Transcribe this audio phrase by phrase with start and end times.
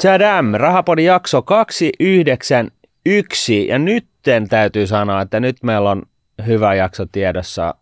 [0.00, 6.02] Chadam, Rahapodin jakso 291 ja nytten täytyy sanoa, että nyt meillä on
[6.46, 7.74] hyvä jakso tiedossa.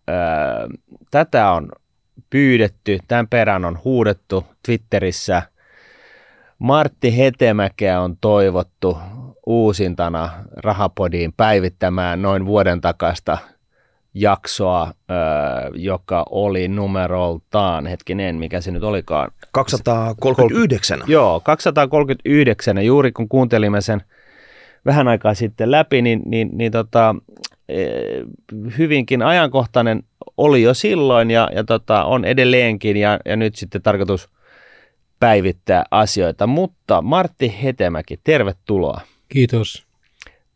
[1.11, 1.73] Tätä on
[2.31, 5.43] pyydetty, tämän perään on huudettu Twitterissä.
[6.59, 8.99] Martti Hetemäkeä on toivottu
[9.47, 13.39] uusintana Rahapodiin päivittämään noin vuoden takasta
[14.21, 14.93] jaksoa,
[15.75, 19.31] joka oli numeroltaan, hetkinen, mikä se nyt olikaan?
[19.53, 21.01] 239.
[21.07, 22.77] Joo, 239.
[22.77, 24.03] Ja juuri kun kuuntelimme sen
[24.87, 27.15] vähän aikaa sitten läpi, niin, niin, niin tota,
[27.69, 27.85] e,
[28.79, 30.03] hyvinkin ajankohtainen
[30.37, 34.29] oli jo silloin ja, ja tota, on edelleenkin ja, ja nyt sitten tarkoitus
[35.21, 36.47] päivittää asioita.
[36.47, 39.01] Mutta Martti Hetemäki, tervetuloa.
[39.29, 39.88] Kiitos.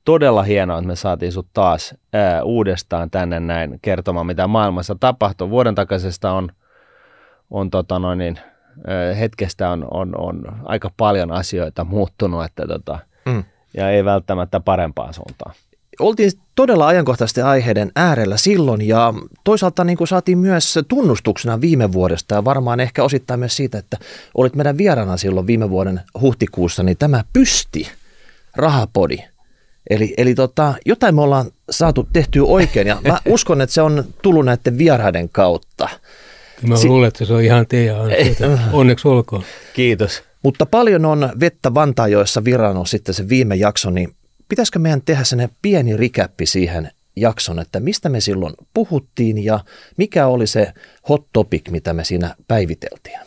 [0.04, 5.50] Todella hienoa, että me saatiin sut taas ää, uudestaan tänne näin kertomaan, mitä maailmassa tapahtuu.
[5.50, 6.48] Vuoden takaisesta on,
[7.50, 8.38] on tota noin, niin,
[8.86, 13.44] ää, hetkestä on, on, on, aika paljon asioita muuttunut, että tota, mm.
[13.76, 15.54] ja ei välttämättä parempaan suuntaan
[16.00, 22.34] oltiin todella ajankohtaisten aiheiden äärellä silloin ja toisaalta niin kuin saatiin myös tunnustuksena viime vuodesta
[22.34, 23.98] ja varmaan ehkä osittain myös siitä, että
[24.34, 27.88] olit meidän vieraana silloin viime vuoden huhtikuussa, niin tämä pysti
[28.56, 29.18] rahapodi.
[29.90, 34.04] Eli, eli tota, jotain me ollaan saatu tehtyä oikein ja mä uskon, että se on
[34.22, 35.88] tullut näiden vieraiden kautta.
[36.66, 38.58] Mä si- luulen, että se on ihan teidän ansiota.
[38.72, 39.42] Onneksi olkoon.
[39.74, 40.22] Kiitos.
[40.42, 44.14] Mutta paljon on vettä Vantaajoissa virannut sitten se viime jakso, niin
[44.48, 49.60] pitäisikö meidän tehdä sellainen pieni rikäppi siihen jakson, että mistä me silloin puhuttiin ja
[49.96, 50.72] mikä oli se
[51.08, 53.18] hot topic, mitä me siinä päiviteltiin?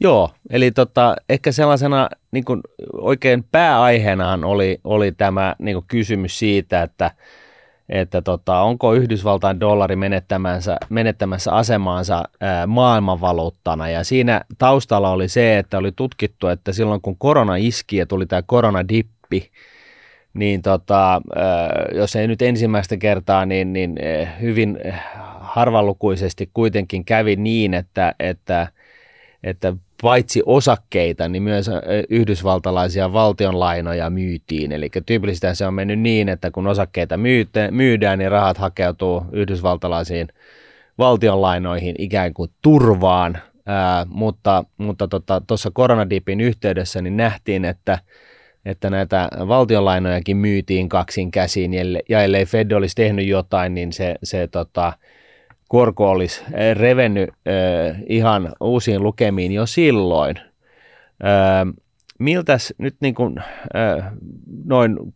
[0.00, 2.60] Joo, eli tota, ehkä sellaisena niin kuin
[2.92, 7.10] oikein pääaiheenahan oli, oli tämä niin kuin kysymys siitä, että,
[7.88, 13.88] että tota, onko Yhdysvaltain dollari menettämänsä, menettämässä asemaansa ää, maailmanvaluuttana.
[13.88, 18.26] Ja siinä taustalla oli se, että oli tutkittu, että silloin kun korona iski ja tuli
[18.26, 19.50] tämä koronadippi,
[20.34, 21.22] niin tota,
[21.94, 23.96] jos ei nyt ensimmäistä kertaa, niin, niin
[24.40, 24.78] hyvin
[25.40, 28.68] harvalukuisesti kuitenkin kävi niin, että, että,
[29.44, 31.70] että paitsi osakkeita, niin myös
[32.08, 34.72] yhdysvaltalaisia valtionlainoja myytiin.
[34.72, 37.14] Eli tyypillisesti se on mennyt niin, että kun osakkeita
[37.70, 40.28] myydään, niin rahat hakeutuu yhdysvaltalaisiin
[40.98, 43.38] valtionlainoihin ikään kuin turvaan.
[43.66, 47.98] Ää, mutta mutta tuossa tota, koronadipin yhteydessä niin nähtiin, että
[48.64, 51.72] että näitä valtionlainojakin myytiin kaksin käsiin,
[52.08, 54.92] ja ellei Fed olisi tehnyt jotain, niin se, se tota,
[55.68, 60.36] korko olisi eh, revennyt äh, ihan uusiin lukemiin jo silloin.
[61.24, 61.74] Äh,
[62.18, 64.12] miltäs nyt niin kuin, äh,
[64.64, 65.14] noin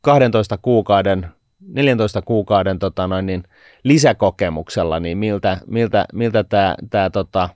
[0.00, 1.28] 12 kuukauden,
[1.68, 3.42] 14 kuukauden tota noin, niin
[3.84, 7.48] lisäkokemuksella, niin miltä, miltä, miltä tämä, tämä tota,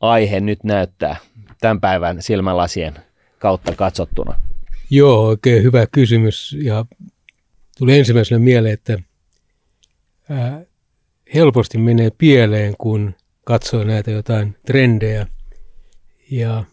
[0.00, 1.16] aihe nyt näyttää
[1.60, 2.94] tämän päivän silmälasien
[3.38, 4.40] kautta katsottuna?
[4.90, 6.56] Joo, oikein hyvä kysymys.
[6.62, 6.84] Ja
[7.78, 8.98] tuli ensimmäisenä mieleen, että
[10.30, 10.62] ää,
[11.36, 13.14] helposti menee pieleen, kun
[13.44, 15.26] katsoo näitä jotain trendejä.
[16.30, 16.64] Ja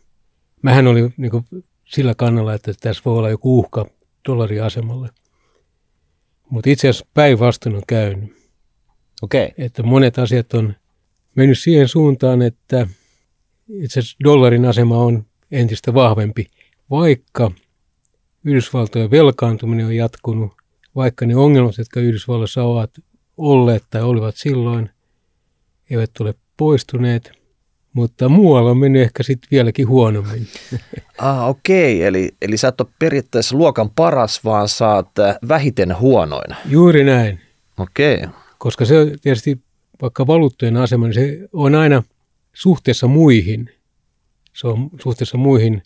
[0.61, 1.45] mähän olin niin kuin,
[1.85, 3.85] sillä kannalla, että tässä voi olla joku uhka
[4.29, 5.09] dollariasemalle.
[6.49, 8.33] Mutta itse asiassa päinvastoin on käynyt.
[9.21, 9.49] Okay.
[9.57, 10.75] Että monet asiat on
[11.35, 12.87] mennyt siihen suuntaan, että
[13.69, 16.45] itse asiassa dollarin asema on entistä vahvempi,
[16.89, 17.51] vaikka
[18.43, 20.51] Yhdysvaltojen velkaantuminen on jatkunut,
[20.95, 22.91] vaikka ne ongelmat, jotka Yhdysvalloissa ovat
[23.37, 24.89] olleet tai olivat silloin,
[25.89, 27.31] eivät ole poistuneet,
[27.93, 30.47] mutta muualla on mennyt ehkä sitten vieläkin huonommin.
[31.17, 32.07] Ah, okei, okay.
[32.07, 36.55] eli, eli sä et ole periaatteessa luokan paras, vaan saat äh, vähiten huonoina.
[36.65, 37.39] Juuri näin.
[37.77, 38.15] Okei.
[38.15, 38.29] Okay.
[38.57, 39.59] Koska se tietysti,
[40.01, 42.03] vaikka valuuttojen asema, niin se on aina
[42.53, 43.69] suhteessa muihin–
[44.53, 45.83] se on suhteessa muihin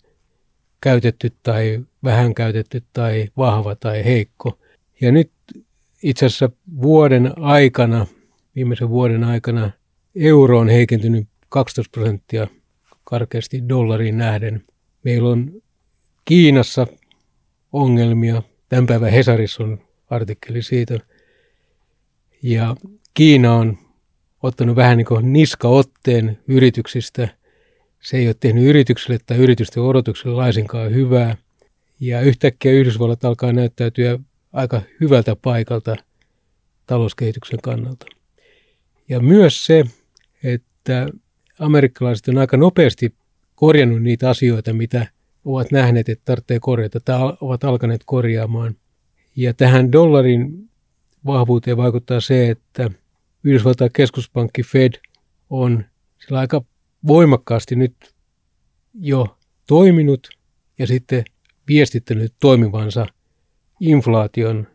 [0.80, 4.58] käytetty tai vähän käytetty tai vahva tai heikko.
[5.00, 5.30] Ja nyt
[6.02, 6.50] itse asiassa
[6.82, 8.06] vuoden aikana,
[8.56, 9.70] viimeisen vuoden aikana,
[10.14, 12.46] euro on heikentynyt 12 prosenttia
[13.04, 14.64] karkeasti dollariin nähden.
[15.04, 15.62] Meillä on
[16.24, 16.86] Kiinassa
[17.72, 18.42] ongelmia.
[18.68, 19.80] Tämän päivän Hesarissa on
[20.10, 20.98] artikkeli siitä.
[22.42, 22.76] Ja
[23.14, 23.78] Kiina on
[24.42, 27.28] ottanut vähän niin kuin niskaotteen yrityksistä
[28.02, 31.36] se ei ole tehnyt yritykselle tai yritysten odotukselle laisinkaan hyvää.
[32.00, 34.18] Ja yhtäkkiä Yhdysvallat alkaa näyttäytyä
[34.52, 35.96] aika hyvältä paikalta
[36.86, 38.06] talouskehityksen kannalta.
[39.08, 39.84] Ja myös se,
[40.42, 41.08] että
[41.58, 43.14] amerikkalaiset on aika nopeasti
[43.54, 45.06] korjannut niitä asioita, mitä
[45.44, 48.76] ovat nähneet, että tarvitsee korjata, tai ovat alkaneet korjaamaan.
[49.36, 50.70] Ja tähän dollarin
[51.26, 52.90] vahvuuteen vaikuttaa se, että
[53.44, 54.92] Yhdysvaltain keskuspankki Fed
[55.50, 55.84] on
[56.18, 56.64] sillä aika
[57.06, 58.14] voimakkaasti nyt
[58.94, 60.28] jo toiminut
[60.78, 61.24] ja sitten
[61.68, 63.06] viestittänyt toimivansa
[63.80, 64.66] inflaation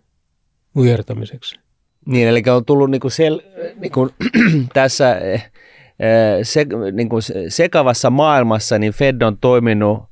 [0.74, 1.60] nujertamiseksi.
[2.06, 3.42] Niin, eli on tullut niinku sel,
[3.80, 4.10] niinku,
[4.74, 5.52] tässä eh,
[6.44, 7.16] se, niinku
[7.48, 10.04] sekavassa maailmassa, niin Fed on toiminut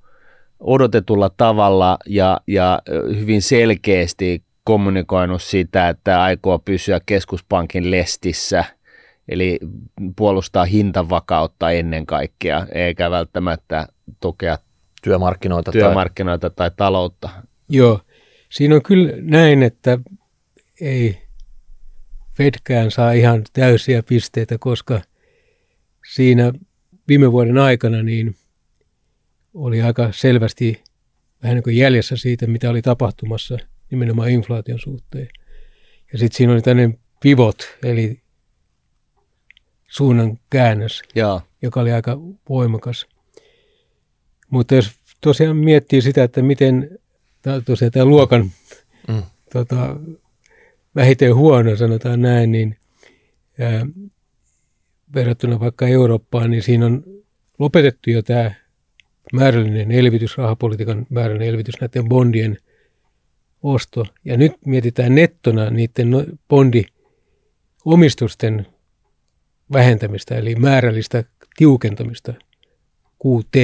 [0.59, 2.81] odotetulla tavalla ja, ja
[3.19, 8.65] hyvin selkeästi kommunikoinut sitä, että aikoo pysyä keskuspankin lestissä,
[9.29, 9.59] eli
[10.15, 13.87] puolustaa hintavakautta ennen kaikkea, eikä välttämättä
[14.19, 14.57] tukea
[15.03, 17.29] työmarkkinoita, työmarkkinoita tai, tai taloutta.
[17.69, 17.99] Joo,
[18.51, 19.99] siinä on kyllä näin, että
[20.81, 21.21] ei
[22.37, 25.01] Fedkään saa ihan täysiä pisteitä, koska
[26.13, 26.53] siinä
[27.07, 28.35] viime vuoden aikana niin
[29.53, 30.83] oli aika selvästi
[31.43, 33.57] vähän niin kuin jäljessä siitä, mitä oli tapahtumassa
[33.91, 35.29] nimenomaan inflaation suhteen.
[36.13, 38.21] Ja sitten siinä oli tämmöinen pivot, eli
[39.87, 41.41] suunnan käännös, Jaa.
[41.61, 42.19] joka oli aika
[42.49, 43.07] voimakas.
[44.49, 46.99] Mutta jos tosiaan miettii sitä, että miten
[47.65, 48.51] tosiaan tämä luokan
[49.07, 49.23] mm.
[49.53, 49.95] tota,
[50.95, 52.77] vähiten huono, sanotaan näin, niin
[53.59, 53.85] ää,
[55.15, 57.03] verrattuna vaikka Eurooppaan, niin siinä on
[57.59, 58.51] lopetettu jo tämä
[59.33, 62.57] määrällinen elvytys, rahapolitiikan määrällinen elvytys, näiden bondien
[63.63, 64.05] osto.
[64.25, 68.67] Ja nyt mietitään nettona niiden no, bondiomistusten
[69.73, 71.23] vähentämistä, eli määrällistä
[71.57, 72.33] tiukentamista,
[73.27, 73.55] QT,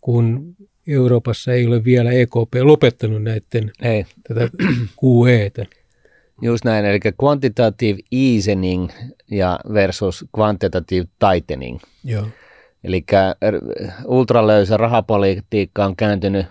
[0.00, 0.56] kun
[0.86, 4.06] Euroopassa ei ole vielä EKP lopettanut näiden ei.
[4.28, 4.48] tätä
[5.04, 5.66] QEtä.
[6.42, 8.88] Just näin, eli quantitative easing
[9.30, 11.78] ja versus quantitative tightening.
[12.04, 12.26] Joo.
[12.84, 13.04] Eli
[14.04, 16.46] ultralöysä rahapolitiikka on kääntynyt,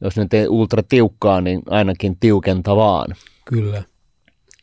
[0.00, 3.14] jos nyt ei ultra tiukkaa, niin ainakin tiukentavaan.
[3.44, 3.82] Kyllä.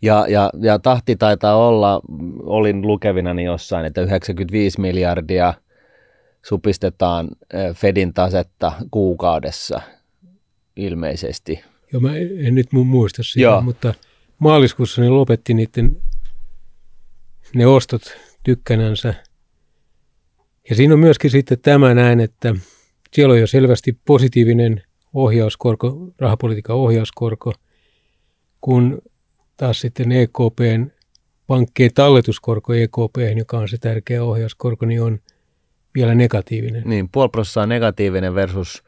[0.01, 2.01] Ja, ja, ja tahti taitaa olla,
[2.43, 5.53] olin lukevinani jossain, että 95 miljardia
[6.45, 7.29] supistetaan
[7.75, 9.81] Fedin tasetta kuukaudessa
[10.75, 11.63] ilmeisesti.
[11.93, 13.61] Joo, mä en nyt muista sitä, Joo.
[13.61, 13.93] mutta
[14.39, 16.01] maaliskuussa ne lopetti niiden
[17.55, 18.01] ne ostot
[18.43, 19.13] tykkänänsä–
[20.69, 22.55] ja siinä on myöskin sitten tämä näin, että
[23.13, 24.81] siellä on jo selvästi positiivinen
[25.13, 27.53] ohjauskorko, rahapolitiikan ohjauskorko,
[28.61, 29.01] kun
[29.57, 30.91] taas sitten EKPn
[31.47, 35.19] pankkien talletuskorko EKP, joka on se tärkeä ohjauskorko, niin on
[35.95, 36.83] vielä negatiivinen.
[36.85, 38.83] Niin, puoli prosenttia negatiivinen versus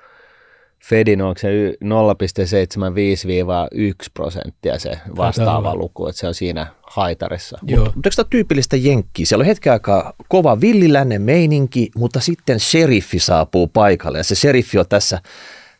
[0.83, 1.85] Fedin onko se 0,75-1
[4.13, 7.57] prosenttia se vastaava luku, että se on siinä haitarissa.
[7.95, 9.25] Mutta eikö tämä tyypillistä jenkkiä?
[9.25, 14.77] Siellä on hetken aikaa kova villilännen meininki, mutta sitten sheriffi saapuu paikalle ja se sheriffi
[14.77, 15.21] on tässä,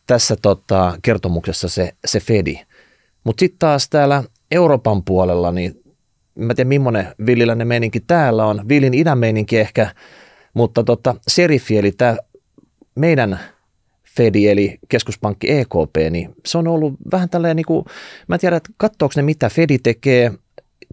[0.08, 2.60] tässä tota, kertomuksessa se, se Fedi.
[3.24, 5.84] Mutta sitten taas täällä Euroopan puolella, niin
[6.36, 9.96] mä en tiedä millainen villilännen meininki täällä on, villin idän meininki ehkä,
[10.54, 12.18] mutta tota, seriffi eli tämä
[12.96, 13.40] meidän–
[14.18, 17.86] Fedi eli keskuspankki EKP, niin se on ollut vähän tällainen, niin kuin,
[18.28, 20.32] mä en tiedä, että katsoako ne mitä Fedi tekee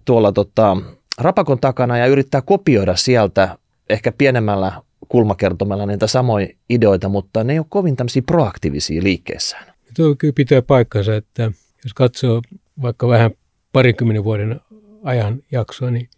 [0.05, 0.77] tuolla tota,
[1.17, 3.57] rapakon takana ja yrittää kopioida sieltä
[3.89, 9.73] ehkä pienemmällä kulmakertomalla niitä samoja ideoita, mutta ne ei ole kovin tämmöisiä proaktiivisia liikkeessään.
[9.95, 11.51] Tuo kyllä pitää paikkansa, että
[11.83, 12.41] jos katsoo
[12.81, 13.31] vaikka vähän
[13.71, 14.59] parikymmenen vuoden
[15.03, 16.09] ajan jaksoa, niin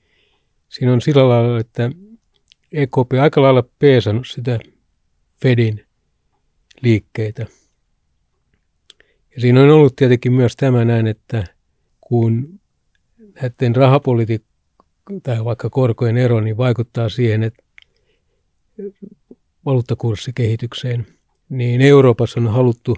[0.69, 1.91] siinä on sillä lailla, että
[2.73, 4.59] EKP aika lailla peesannut sitä
[5.41, 5.85] Fedin
[6.81, 7.45] liikkeitä.
[9.35, 11.43] Ja siinä on ollut tietenkin myös tämä näin, että
[12.01, 12.59] kun
[13.41, 14.53] näiden rahapolitiikka
[15.23, 17.63] tai vaikka korkojen ero, niin vaikuttaa siihen, että
[19.65, 21.07] valuuttakurssikehitykseen,
[21.49, 22.95] niin Euroopassa on haluttu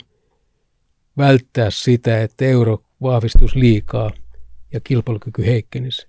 [1.17, 4.11] välttää sitä, että euro vahvistus liikaa
[4.73, 6.07] ja kilpailukyky heikkenisi.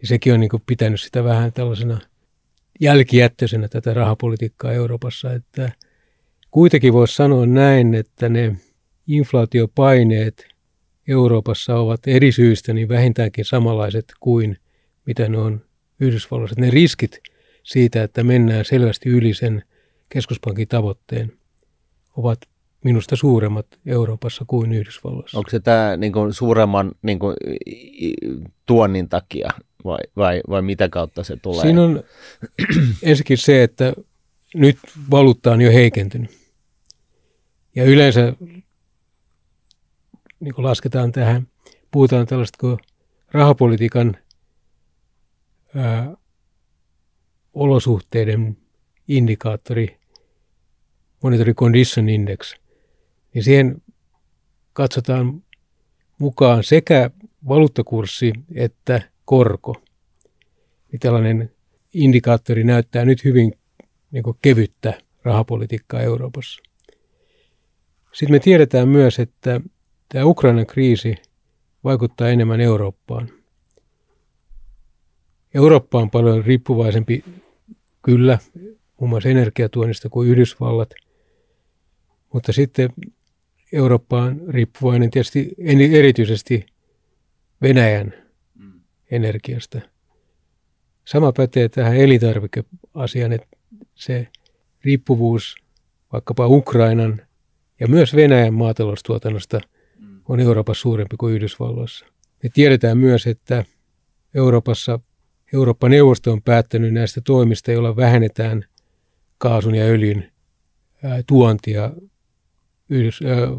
[0.00, 2.00] Ja sekin on niin pitänyt sitä vähän tällaisena
[2.80, 5.72] jälkijättöisenä tätä rahapolitiikkaa Euroopassa, että–
[6.50, 8.56] Kuitenkin voisi sanoa näin, että ne
[9.06, 10.48] inflaatiopaineet
[11.08, 14.56] Euroopassa ovat eri syistä niin vähintäänkin samanlaiset kuin
[15.06, 15.64] mitä ne on
[16.00, 16.60] Yhdysvalloissa.
[16.60, 17.18] Ne riskit
[17.62, 19.62] siitä, että mennään selvästi yli sen
[20.08, 21.32] keskuspankin tavoitteen,
[22.16, 22.38] ovat
[22.88, 25.38] minusta suuremmat Euroopassa kuin Yhdysvalloissa.
[25.38, 27.36] Onko se tämä niin kuin, suuremman niin kuin,
[28.66, 29.50] tuonnin takia
[29.84, 31.62] vai, vai, vai mitä kautta se tulee?
[31.62, 32.02] Siinä on
[33.02, 33.92] ensinnäkin se, että
[34.54, 34.78] nyt
[35.10, 36.30] valuutta on jo heikentynyt.
[37.74, 38.32] Ja yleensä
[40.40, 41.48] niin kuin lasketaan tähän,
[41.90, 42.78] puhutaan tällaista kuin
[43.32, 44.16] rahapolitiikan
[45.74, 46.16] ää,
[47.54, 48.56] olosuhteiden
[49.08, 49.98] indikaattori,
[51.22, 52.54] Monetary Condition Index,
[53.34, 53.82] niin siihen
[54.72, 55.42] katsotaan
[56.18, 57.10] mukaan sekä
[57.48, 59.82] valuuttakurssi että korko.
[60.92, 61.52] Niin tällainen
[61.94, 63.52] indikaattori näyttää nyt hyvin
[64.10, 66.62] niin kevyttä rahapolitiikkaa Euroopassa.
[68.12, 69.60] Sitten me tiedetään myös, että
[70.08, 71.14] tämä Ukrainan kriisi
[71.84, 73.30] vaikuttaa enemmän Eurooppaan.
[75.54, 77.24] Eurooppa on paljon riippuvaisempi,
[78.02, 78.38] kyllä,
[79.00, 80.90] muun muassa energiatuonnista kuin Yhdysvallat,
[82.32, 82.90] mutta sitten
[83.72, 85.54] Eurooppa on riippuvainen tietysti
[85.92, 86.66] erityisesti
[87.62, 88.14] Venäjän
[89.10, 89.80] energiasta.
[91.04, 93.56] Sama pätee tähän elintarvikeasiaan, että
[93.94, 94.28] se
[94.84, 95.56] riippuvuus
[96.12, 97.20] vaikkapa Ukrainan
[97.80, 99.60] ja myös Venäjän maataloustuotannosta
[100.28, 102.06] on Euroopassa suurempi kuin Yhdysvalloissa.
[102.42, 103.64] Me tiedetään myös, että
[104.34, 105.00] Euroopassa
[105.52, 108.64] Eurooppa-neuvosto on päättänyt näistä toimista, joilla vähennetään
[109.38, 110.32] kaasun ja öljyn
[111.26, 111.92] tuontia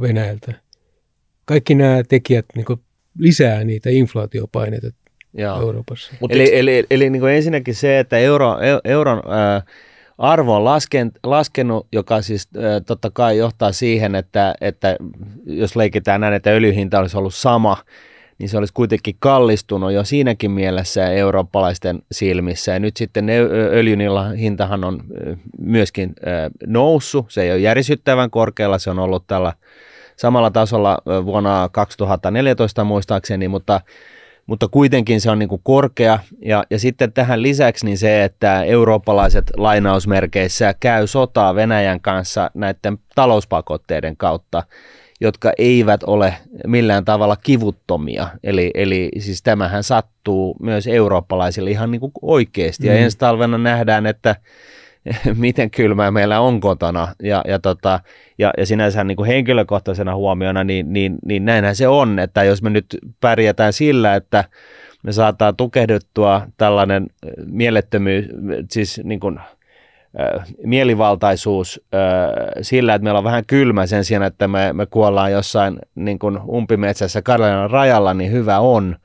[0.02, 0.54] Venäjältä.
[1.46, 2.66] Kaikki nämä tekijät niin
[3.20, 4.88] lisää niitä inflaatiopaineita
[5.34, 5.62] Joo.
[5.62, 6.14] Euroopassa.
[6.20, 9.62] Mut eli, eli, eli, eli niin ensinnäkin se, että euro, euron ää,
[10.18, 14.96] arvo on lasken, laskenut, joka siis ää, totta kai johtaa siihen, että, että
[15.46, 17.78] jos leikitään näin, että öljyhinta olisi ollut sama,
[18.40, 22.72] niin se olisi kuitenkin kallistunut jo siinäkin mielessä eurooppalaisten silmissä.
[22.72, 23.30] Ja nyt sitten
[23.74, 24.00] öljyn
[24.40, 25.04] hintahan on
[25.62, 26.14] myöskin
[26.66, 27.26] noussut.
[27.30, 29.54] Se ei ole järisyttävän korkealla, se on ollut tällä
[30.16, 33.82] samalla tasolla vuonna 2014 muistaakseni, mutta
[34.50, 36.20] mutta kuitenkin se on niin kuin korkea.
[36.46, 42.98] Ja, ja sitten tähän lisäksi niin se, että eurooppalaiset lainausmerkeissä käy sotaa Venäjän kanssa näiden
[43.16, 44.64] talouspakotteiden kautta,
[45.22, 46.34] jotka eivät ole
[46.68, 48.28] millään tavalla kivuttomia.
[48.44, 52.88] Eli, eli siis tämähän sattuu myös eurooppalaisille ihan niin kuin oikeasti.
[52.88, 53.00] Ja mm.
[53.00, 54.36] ensi talvena nähdään, että
[55.36, 57.08] miten kylmää meillä on kotona.
[57.24, 58.00] Ja, ja, tota,
[58.38, 62.62] ja, ja sinänsä niin kuin henkilökohtaisena huomiona, niin, niin, niin näinhän se on, että jos
[62.62, 62.86] me nyt
[63.22, 64.44] pärjätään sillä, että
[65.04, 67.08] me saattaa tukehduttua tällainen
[67.46, 68.26] mielettömyys,
[68.72, 69.40] siis niin kuin,
[70.66, 71.82] mielivaltaisuus
[72.62, 76.40] sillä, että meillä on vähän kylmä sen sijaan, että me, me kuollaan jossain niin kuin
[76.50, 78.96] umpimetsässä Karjalainen rajalla, niin hyvä on.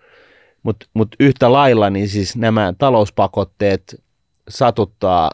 [0.63, 4.03] Mutta mut yhtä lailla niin siis nämä talouspakotteet
[4.49, 5.31] satuttaa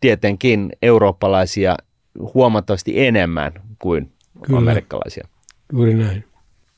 [0.00, 1.76] tietenkin eurooppalaisia
[2.34, 4.58] huomattavasti enemmän kuin Kyllä.
[4.58, 5.28] amerikkalaisia.
[5.72, 6.24] Juuri näin.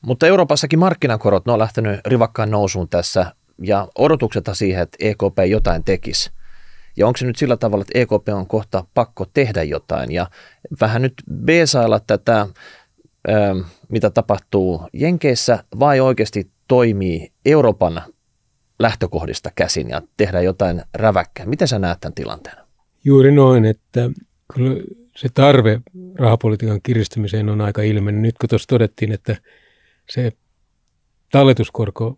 [0.01, 3.31] Mutta Euroopassakin markkinakorot, ne on lähtenyt rivakkaan nousuun tässä
[3.63, 6.31] ja odotukseta siihen, että EKP jotain tekisi.
[6.97, 10.27] Ja onko se nyt sillä tavalla, että EKP on kohta pakko tehdä jotain ja
[10.81, 11.13] vähän nyt
[11.45, 12.47] beesailla tätä,
[13.89, 18.01] mitä tapahtuu Jenkeissä vai oikeasti toimii Euroopan
[18.79, 21.45] lähtökohdista käsin ja tehdä jotain räväkkää.
[21.45, 22.57] Miten sä näet tämän tilanteen?
[23.03, 24.09] Juuri noin, että
[24.53, 24.83] kyllä
[25.15, 25.81] se tarve
[26.15, 28.21] rahapolitiikan kiristämiseen on aika ilmeinen.
[28.21, 29.37] Nyt kun tuossa todettiin, että
[30.09, 30.31] se
[31.31, 32.15] talletuskorko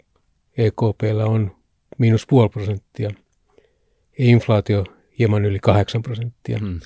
[0.58, 1.52] EKPllä on
[1.98, 3.10] miinus puoli prosenttia
[4.20, 4.86] ja inflaatio
[5.20, 6.60] hieman yli 8 prosenttia.
[6.60, 6.80] Hmm.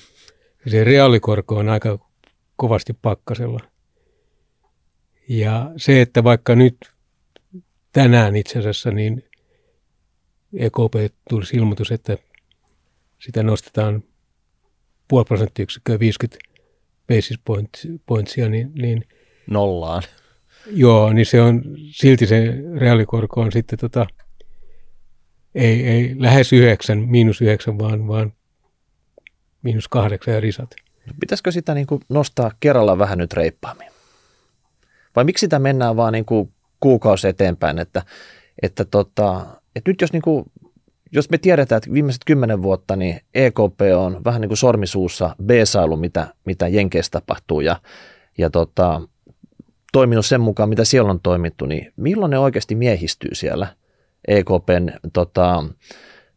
[0.66, 1.98] Se reaalikorko on aika
[2.56, 3.60] kovasti pakkasella.
[5.28, 6.76] Ja se, että vaikka nyt
[7.92, 9.24] tänään itse asiassa, niin
[10.56, 12.18] EKP tulisi ilmoitus, että
[13.18, 14.02] sitä nostetaan
[15.08, 16.38] puoli prosenttiyksikköä 50
[17.08, 17.38] basis
[18.06, 19.04] pointsia, niin, niin
[19.46, 20.02] nollaan.
[20.66, 24.06] Joo, niin se on, silti se reaalikorko on sitten tota,
[25.54, 28.32] ei, ei lähes yhdeksän, miinus yhdeksän, vaan, vaan
[29.62, 30.74] miinus kahdeksan ja risat.
[31.20, 33.88] Pitäisikö sitä niin kuin nostaa kerralla vähän nyt reippaammin?
[35.16, 38.02] Vai miksi sitä mennään vaan niin kuin kuukausi eteenpäin, että,
[38.62, 39.46] että, tota,
[39.76, 40.44] että nyt jos niin kuin
[41.12, 45.96] jos me tiedetään, että viimeiset kymmenen vuotta niin EKP on vähän niin kuin sormisuussa B-sailu,
[45.96, 47.76] mitä, mitä Jenkeissä tapahtuu ja,
[48.38, 49.00] ja tota,
[49.92, 53.66] toiminut sen mukaan, mitä siellä on toimittu, niin milloin ne oikeasti miehistyy siellä
[54.28, 55.64] EKPn tota,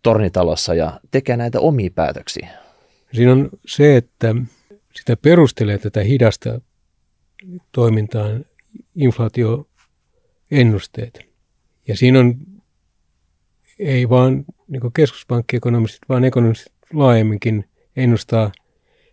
[0.02, 2.50] tornitalossa ja tekee näitä omia päätöksiä?
[3.14, 4.36] Siinä on se, että
[4.96, 6.62] sitä perustelee tätä hidasta
[7.72, 8.46] toimintaan
[8.96, 11.20] inflaatioennusteet.
[11.88, 12.36] Ja siinä on
[13.80, 17.66] ei vaan niin keskuspankkiekonomistit, vaan ekonomistit laajemminkin
[17.96, 18.52] ennustaa,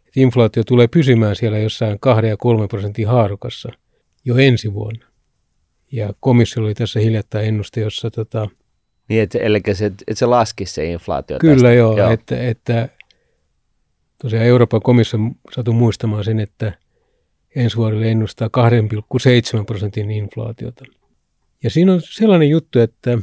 [0.06, 3.68] että inflaatio tulee pysymään siellä jossain 2 ja 3 prosentin haarukassa
[4.24, 5.06] jo ensi vuonna.
[5.92, 8.48] Ja komissio oli tässä hiljattain ennuste, jossa tota,
[9.08, 11.72] niin, että, eli se, että se laskisi se inflaatio Kyllä tästä.
[11.72, 12.10] joo, joo.
[12.10, 12.88] Että, että
[14.22, 15.20] tosiaan Euroopan komissio
[15.54, 16.72] satu muistamaan sen, että
[17.56, 18.50] ensi vuodelle ennustaa
[19.58, 20.84] 2,7 prosentin inflaatiota.
[21.62, 23.18] Ja siinä on sellainen juttu, että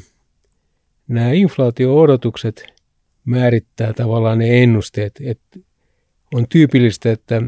[1.07, 2.63] nämä inflaatio-odotukset
[3.25, 5.19] määrittää tavallaan ne ennusteet.
[5.23, 5.59] Että
[6.33, 7.41] on tyypillistä, että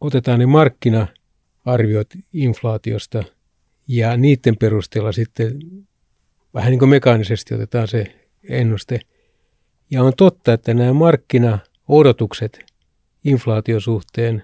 [0.00, 3.24] otetaan ne markkina-arviot inflaatiosta
[3.88, 5.58] ja niiden perusteella sitten
[6.54, 8.14] vähän niin kuin mekaanisesti otetaan se
[8.48, 9.00] ennuste.
[9.90, 12.64] Ja on totta, että nämä markkina-odotukset
[13.24, 14.42] inflaatiosuhteen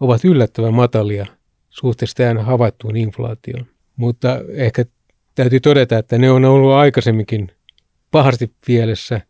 [0.00, 1.26] ovat yllättävän matalia
[1.70, 3.66] suhteessa tähän havaittuun inflaatioon.
[3.96, 4.84] Mutta ehkä
[5.34, 7.50] täytyy todeta, että ne on ollut aikaisemminkin
[8.10, 9.20] pahasti pielessä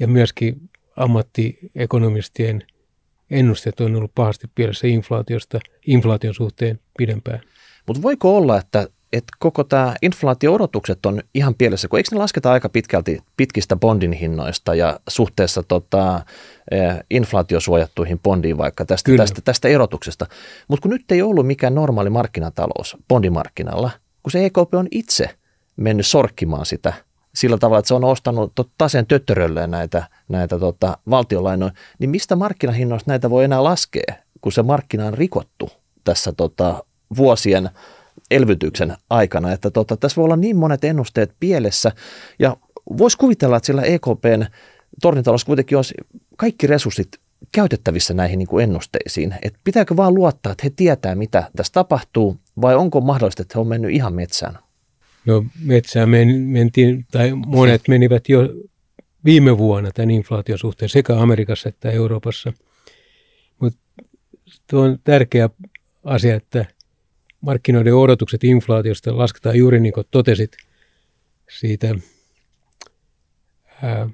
[0.00, 2.62] ja myöskin ammattiekonomistien
[3.30, 7.40] ennusteet on ollut pahasti pielessä inflaatiosta, inflaation suhteen pidempään.
[7.86, 12.52] Mutta voiko olla, että, että koko tämä inflaatio-odotukset on ihan pielessä, kun eikö ne lasketa
[12.52, 16.20] aika pitkälti pitkistä bondin hinnoista ja suhteessa tota,
[16.70, 20.26] eh, inflaatiosuojattuihin bondiin vaikka tästä, tästä, tästä erotuksesta.
[20.68, 23.90] Mutta kun nyt ei ollut mikään normaali markkinatalous bondimarkkinalla,
[24.22, 25.30] kun se EKP on itse
[25.76, 26.92] mennyt sorkkimaan sitä
[27.34, 33.10] sillä tavalla, että se on ostanut taseen töttörölleen näitä, näitä tota, valtiolainoja, niin mistä markkinahinnoista
[33.10, 35.70] näitä voi enää laskea, kun se markkina on rikottu
[36.04, 36.84] tässä tota,
[37.16, 37.70] vuosien
[38.30, 41.92] elvytyksen aikana, että tota, tässä voi olla niin monet ennusteet pielessä
[42.38, 42.56] ja
[42.98, 44.44] voisi kuvitella, että sillä EKPn
[45.02, 45.94] tornintalous kuitenkin olisi
[46.36, 47.08] kaikki resurssit
[47.52, 49.34] käytettävissä näihin niin kuin ennusteisiin.
[49.42, 53.60] Et pitääkö vaan luottaa, että he tietää, mitä tässä tapahtuu, vai onko mahdollista, että he
[53.60, 54.58] on mennyt ihan metsään?
[55.26, 58.48] No metsään men, mentiin, tai monet menivät jo
[59.24, 62.52] viime vuonna tämän inflaation suhteen sekä Amerikassa että Euroopassa.
[63.60, 63.78] Mutta
[64.70, 65.48] tuo on tärkeä
[66.04, 66.66] asia, että
[67.44, 70.56] markkinoiden odotukset inflaatiosta lasketaan juuri niin kuin totesit
[71.58, 71.94] siitä
[73.82, 74.08] ää,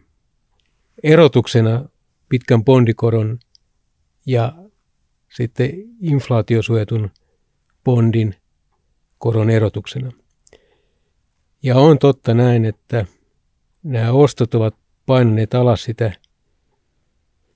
[1.02, 1.88] erotuksena
[2.28, 3.38] pitkän bondikoron
[4.26, 4.52] ja
[5.36, 5.70] sitten
[6.00, 7.10] inflaatiosuojatun
[7.84, 8.34] bondin
[9.18, 10.12] koron erotuksena.
[11.62, 13.06] Ja on totta näin, että
[13.82, 14.74] nämä ostot ovat
[15.06, 16.12] painaneet alas sitä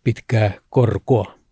[0.05, 1.44] pitkää korkoa.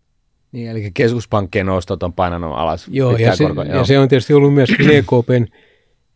[0.53, 3.63] Niin, eli keskuspankkien ostot on painanut alas joo, ja se, korkoa.
[3.63, 3.77] Joo.
[3.77, 5.45] ja se on tietysti ollut myös EKPn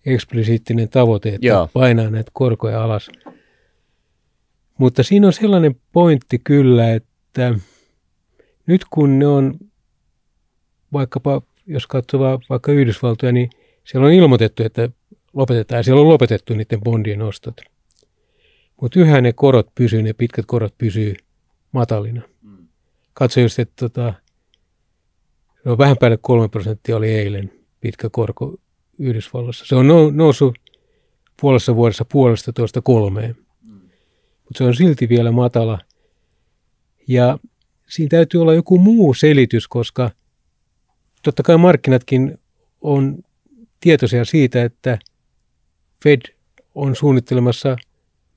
[0.06, 1.70] eksplisiittinen tavoite, että joo.
[1.74, 3.10] painaa näitä korkoja alas.
[4.78, 7.54] Mutta siinä on sellainen pointti kyllä, että
[8.66, 9.60] nyt kun ne on
[10.94, 13.50] vaikkapa, jos katsoo vaikka Yhdysvaltoja, niin
[13.84, 14.90] siellä on ilmoitettu, että
[15.34, 15.80] lopetetaan.
[15.80, 17.62] Ja siellä on lopetettu niiden bondien ostot.
[18.82, 21.16] Mutta yhä ne korot pysyy, ne pitkät korot pysyy
[21.72, 22.22] matalina.
[23.14, 24.14] Katso just, että tota,
[25.68, 28.56] no vähän päälle 3 prosenttia oli eilen pitkä korko
[29.00, 29.66] Yhdysvalloissa.
[29.66, 30.60] Se on noussut
[31.42, 33.36] puolessa vuodessa puolesta tuosta kolmeen.
[34.44, 35.80] Mutta se on silti vielä matala.
[37.08, 37.40] Ja
[37.90, 40.12] siinä täytyy olla joku muu selitys, koska
[41.24, 42.40] totta kai markkinatkin
[42.82, 43.18] on
[43.80, 44.98] tietoisia siitä, että–
[46.04, 46.22] Fed
[46.76, 47.78] on suunnittelemassa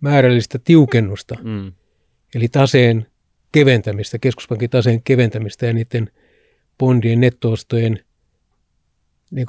[0.01, 1.73] määrällistä tiukennusta, mm.
[2.35, 3.07] eli taseen
[3.53, 6.11] keventämistä, keskuspankin taseen keventämistä ja niiden
[6.81, 8.05] bondien nettoostojen
[9.31, 9.47] niin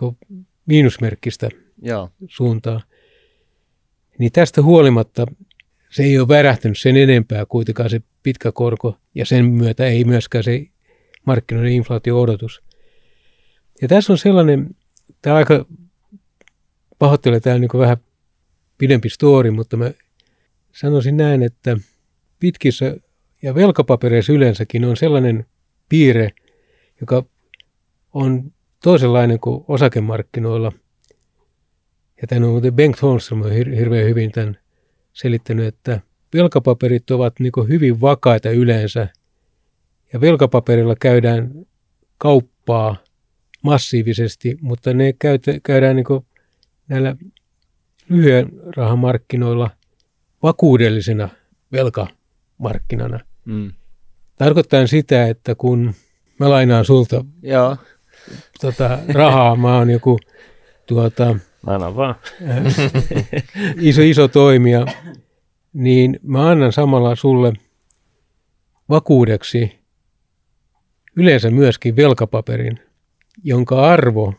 [0.65, 1.50] miinusmerkkistä
[1.82, 2.10] Joo.
[2.28, 2.82] suuntaa.
[4.20, 5.26] Niin tästä huolimatta
[5.89, 10.44] se ei ole värähtänyt sen enempää kuitenkaan se pitkä korko ja sen myötä ei myöskään
[10.44, 10.65] se
[11.26, 12.62] markkinoiden inflaatio-odotus.
[13.82, 14.76] Ja tässä on sellainen,
[15.22, 15.65] tämä aika
[17.00, 17.98] pahoittelen, tämä niin vähän
[18.78, 19.91] pidempi story, mutta mä
[20.72, 21.78] sanoisin näin, että
[22.39, 22.96] pitkissä
[23.41, 25.46] ja velkapapereissa yleensäkin on sellainen
[25.89, 26.32] piirre,
[27.02, 27.24] joka
[28.14, 28.52] on
[28.84, 30.72] toisenlainen kuin osakemarkkinoilla.
[32.22, 34.58] Ja tämän on muuten Bengt Holmström on hirveän hyvin tämän
[35.14, 36.00] selittänyt, että
[36.34, 39.08] velkapaperit ovat niin hyvin vakaita yleensä.
[40.14, 41.66] Ja velkapaperilla käydään
[42.18, 42.96] kauppaa
[43.64, 45.14] massiivisesti, mutta ne
[45.64, 46.06] käydään niin
[46.88, 47.16] näillä
[48.10, 49.70] lyhyen rahan markkinoilla
[50.44, 51.30] vakuudellisena
[51.72, 53.20] velkamarkkinana.
[53.46, 53.72] Mm.
[54.36, 55.94] Tarkoittaa sitä, että kun
[56.42, 57.78] mä lainaan sulta Joo.
[58.62, 60.20] Tota, rahaa, mä oon joku
[60.88, 61.36] tuota,
[61.68, 62.16] Anna vaan.
[63.80, 64.86] iso, iso toimija,
[65.74, 67.54] niin mä annan samalla sulle
[68.90, 69.80] vakuudeksi
[71.16, 72.80] yleensä myöskin velkapaperin,
[73.44, 74.34] jonka arvo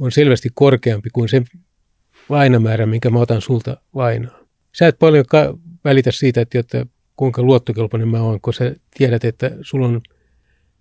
[0.00, 1.42] on selvästi korkeampi kuin se
[2.28, 4.38] lainamäärä, minkä mä otan sulta lainaa.
[4.72, 6.86] Sä et paljon ka- välitä siitä, että, että
[7.16, 10.00] kuinka luottokelpoinen mä oon, kun sä tiedät, että sulla on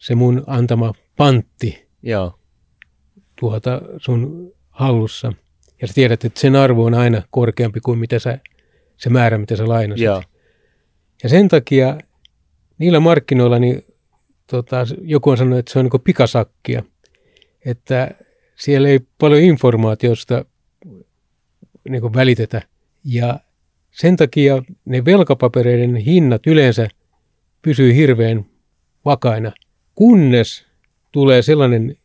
[0.02, 2.40] se mun antama pantti Joo.
[3.40, 5.34] Tuota sun hallussa.
[5.82, 8.40] Ja sä tiedät, että sen arvo on aina korkeampi kuin mitä sä,
[8.98, 10.06] se määrä, mitä sä lainasit.
[10.06, 10.24] Joo.
[11.24, 11.98] Ja sen takia
[12.78, 13.86] niillä markkinoilla niin,
[14.48, 16.84] tota, joku on sanonut, että se on niin pikasakkia.
[17.66, 18.12] Että
[18.56, 20.46] siellä ei paljon informaatiosta
[21.90, 22.62] niin kuin välitetä.
[23.04, 23.40] Ja
[23.92, 26.88] sen takia ne velkapapereiden hinnat yleensä
[27.62, 28.46] pysyy hirveän
[29.06, 29.52] vakaina,
[29.96, 30.66] kunnes
[31.12, 31.98] tulee sellainen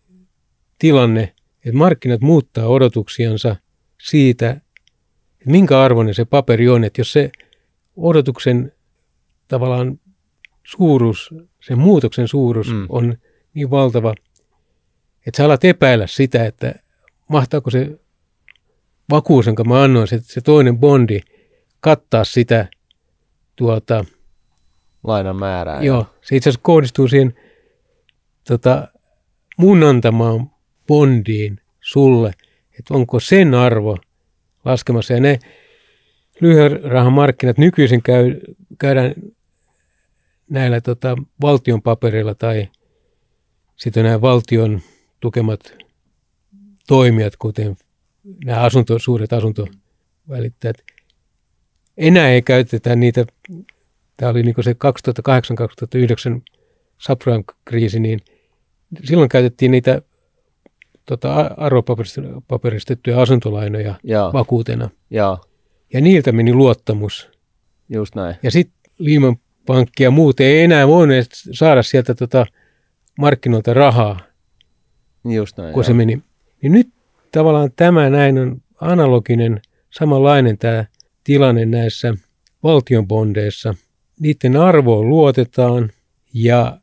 [0.79, 3.57] tilanne, että markkinat muuttaa odotuksiansa
[4.03, 6.85] siitä, että minkä arvoinen se paperi on.
[6.85, 7.31] Että jos se
[7.97, 8.73] odotuksen
[9.49, 10.01] tavallaan
[10.65, 12.87] suuruus, sen muutoksen suuruus mm.
[12.89, 13.17] on
[13.55, 14.15] niin valtava,
[15.27, 16.75] että sä alat epäillä sitä, että
[17.29, 18.01] mahtaako se
[19.11, 21.21] vakuus, jonka mä annoin, se, se toinen bondi,
[21.81, 22.69] kattaa sitä
[23.57, 24.05] tuota,
[25.05, 25.83] Lainan määrää.
[25.83, 27.35] joo, se itse asiassa kohdistuu siihen
[28.49, 28.89] tota,
[29.57, 30.51] mun antamaan
[30.87, 32.33] bondiin sulle,
[32.79, 33.97] että onko sen arvo
[34.65, 35.15] laskemassa.
[35.15, 35.39] Ja ne
[36.41, 38.41] lyhyen rahan markkinat nykyisin käy,
[38.79, 39.15] käydään
[40.51, 42.69] näillä tota, valtion papereilla tai
[43.77, 44.81] sitten nämä valtion
[45.21, 45.61] tukemat
[46.87, 47.77] toimijat, kuten
[48.45, 50.77] nämä asunto, suuret asuntovälittäjät.
[51.97, 53.27] Enää ei käytetä niitä,
[54.17, 54.77] tämä oli niin se 2008-2009
[56.99, 58.21] subprime-kriisi, niin
[59.05, 60.03] silloin käytettiin niitä
[61.07, 64.91] tota, arvopaperistettuja asuntolainoja Joo, vakuutena.
[65.11, 65.39] joo,
[65.93, 67.31] Ja niiltä meni luottamus.
[67.89, 68.37] just näin.
[68.43, 72.47] Ja sitten Lehman Pankki ja muut ei enää voineet saada sieltä tota
[73.19, 74.21] markkinoilta rahaa,
[75.25, 75.73] Just näin.
[75.73, 75.87] kun joo.
[75.87, 76.23] se meni.
[76.63, 76.89] Niin nyt
[77.33, 80.85] tavallaan tämä näin on analoginen, samanlainen tämä
[81.25, 82.15] tilanne näissä
[82.63, 83.75] valtionbondeissa.
[84.21, 85.91] Niiden arvoon luotetaan
[86.35, 86.81] ja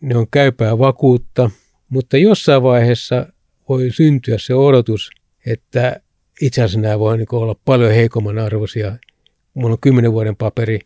[0.00, 1.50] ne on käypää vakuutta,
[1.88, 3.26] mutta jossain vaiheessa
[3.68, 5.10] voi syntyä se odotus,
[5.46, 6.00] että
[6.40, 8.96] itse asiassa nämä voi niin olla paljon heikomman arvoisia.
[9.54, 10.78] Mulla on kymmenen vuoden paperi,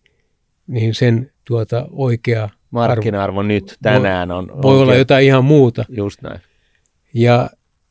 [0.66, 4.49] niin sen tuota oikea arvo Markkina-arvo nyt tänään on...
[4.62, 5.85] voi on olla jotain ihan muuta.
[5.88, 6.40] Just näin.
[7.14, 7.51] Ja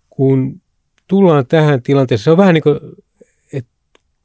[0.10, 0.62] kun
[1.08, 2.80] tullaan tähän tilanteeseen, se on vähän niin kuin,
[3.54, 3.72] että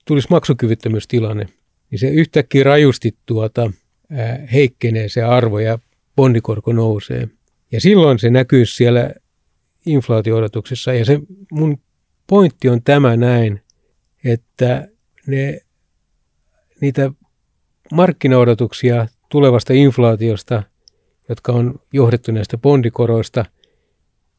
[0.05, 1.47] tulisi maksukyvyttömyystilanne,
[1.91, 3.73] niin se yhtäkkiä rajusti tuota,
[4.53, 5.79] heikkenee se arvo ja
[6.17, 7.29] bondikorko nousee.
[7.73, 9.11] Ja silloin se näkyy siellä
[9.87, 10.95] inflaatio-odotuksessa.
[10.95, 11.21] Ja se
[11.53, 11.79] mun
[12.27, 13.61] pointti on tämä näin,
[14.25, 14.89] että
[15.27, 15.61] ne,
[16.81, 17.11] niitä
[17.93, 20.63] markkinaodotuksia tulevasta inflaatiosta,
[21.29, 23.45] jotka on johdettu näistä bondikoroista,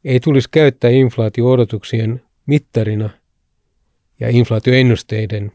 [0.04, 3.10] ei tulisi käyttää inflaatio-odotuksien mittarina
[4.20, 5.52] ja inflaatioennusteiden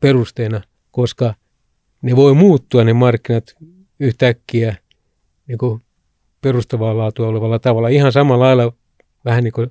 [0.00, 1.34] perusteena, koska
[2.02, 3.54] ne voi muuttua ne markkinat
[4.00, 4.76] yhtäkkiä
[5.48, 5.82] niin kuin
[6.40, 7.88] perustavaa laatua olevalla tavalla.
[7.88, 8.72] Ihan samalla lailla
[9.24, 9.70] vähän niin kuin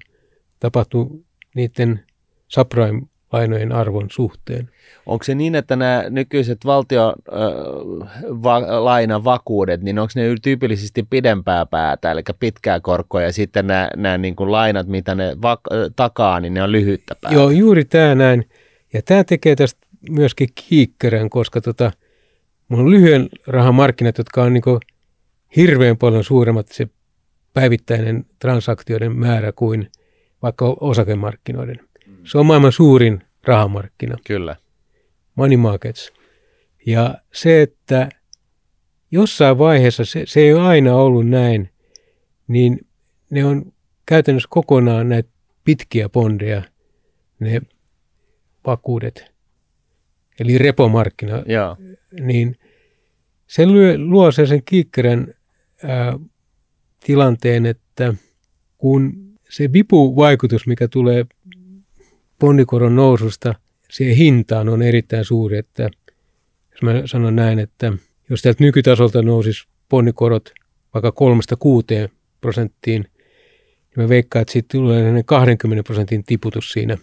[0.59, 2.03] tapahtuu niiden
[2.47, 4.69] subprime-lainojen arvon suhteen.
[5.05, 11.65] Onko se niin, että nämä nykyiset valtion äh, va, lainavakuudet, niin onko ne tyypillisesti pidempää
[11.65, 15.57] päätä, eli pitkää korkoa, ja sitten nämä, nämä niin kuin lainat, mitä ne va,
[15.95, 17.35] takaa, niin ne on lyhyttä päätä?
[17.35, 18.49] Joo, juuri tämä näin.
[18.93, 21.91] Ja tämä tekee tästä myöskin kiikkerän, koska tota,
[22.67, 24.63] mulla on lyhyen rahan markkinat, jotka on niin
[25.55, 26.87] hirveän paljon suuremmat se
[27.53, 29.91] päivittäinen transaktioiden määrä kuin
[30.41, 31.79] vaikka osakemarkkinoiden.
[32.23, 34.55] Se on maailman suurin rahamarkkina, Kyllä.
[35.35, 36.13] money markets.
[36.85, 38.09] Ja se, että
[39.11, 41.69] jossain vaiheessa, se, se ei ole aina ollut näin,
[42.47, 42.79] niin
[43.29, 43.73] ne on
[44.05, 45.29] käytännössä kokonaan näitä
[45.63, 46.63] pitkiä bondeja,
[47.39, 47.61] ne
[48.65, 49.31] vakuudet,
[50.39, 51.77] eli repomarkkina, Joo,
[52.19, 52.55] niin
[53.47, 55.33] se lyö, luo sen, sen kiikkerän
[55.83, 56.19] ää,
[57.05, 58.13] tilanteen, että
[58.77, 61.25] kun se vipuvaikutus, mikä tulee
[62.39, 63.55] bondikoron noususta
[63.91, 65.89] siihen hintaan on erittäin suuri, että
[66.71, 67.93] jos mä sanon näin, että
[68.29, 70.53] jos täältä nykytasolta nousisi bondikorot
[70.93, 72.09] vaikka kolmesta kuuteen
[72.41, 76.97] prosenttiin, niin mä veikkaan, että siitä tulee 20 prosentin tiputus siinä,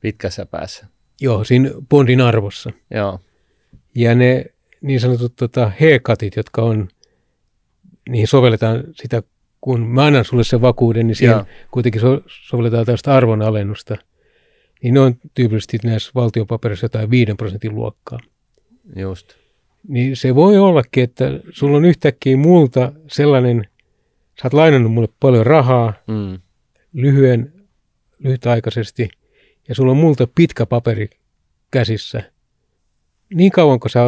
[0.00, 0.86] pitkässä päässä.
[1.20, 2.70] joo, siinä bondin arvossa.
[2.90, 3.20] Joo,
[3.94, 4.44] Ja ne
[4.80, 6.88] niin sanotut tota, haircutit, jotka on,
[8.08, 9.22] niihin sovelletaan sitä,
[9.60, 11.44] kun mä annan sulle sen vakuuden, niin siihen Joo.
[11.70, 13.96] kuitenkin so, sovelletaan tällaista arvonalennusta.
[14.82, 18.18] Niin ne on tyypillisesti näissä valtiopaperissa jotain 5 prosentin luokkaa.
[18.96, 19.34] just.
[19.88, 23.68] Niin se voi ollakin, että sulla on yhtäkkiä multa sellainen,
[24.42, 26.38] sä oot lainannut mulle paljon rahaa Mm.
[26.92, 27.52] lyhyen,
[28.18, 29.08] lyhytaikaisesti,
[29.68, 31.08] ja sulla on multa pitkä paperi
[31.70, 32.22] käsissä.
[33.34, 34.00] Niin kauan kun sä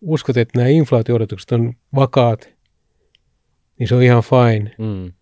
[0.00, 2.48] uskot, että nämä inflaatio-odotukset on vakaat,
[3.78, 4.74] niin se on ihan fine.
[4.78, 5.12] Mm.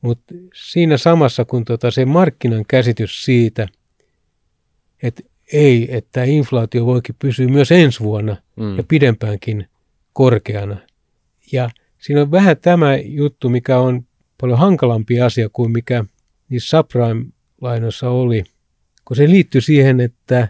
[0.00, 3.68] Mutta siinä samassa, kun tota se markkinan käsitys siitä,
[5.02, 8.76] että ei, että inflaatio voikin pysyä myös ensi vuonna Mm.
[8.76, 9.66] ja pidempäänkin
[10.12, 10.76] korkeana.
[11.52, 14.06] Ja siinä on vähän tämä juttu, mikä on
[14.40, 16.04] paljon hankalampi asia kuin mikä
[16.48, 18.44] niissä subprime-lainoissa oli,
[19.04, 20.48] kun se liittyy siihen, että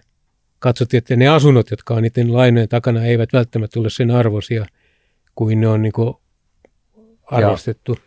[0.59, 4.67] katsottiin, että ne asunnot, jotka on niiden lainojen takana, eivät välttämättä ole sen arvoisia
[5.35, 5.93] kuin ne on niin
[7.31, 7.99] arvostettu.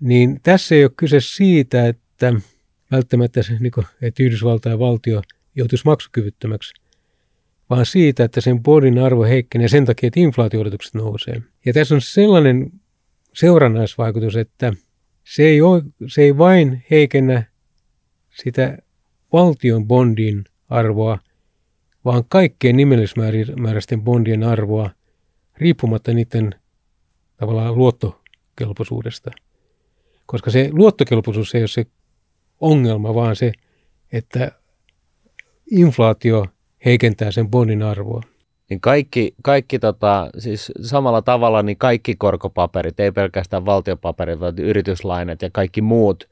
[0.00, 2.32] Niin tässä ei ole kyse siitä, että
[2.90, 5.22] välttämättä se, niin kuin, että Yhdysvaltain valtio
[5.54, 6.74] joutuisi maksukyvyttömäksi,
[7.70, 11.42] vaan siitä, että sen bodin arvo heikkenee sen takia, että inflaatio-odotukset nousee.
[11.66, 12.72] Ja tässä on sellainen
[13.32, 14.72] seurannaisvaikutus, että
[15.24, 17.42] se ei, ole, se ei vain heikennä
[18.30, 18.78] sitä
[19.32, 21.18] valtion bondin arvoa,
[22.04, 24.90] vaan kaikkien nimellismääräisten bondien arvoa
[25.56, 26.54] riippumatta niiden
[27.36, 29.30] tavallaan luottokelpoisuudesta.
[30.26, 31.86] Koska se luottokelpoisuus ei ole se
[32.60, 33.52] ongelma, vaan se,
[34.12, 34.52] että
[35.70, 36.46] inflaatio
[36.84, 38.20] heikentää sen bondin arvoa.
[38.70, 45.42] Niin kaikki, kaikki tota, siis samalla tavalla niin kaikki korkopaperit, ei pelkästään valtiopaperit, vaan yrityslainat
[45.42, 46.28] ja kaikki muut,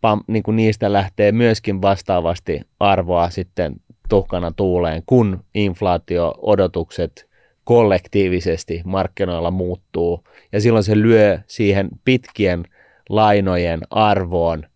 [0.00, 3.74] pam, niin kuin niistä lähtee myöskin vastaavasti arvoa sitten
[4.08, 7.31] tuhkana tuuleen, kun inflaatio-odotukset
[7.64, 10.24] kollektiivisesti markkinoilla muuttuu.
[10.52, 12.64] Ja silloin se lyö siihen pitkien
[13.08, 14.66] lainojen arvoon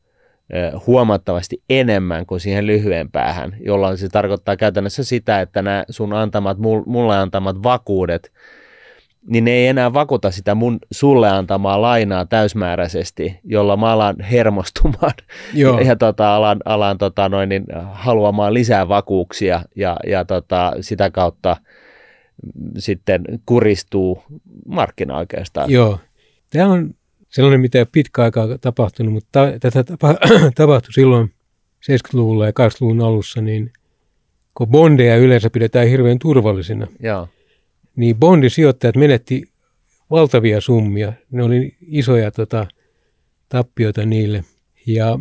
[0.87, 6.59] huomattavasti enemmän kuin siihen lyhyen päähän, jolloin se tarkoittaa käytännössä sitä, että nämä sun antamat,
[6.87, 8.33] mulle antamat vakuudet,
[9.29, 15.13] niin ne ei enää vakuuta sitä mun sulle antamaa lainaa täysmääräisesti, jolla mä alan hermostumaan
[15.55, 15.79] Joo.
[15.79, 21.11] ja, ja tota, alan, alan tota, noin, niin, haluamaan lisää vakuuksia ja, ja tota, sitä
[21.11, 21.57] kautta
[22.79, 24.23] sitten kuristuu
[24.69, 25.71] markkina oikeastaan.
[25.71, 26.01] Joo.
[26.51, 26.95] Tämä on
[27.29, 29.85] sellainen, mitä ei ole pitkä aikaa tapahtunut, mutta tätä
[30.55, 31.33] tapahtui silloin
[31.93, 33.73] 70-luvulla ja 80-luvun alussa, niin
[34.55, 37.29] kun bondeja yleensä pidetään hirveän turvallisina, Joo.
[37.97, 39.43] niin bondisijoittajat menetti
[40.11, 41.13] valtavia summia.
[41.31, 42.67] Ne oli isoja tota,
[43.49, 44.45] tappioita niille.
[44.87, 45.19] Ja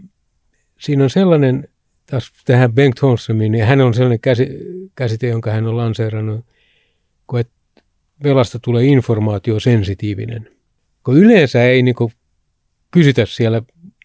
[0.80, 1.67] siinä on sellainen,
[2.06, 4.19] taas tähän Bengt Holmströmiin, niin hän on sellainen
[4.95, 6.45] käsite, jonka hän on lanseerannut,
[7.27, 7.53] kun että
[8.23, 10.55] velasta tulee informaatiosensitiivinen
[11.05, 12.11] kun yleensä ei niin kuin
[12.91, 13.61] kysytä siellä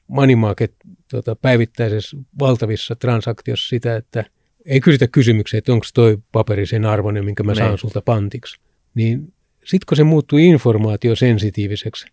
[0.07, 0.75] money market
[1.11, 4.25] tota, päivittäisessä valtavissa transaktiossa sitä, että
[4.67, 8.61] ei kysytä kysymyksiä, että onko toi paperi sen arvoinen, minkä mä saan sulta pantiksi.
[8.95, 9.33] Niin
[9.65, 12.07] sitten kun se muuttuu informaatiosensitiiviseksi,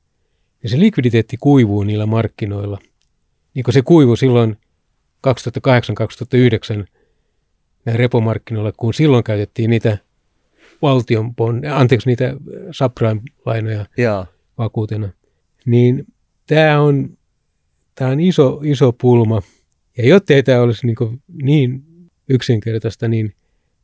[0.64, 2.78] niin se likviditeetti kuivuu niillä markkinoilla.
[3.54, 4.58] Niin kuin se kuivuu silloin
[5.28, 6.86] 2008-2009
[7.94, 9.98] repomarkkinoilla, kun silloin käytettiin niitä
[10.82, 11.34] valtion,
[11.74, 12.34] anteeksi, niitä
[12.72, 13.86] subprime-lainoja.
[13.98, 14.26] Joo
[14.58, 15.10] vakuutena.
[15.66, 16.08] Niin
[16.48, 17.18] tämä on,
[17.96, 19.42] tämä on iso, iso pulma.
[19.98, 20.98] Ja jottei tämä olisi niin,
[21.44, 21.84] niin
[22.30, 23.36] yksinkertaista, niin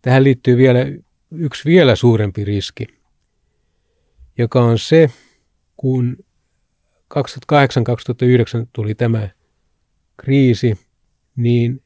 [0.01, 0.79] tähän liittyy vielä
[1.31, 2.87] yksi vielä suurempi riski,
[4.37, 5.09] joka on se,
[5.77, 6.17] kun
[7.13, 7.17] 2008-2009
[8.73, 9.29] tuli tämä
[10.17, 10.77] kriisi,
[11.35, 11.81] niin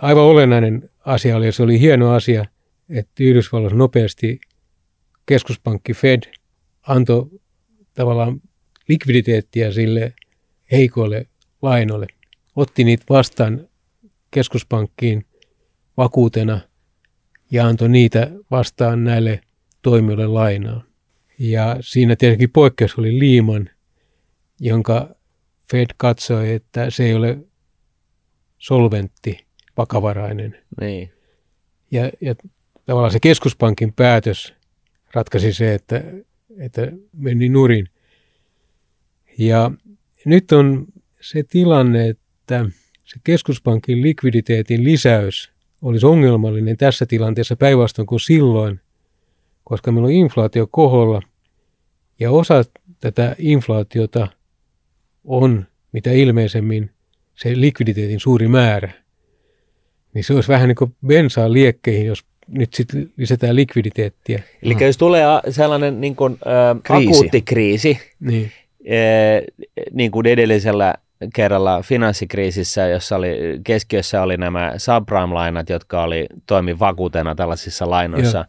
[0.00, 2.44] aivan olennainen asia oli, ja se oli hieno asia,
[2.88, 4.40] että Yhdysvalloissa nopeasti
[5.26, 6.22] keskuspankki Fed
[6.88, 7.30] antoi
[7.94, 8.40] tavallaan
[8.88, 10.14] likviditeettiä sille
[10.72, 11.26] heikoille
[11.62, 12.06] lainoille.
[12.56, 13.68] Otti niitä vastaan
[14.30, 15.26] keskuspankkiin
[15.96, 16.60] vakuutena
[17.50, 19.40] ja antoi niitä vastaan näille
[19.82, 20.84] toimijoille lainaa.
[21.38, 23.70] Ja siinä tietenkin poikkeus oli liiman,
[24.60, 25.14] jonka
[25.70, 27.38] Fed katsoi, että se ei ole
[28.58, 30.58] solventti, vakavarainen.
[30.80, 31.12] Niin.
[31.90, 32.34] Ja, ja
[32.86, 34.54] tavallaan se keskuspankin päätös
[35.14, 36.02] ratkaisi se, että
[36.58, 37.88] että meni nurin.
[39.38, 39.70] Ja
[40.24, 40.86] nyt on
[41.20, 42.64] se tilanne, että
[43.04, 48.80] se keskuspankin likviditeetin lisäys olisi ongelmallinen tässä tilanteessa päinvastoin kuin silloin,
[49.64, 51.22] koska meillä on inflaatio koholla
[52.20, 52.64] ja osa
[53.00, 54.28] tätä inflaatiota
[55.24, 56.90] on mitä ilmeisemmin
[57.34, 58.92] se likviditeetin suuri määrä.
[60.14, 64.42] Niin se olisi vähän niin kuin bensaa liekkeihin, jos nyt sitten lisätään likviditeettiä.
[64.62, 67.08] Eli jos tulee sellainen niin kuin, ä, kriisi.
[67.08, 68.52] akuutti kriisi, niin.
[68.86, 69.42] Ä,
[69.92, 70.94] niin kuin edellisellä
[71.34, 78.46] kerralla finanssikriisissä, jossa oli, keskiössä oli nämä subprime-lainat, jotka oli, toimi vakuutena tällaisissa lainoissa, Joo.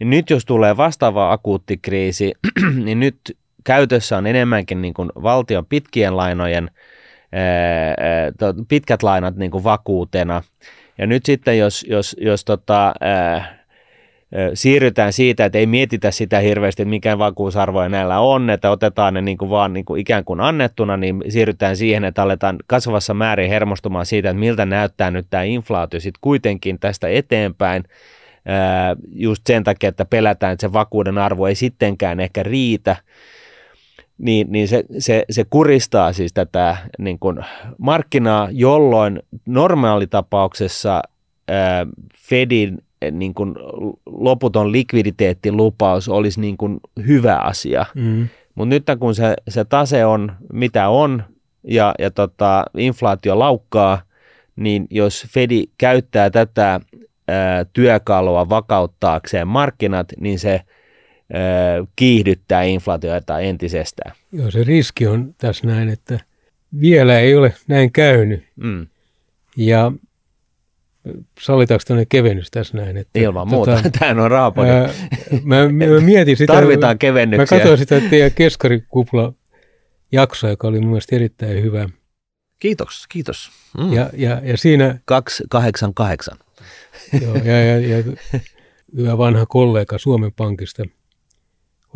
[0.00, 2.32] niin nyt jos tulee vastaava akuutti kriisi,
[2.84, 3.16] niin nyt
[3.64, 6.70] käytössä on enemmänkin niin kuin valtion pitkien lainojen,
[7.32, 7.94] ää,
[8.68, 10.42] pitkät lainat niin kuin vakuutena,
[10.98, 13.56] ja nyt sitten, jos, jos, jos tota, ää,
[14.54, 19.22] siirrytään siitä, että ei mietitä sitä hirveästi, että mikä vakuusarvoja näillä on, että otetaan ne
[19.22, 23.48] niin kuin vaan niin kuin ikään kuin annettuna, niin siirrytään siihen, että aletaan kasvavassa määrin
[23.48, 27.84] hermostumaan siitä, että miltä näyttää nyt tämä inflaatio sitten kuitenkin tästä eteenpäin,
[29.12, 32.96] just sen takia, että pelätään, että se vakuuden arvo ei sittenkään ehkä riitä,
[34.18, 37.38] niin, niin se, se, se kuristaa siis tätä niin kuin
[37.78, 41.02] markkinaa, jolloin normaalitapauksessa
[41.48, 42.78] ää, Fedin
[43.10, 43.54] niin kuin
[44.06, 47.86] loputon likviditeettilupaus olisi niin kuin hyvä asia.
[47.94, 48.28] Mm.
[48.54, 51.22] Mutta nyt kun se, se tase on mitä on
[51.64, 54.02] ja, ja tota, inflaatio laukkaa,
[54.56, 56.80] niin jos Fedi käyttää tätä
[57.28, 60.60] ää, työkalua vakauttaakseen markkinat, niin se–
[61.96, 64.12] kiihdyttää inflaatiota entisestään.
[64.32, 66.20] Joo, se riski on tässä näin, että
[66.80, 68.44] vielä ei ole näin käynyt.
[68.56, 68.86] Mm.
[69.56, 69.92] Ja
[71.40, 72.96] sallitaanko tämmöinen kevennys tässä näin?
[72.96, 73.76] Että, Ilman muuta.
[73.76, 74.68] tota, Tämä on raapodi.
[74.68, 74.90] ää,
[75.42, 76.52] mä, mä, mietin sitä.
[76.52, 77.58] Tarvitaan Mä kevennyksiä.
[77.58, 79.32] katsoin sitä teidän keskarikupla
[80.12, 81.88] jaksoa, joka oli mun mielestä erittäin hyvä.
[82.58, 83.50] Kiitos, kiitos.
[83.78, 83.92] Mm.
[83.92, 86.38] Ja, ja, ja siinä 288.
[87.22, 88.04] Joo, ja, ja, ja
[88.96, 90.84] hyvä vanha kollega Suomen Pankista,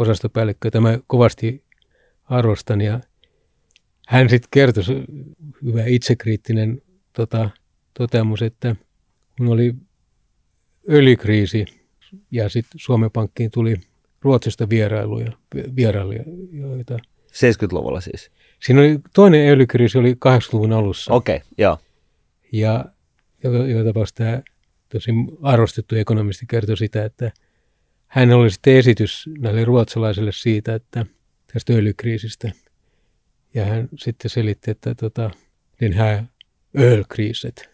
[0.00, 1.64] osastopäällikkö, jota mä kovasti
[2.24, 2.80] arvostan.
[2.80, 3.00] Ja
[4.06, 4.84] hän sitten kertoi,
[5.64, 6.82] hyvä itsekriittinen
[7.12, 7.50] tota,
[7.98, 8.76] toteamus, että
[9.38, 9.74] kun oli
[10.90, 11.66] öljykriisi
[12.30, 13.76] ja sitten Suomen Pankkiin tuli
[14.22, 15.32] Ruotsista vierailuja,
[15.76, 16.98] vierailuja joita
[17.32, 18.30] 70-luvulla siis.
[18.62, 21.14] Siinä oli toinen öljykriisi oli 80-luvun alussa.
[21.14, 21.78] Okei, okay, joo.
[22.52, 22.84] Ja
[23.44, 24.42] joka, joka tapauksessa tämä
[24.88, 25.10] tosi
[25.42, 27.32] arvostettu ekonomisti kertoi sitä, että
[28.10, 31.06] hän oli sitten esitys näille ruotsalaisille siitä, että
[31.52, 32.52] tästä öljykriisistä.
[33.54, 35.30] Ja hän sitten selitti, että tota,
[35.80, 36.24] den här
[36.78, 37.70] ölkriiset.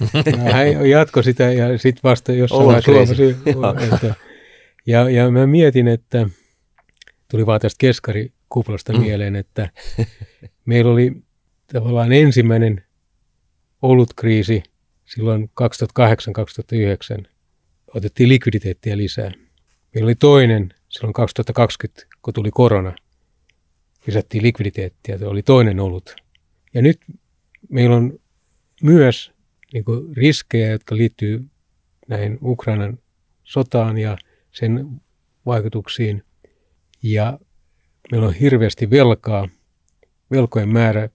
[0.52, 4.14] Hän jatkoi sitä ja sitten vasta jossain vaiheessa että,
[4.86, 6.28] ja, ja mä mietin, että
[7.30, 9.00] tuli vaan tästä keskarikuplasta Mm.
[9.00, 9.70] mieleen, että
[10.64, 11.12] meillä oli
[11.72, 12.84] tavallaan ensimmäinen
[13.82, 14.62] olutkriisi
[15.04, 15.50] silloin
[17.20, 17.26] 2008-2009.
[17.94, 19.30] Otettiin likviditeettiä lisää.
[19.98, 22.96] Meillä oli toinen silloin 2020, kun tuli korona.
[24.06, 26.16] Lisättiin likviditeettiä, se oli toinen olut.
[26.74, 27.00] Ja nyt
[27.68, 28.18] meillä on
[28.82, 29.32] myös
[29.72, 31.44] niin kuin riskejä, jotka liittyy
[32.08, 32.98] näihin Ukrainan
[33.44, 34.18] sotaan ja
[34.52, 35.00] sen
[35.46, 36.24] vaikutuksiin.
[37.02, 37.38] Ja
[38.12, 39.48] meillä on hirveästi velkaa,
[40.30, 41.08] velkojen määrä,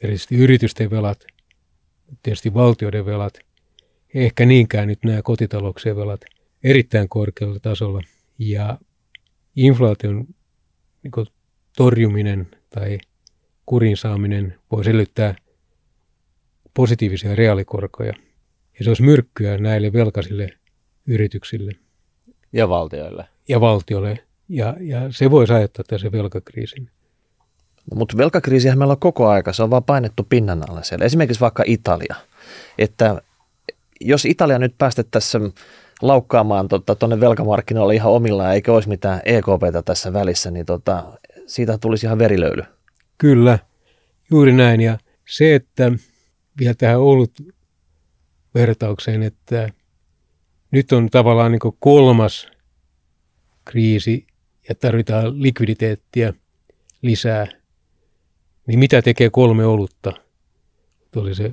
[0.00, 1.24] erityisesti yritysten velat,
[2.22, 3.38] tietysti valtioiden velat,
[4.14, 6.20] ehkä niinkään nyt nämä kotitalouksien velat
[6.64, 8.00] erittäin korkealla tasolla.
[8.38, 8.78] Ja
[9.56, 10.26] inflaation
[11.02, 11.26] niin kuin,
[11.76, 12.98] torjuminen tai
[13.66, 15.34] kurin saaminen voi sellyttää
[16.74, 18.12] positiivisia reaalikorkoja.
[18.78, 20.48] Ja se olisi myrkkyä näille velkaisille
[21.06, 21.72] yrityksille
[22.52, 23.24] Ja valtioille.
[23.48, 24.18] ja valtiolle.
[24.48, 26.90] Ja, ja se voisi aiheuttaa tässä velkakriisin.
[27.94, 31.04] Mutta velkakriisihän meillä on koko aika, se on vaan painettu pinnan alle siellä.
[31.04, 32.14] Esimerkiksi vaikka Italia.
[32.78, 33.22] Että
[34.00, 35.54] jos Italia nyt päästettäisiin
[36.02, 41.78] laukkaamaan tuonne tota, velkamarkkinoille ihan omillaan, eikä olisi mitään EKPtä tässä välissä, niin tota, siitä
[41.78, 42.62] tulisi ihan verilöyly.
[43.18, 43.58] Kyllä,
[44.30, 44.80] juuri näin.
[44.80, 45.92] Ja se, että
[46.58, 47.32] vielä tähän ollut
[48.54, 49.68] vertaukseen, että
[50.70, 52.48] nyt on tavallaan niin kolmas
[53.64, 54.26] kriisi
[54.68, 56.34] ja tarvitaan likviditeettiä
[57.02, 57.46] lisää,
[58.66, 60.12] niin mitä tekee kolme olutta?
[61.10, 61.52] Tuli se,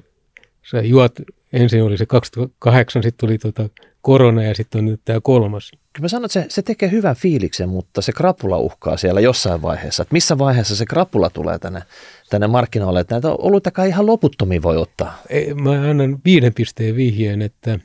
[0.71, 1.13] sä juot,
[1.53, 3.69] ensin oli se 2008, sitten tuli tota
[4.07, 5.71] korona ja sitten on nyt tämä kolmas.
[5.71, 9.61] Kyllä mä sanon, että se, se tekee hyvän fiiliksen, mutta se krapula uhkaa siellä jossain
[9.61, 10.03] vaiheessa.
[10.03, 11.81] Että missä vaiheessa se krapula tulee tänne,
[12.29, 15.21] tänne markkinoille, että näitä oluitakaan ihan loputtomiin voi ottaa.
[15.29, 17.79] Ei, Mä annan viiden pisteen vihjeen, että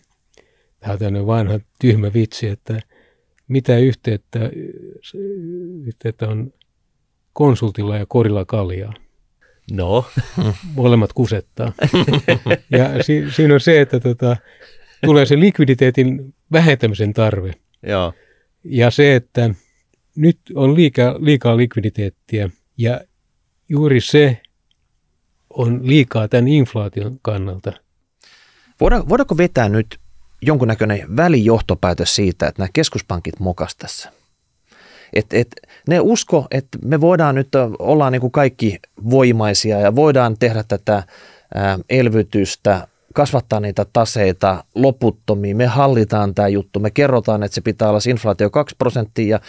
[0.80, 2.80] tämä on tämmöinen vanha tyhmä vitsi, että
[3.48, 4.40] mitä yhteyttä,
[5.84, 6.52] yhteyttä on
[7.32, 8.94] konsultilla ja korilla kaljaa.
[9.72, 10.04] No,
[10.74, 11.72] Molemmat kusettaa.
[12.78, 14.36] ja si, siinä on se, että tota,
[15.04, 17.52] tulee se likviditeetin vähentämisen tarve.
[17.82, 18.12] joo.
[18.64, 19.54] Ja se, että
[20.16, 23.00] nyt on liikaa, liikaa likviditeettiä ja
[23.68, 24.40] juuri se
[25.50, 27.72] on liikaa tämän inflaation kannalta.
[28.80, 29.98] Voidaan, voidaanko vetää nyt
[30.42, 34.12] jonkunnäköinen välijohtopäätös siitä, että nämä keskuspankit mokas tässä?
[35.12, 35.48] Et, et,
[35.88, 38.78] ne usko, että me voidaan nyt olla niin kuin kaikki
[39.10, 41.02] voimaisia ja voidaan tehdä tätä
[41.90, 45.56] elvytystä, kasvattaa niitä taseita loputtomiin.
[45.56, 49.40] Me hallitaan tämä juttu, me kerrotaan, että se pitää olla se inflaatio 2 prosenttia ja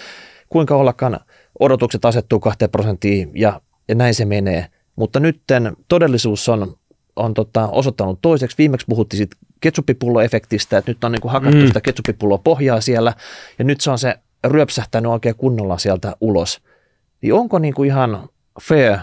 [0.49, 1.19] kuinka ollakaan
[1.59, 4.67] odotukset asettuu 2 prosenttiin ja, ja näin se menee.
[4.95, 5.41] Mutta nyt
[5.87, 6.75] todellisuus on,
[7.15, 8.57] on tota, osoittanut toiseksi.
[8.57, 11.67] Viimeksi puhuttiin siitä ketsuppipulloefektistä, että nyt on niin kuin hakattu Mm.
[11.67, 13.13] sitä ketsuppipulloa pohjaa siellä
[13.59, 16.61] ja nyt se on se ryöpsähtänyt oikein kunnolla sieltä ulos.
[17.21, 18.29] Niin onko niin kuin ihan
[18.61, 18.97] fair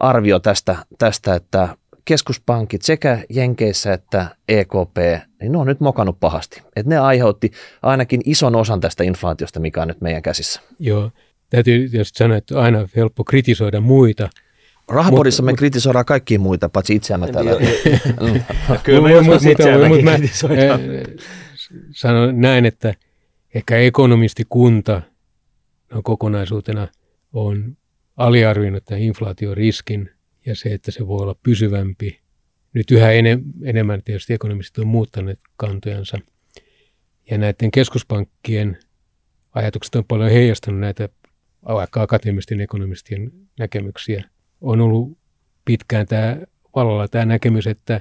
[0.00, 1.68] arvio tästä, tästä, että
[2.08, 4.96] keskuspankit sekä Jenkeissä että EKP,
[5.40, 6.62] niin ne on nyt mokannut pahasti.
[6.76, 7.50] Että ne aiheutti
[7.82, 10.60] ainakin ison osan tästä inflaatiosta, mikä on nyt meidän käsissä.
[10.78, 11.10] Joo,
[11.50, 14.28] täytyy tietysti sanoa, että aina on helppo kritisoida muita.
[14.88, 17.52] Rahapodissa me mut- kritisoidaan kaikkia muita, paitsi itseämme täällä.
[17.52, 18.40] Mm.
[18.82, 20.80] Kyllä me Mut- joskus mut- itseämmekin kritisoidaan.
[21.90, 22.94] Sanon näin, että
[23.54, 25.02] ehkä ekonomistikunta
[25.92, 26.88] no, kokonaisuutena
[27.32, 27.76] on
[28.16, 30.10] aliarvioinut tämän inflaatioriskin
[30.48, 32.20] ja se, että se voi olla pysyvämpi.
[32.72, 36.18] Nyt yhä enem, enemmän tietysti ekonomistit on muuttaneet kantojansa.
[37.30, 38.78] Ja näiden keskuspankkien
[39.52, 41.08] ajatukset on paljon heijastanut näitä
[41.68, 44.24] vaikka akateemisten ekonomistien näkemyksiä.
[44.60, 45.18] On ollut
[45.64, 46.36] pitkään tämä
[46.76, 48.00] valolla tämä näkemys, että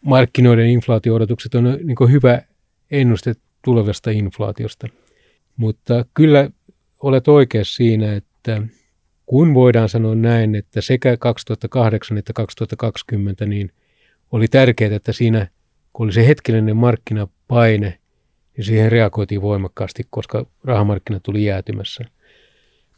[0.00, 2.42] markkinoiden inflaatio-odotukset on niin hyvä
[2.90, 3.34] ennuste
[3.64, 4.88] tulevasta inflaatiosta.
[5.56, 6.50] Mutta kyllä
[7.02, 8.62] olet oikeassa siinä, että
[9.26, 13.70] kun voidaan sanoa näin, että sekä 2008 että 2020 niin
[14.32, 15.46] oli tärkeää, että siinä
[15.92, 17.98] kun oli se hetkellinen markkinapaine,
[18.56, 22.04] niin siihen reagoitiin voimakkaasti, koska rahamarkkina tuli jäätymässä.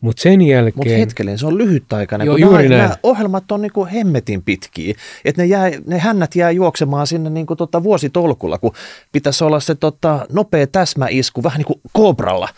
[0.00, 0.74] Mutta sen jälkeen...
[0.76, 4.94] Mutta hetkellinen, se on lyhytaikainen, Joo, juuri nämä, nämä ohjelmat on niinku hemmetin pitkiä.
[5.24, 8.72] Että ne, jää, ne hännät jää juoksemaan sinne niinku tota vuositolkulla, kun
[9.12, 12.48] pitäisi olla se tota nopea täsmäisku, vähän niin kuin kobralla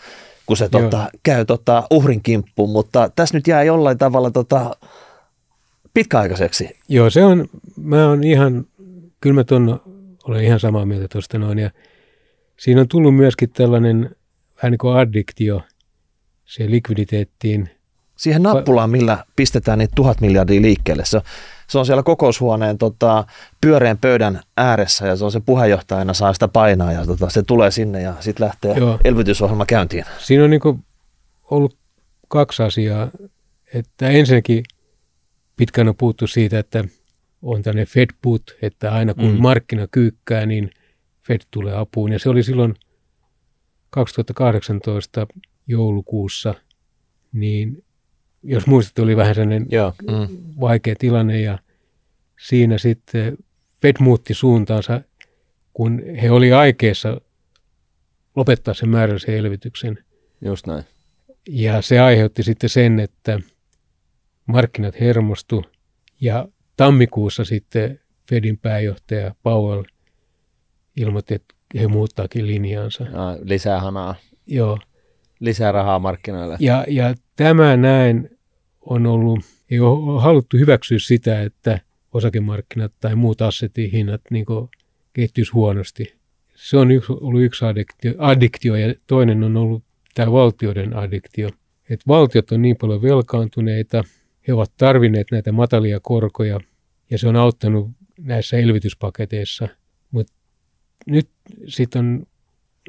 [0.49, 4.75] kun se tota, käy tota, uhrin kimppuun, mutta tässä nyt jää jollain tavalla tota,
[5.93, 6.77] pitkäaikaiseksi.
[6.87, 7.45] Joo, se on,
[7.77, 8.65] mä oon ihan,
[9.21, 9.81] kyllä mä ton,
[10.23, 11.71] olen ihan samaa mieltä tuosta noin, ja
[12.57, 14.15] siinä on tullut myöskin tällainen
[14.57, 15.61] vähän niin kuin addiktio
[16.45, 17.69] siihen likviditeettiin.
[18.15, 21.05] Siihen nappulaan, millä pistetään niitä tuhat miljardia liikkeelle.
[21.05, 21.21] Se,
[21.69, 23.25] se on siellä kokoushuoneen tota,
[23.61, 27.71] pyöreän pöydän ääressä ja se on se puheenjohtajana saa sitä painaa ja tota, se tulee
[27.71, 28.99] sinne ja sitten lähtee Joo.
[29.03, 30.05] elvytysohjelma käyntiin.
[30.19, 30.61] Siinä on niin
[31.51, 31.77] ollut
[32.27, 33.09] kaksi asiaa.
[33.73, 34.63] Että ensinnäkin
[35.55, 36.83] pitkään on puhuttu siitä, että
[37.41, 39.41] on tänne Fed put, että aina kun mm.
[39.41, 40.69] markkina kyykkää, niin
[41.27, 42.11] Fed tulee apuun.
[42.11, 42.75] Ja se oli silloin
[43.89, 45.27] 2018
[45.67, 46.55] joulukuussa,
[47.31, 47.83] niin
[48.43, 49.93] jos muistat, oli vähän sellainen Joo.
[50.01, 50.37] Mm.
[50.59, 51.59] vaikea tilanne ja
[52.39, 53.37] siinä sitten
[53.81, 55.01] Fed muutti suuntaansa,
[55.73, 57.21] kun he oli aikeessa
[58.35, 59.97] lopettaa sen määrällisen elvytyksen.
[60.41, 60.83] Just näin.
[61.49, 63.39] Ja se aiheutti sitten sen, että
[64.45, 65.65] markkinat hermostu
[66.21, 69.83] ja tammikuussa sitten Fedin pääjohtaja Powell
[70.95, 73.03] ilmoitti, että he muuttaakin linjaansa.
[73.03, 74.15] Ja, lisää hanaa.
[74.47, 74.79] Joo.
[75.39, 76.57] Lisää rahaa markkinoille.
[76.59, 78.29] Ja, ja tämä näin
[78.81, 79.39] on ollut,
[79.71, 81.79] ei ole haluttu hyväksyä sitä, että
[82.13, 84.45] osakemarkkinat tai muut assetihinnat niin
[85.13, 86.15] kehittyisi huonosti.
[86.55, 89.83] Se on yksi, ollut yksi addiktio, addiktio ja toinen on ollut
[90.13, 91.49] tämä valtioiden addiktio.
[91.89, 94.03] Että valtiot on niin paljon velkaantuneita,
[94.47, 96.59] he ovat tarvinneet näitä matalia korkoja
[97.09, 99.67] ja se on auttanut näissä elvytyspaketeissa.
[100.11, 100.33] Mutta
[101.05, 101.29] nyt
[101.67, 102.25] sitten on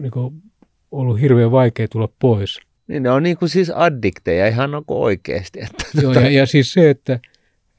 [0.01, 0.43] niin kuin,
[0.91, 2.70] ollut hirveän vaikea tulla pois.
[2.91, 5.61] Niin ne on niin kuin siis addikteja ihan niin oikeasti.
[5.61, 7.21] Että Joo, tota- ja, ja siis se, että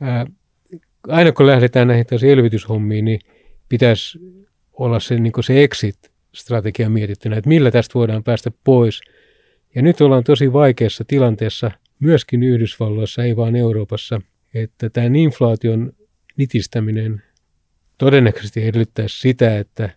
[0.01, 0.25] ää,
[1.07, 3.19] aina kun lähdetään näihin elvytyshommiin, niin
[3.69, 4.19] pitäisi
[4.73, 9.01] olla se, niin se exit-strategia mietittynä, että millä tästä voidaan päästä pois.
[9.75, 14.21] Ja nyt ollaan tosi vaikeassa tilanteessa, myöskin Yhdysvalloissa, ei vaan Euroopassa,
[14.53, 15.93] että tämän inflaation
[16.37, 17.23] nitistäminen
[17.97, 19.89] todennäköisesti edellyttäisi sitä, että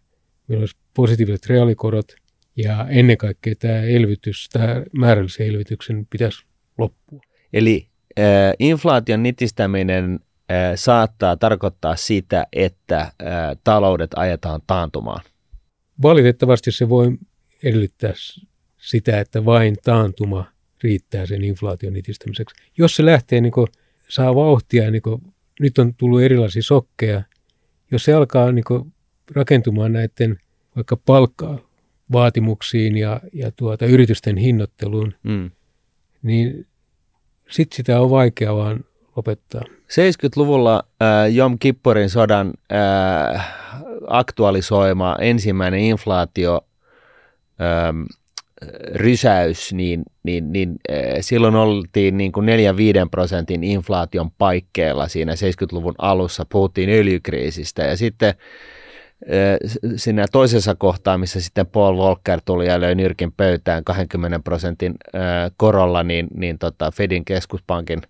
[0.48, 2.16] meillä olisi positiiviset reaalikorot
[2.56, 6.44] ja ennen kaikkea tämä elvytys, tämä määrällisen elvytyksen pitäisi
[6.78, 7.20] loppua.
[7.52, 7.88] Eli
[8.18, 8.24] äh,
[8.58, 13.12] inflaation nitistäminen äh, saattaa tarkoittaa sitä, että äh,
[13.64, 15.24] taloudet ajetaan taantumaan.
[16.02, 17.18] Valitettavasti se voi
[17.62, 18.12] edellyttää
[18.78, 20.46] sitä, että vain taantuma
[20.82, 22.56] riittää sen inflaation nitistämiseksi.
[22.78, 23.66] Jos se lähtee, niin kuin,
[24.08, 25.22] saa vauhtia, niin kuin,
[25.60, 27.22] nyt on tullut erilaisia sokkeja,
[27.90, 28.92] jos se alkaa niin kuin,
[29.34, 30.38] rakentumaan näiden
[30.76, 31.58] vaikka palkkaa
[32.14, 35.50] vaatimuksiin ja, ja tuota, yritysten hinnoitteluun, mm.
[36.22, 36.66] niin
[37.50, 38.84] sitten sitä on vaikea vaan
[39.16, 39.62] lopettaa.
[39.82, 43.54] 70-luvulla äh, Jom Kippurin sodan äh,
[44.06, 46.60] aktualisoima ensimmäinen inflaatio
[47.60, 48.02] ähm,
[48.94, 52.50] rysäys, niin, niin, niin äh, silloin oltiin niin kuin 4-5
[53.10, 58.34] prosentin inflaation paikkeilla siinä 70-luvun alussa, puhuttiin öljykriisistä ja sitten
[59.96, 64.94] siinä toisessa kohtaa, missä sitten Paul Volcker tuli ja löi nyrkin pöytään 20 prosentin
[65.56, 68.02] korolla, niin, niin tota Fedin keskuspankin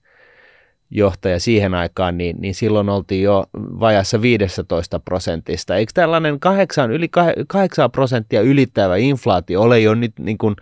[0.90, 5.76] johtaja siihen aikaan, niin, niin silloin oltiin jo vajassa 15 prosentista.
[5.76, 7.08] Eikö tällainen 8, yli
[7.48, 10.56] 8 prosenttia ylittävä inflaatio ole jo nyt niin kuin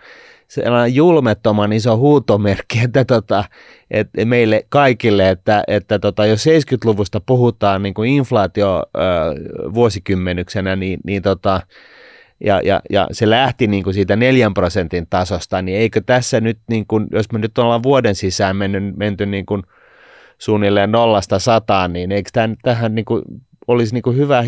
[0.52, 3.44] sellainen julmettoman iso huutomerkki, että, tota,
[3.90, 9.00] että meille kaikille, että, että tota, jos 70-luvusta puhutaan niin kuin inflaatio ö,
[9.74, 11.60] vuosikymmenyksenä, niin, niin tota,
[12.44, 16.58] ja, ja, ja se lähti niin kuin siitä neljän prosentin tasosta, niin eikö tässä nyt,
[16.68, 19.62] niin kuin, jos me nyt ollaan vuoden sisään mennyt, menty niin kuin
[20.38, 23.22] suunnilleen nollasta sataan, niin eikö tämän, tähän niin kuin,
[23.68, 24.44] olisi niin kuin hyvä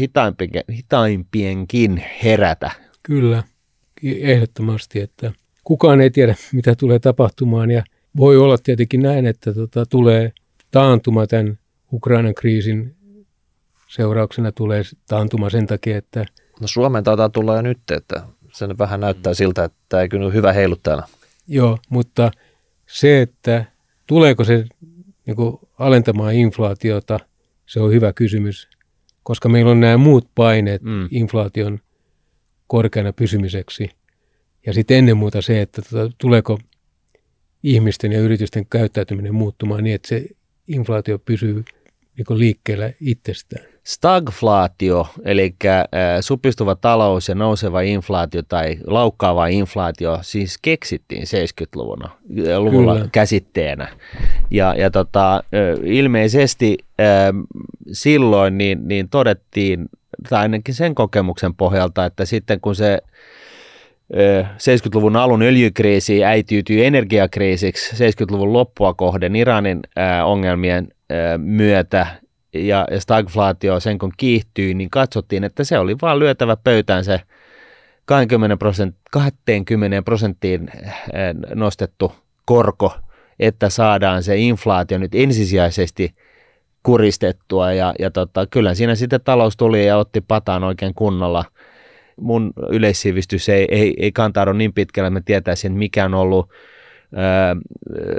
[0.73, 2.71] hitaimpienkin herätä?
[3.03, 3.43] Kyllä,
[4.03, 5.33] ehdottomasti, että–
[5.65, 7.83] kukaan ei tiedä, mitä tulee tapahtumaan ja
[8.17, 10.33] voi olla tietenkin näin, että tota, tulee
[10.71, 11.59] taantuma tämän
[11.93, 12.97] Ukrainan kriisin
[13.89, 16.27] seurauksena tulee taantuma sen takia, että...
[16.61, 20.31] No Suomeen taitaa tulla jo nyt, että sen vähän näyttää siltä, että tämä ei kyllä
[20.31, 21.03] hyvä heiluttajana.
[21.49, 22.31] Joo, mutta
[22.87, 23.65] se, että
[24.07, 24.65] tuleeko se
[25.27, 27.21] niin kuin, alentamaan inflaatiota,
[27.67, 28.69] Se on hyvä kysymys,
[29.23, 31.09] koska meillä on nämä muut paineet Mm.
[31.11, 31.79] inflaation
[32.67, 33.91] korkeana pysymiseksi.
[34.67, 36.59] Ja sitten ennen muuta se, että tota, tuleeko
[37.63, 40.27] ihmisten ja yritysten käyttäytyminen muuttumaan niin, että se
[40.69, 41.65] inflaatio pysyy
[42.17, 43.65] niin liikkeellä itsestään.
[43.85, 45.81] Stagflaatio, eli äh,
[46.21, 52.11] supistuva talous ja nouseva inflaatio tai laukkaava inflaatio, siis keksittiin 70-luvulla
[52.59, 53.09] luvulla Kyllä.
[53.13, 53.89] käsitteenä.
[54.51, 55.43] Ja, ja tota, äh,
[55.85, 57.07] ilmeisesti äh,
[57.93, 59.89] silloin niin, niin todettiin,
[60.29, 62.99] tai ainakin sen kokemuksen pohjalta, että sitten kun se
[64.13, 69.81] 70-luvun alun öljykriisi äityytyi energiakriisiksi 70-luvun loppua kohden Iranin
[70.25, 70.89] ongelmien
[71.37, 72.07] myötä
[72.55, 77.21] ja, stagflaatio sen kun kiihtyi, niin katsottiin, että se oli vaan lyötävä pöytään se
[78.05, 80.71] 20, prosent, 20 prosenttiin
[81.55, 82.13] nostettu
[82.45, 82.93] korko,
[83.41, 86.15] että saadaan se inflaatio nyt ensisijaisesti
[86.83, 91.45] kuristettua ja, ja tota, kyllä siinä sitten talous tuli ja otti pataan oikein kunnolla.
[92.21, 96.51] Mun yleissivistys ei, ei, ei kantaudu niin pitkälle, että mä tietäisin, mikä on ollut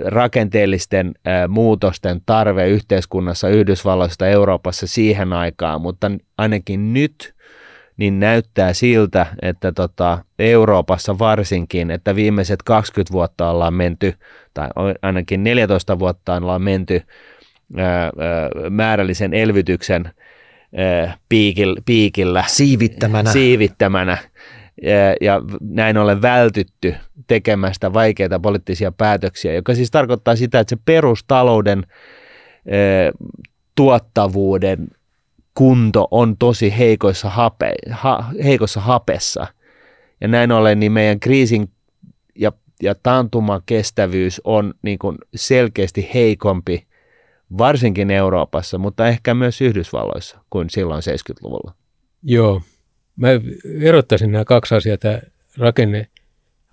[0.05, 1.13] rakenteellisten
[1.47, 7.35] muutosten tarve yhteiskunnassa, Yhdysvalloista, Euroopassa siihen aikaan, mutta ainakin nyt
[7.97, 14.13] niin näyttää siltä, että tota, Euroopassa varsinkin, että viimeiset 20 vuotta ollaan menty,
[14.53, 14.69] tai
[15.01, 17.01] ainakin 14 vuotta ollaan menty
[17.77, 18.11] ää, ää,
[18.69, 20.11] määrällisen elvytyksen
[21.29, 23.31] piikillä, piikillä Siivittämänä.
[23.31, 24.17] siivittämänä
[24.81, 26.95] ja, ja näin ollen vältytty
[27.27, 33.29] tekemästä vaikeita poliittisia päätöksiä, joka siis tarkoittaa sitä, että se perustalouden ää,
[33.75, 34.87] tuottavuuden
[35.55, 39.47] kunto on tosi heikoissa, hape, ha, heikossa hapessa.
[40.21, 41.69] Ja näin ollen niin meidän kriisin
[42.35, 42.51] ja,
[42.83, 46.85] ja taantuman kestävyys on niin kuin selkeästi heikompi,
[47.57, 51.73] varsinkin Euroopassa, mutta ehkä myös Yhdysvalloissa kuin silloin 70-luvulla.
[52.23, 52.61] Joo.
[53.15, 53.27] Mä
[53.81, 55.19] erottaisin nämä kaksi asiaa, tämä
[55.57, 56.07] rakenne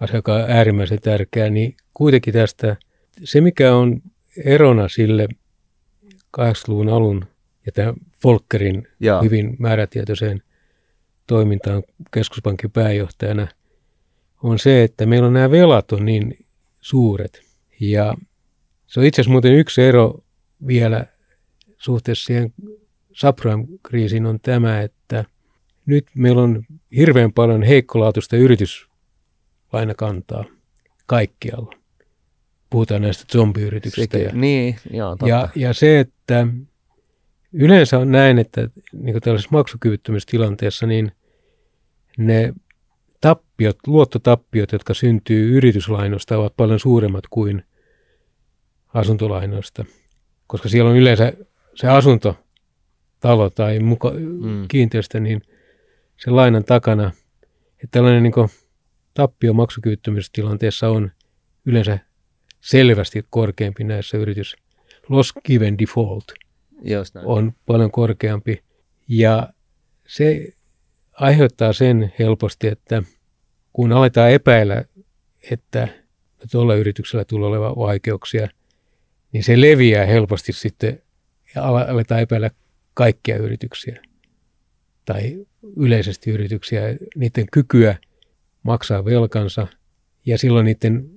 [0.00, 2.76] asia, joka on äärimmäisen tärkeä, niin kuitenkin tästä
[3.24, 4.02] se, mikä on
[4.44, 5.28] erona sille
[6.40, 7.24] 80-luvun alun
[7.66, 7.94] ja tämän
[8.24, 9.22] Volkerin Joo.
[9.22, 10.42] hyvin määrätietoiseen
[11.26, 13.48] toimintaan keskuspankin pääjohtajana,
[14.42, 16.46] on se, että meillä on nämä velat on niin
[16.80, 17.42] suuret.
[17.80, 18.14] Ja
[18.86, 20.21] se on itse asiassa muuten yksi ero
[20.66, 21.06] vielä
[21.78, 22.52] suhteessa siihen
[23.12, 25.24] subprime-kriisiin on tämä, että
[25.86, 26.64] nyt meillä on
[26.96, 30.44] hirveän paljon heikkolaatuista yrityslainakantaa
[31.06, 31.70] kaikkialla.
[32.70, 34.18] Puhutaan näistä zombiyrityksistä.
[34.18, 35.28] Sekin, Ja, niin, joo, totta.
[35.28, 36.46] ja, ja se, että
[37.52, 41.12] yleensä on näin, että niin tällaisessa maksukyvyttömyystilanteessa, niin
[42.18, 42.52] ne
[43.20, 47.64] tappiot, luottotappiot, jotka syntyy yrityslainoista, ovat paljon suuremmat kuin
[48.94, 49.84] asuntolainoista,
[50.52, 51.32] koska siellä on yleensä
[51.74, 54.68] se asuntotalo tai muka, Mm.
[54.68, 55.42] kiinteistö, niin
[56.16, 57.12] sen lainan takana,
[57.72, 58.32] että tällainen niin
[59.14, 61.10] tappio maksukyvyttömyystilanteessa on
[61.66, 61.98] yleensä
[62.60, 64.56] selvästi korkeampi näissä yritys.
[65.08, 66.24] Loss given default
[66.82, 67.26] Just näin.
[67.26, 68.62] on paljon korkeampi
[69.08, 69.48] ja
[70.06, 70.48] se
[71.12, 73.02] aiheuttaa sen helposti, että
[73.72, 74.84] kun aletaan epäillä,
[75.50, 75.88] että
[76.50, 78.48] tuolla yrityksellä tulee olevan vaikeuksia,
[79.32, 81.02] niin se leviää helposti sitten
[81.54, 82.50] ja aletaan epäillä
[82.94, 84.02] kaikkia yrityksiä
[85.04, 86.82] tai yleisesti yrityksiä,
[87.16, 87.96] niiden kykyä
[88.62, 89.66] maksaa velkansa
[90.26, 91.10] ja silloin niiden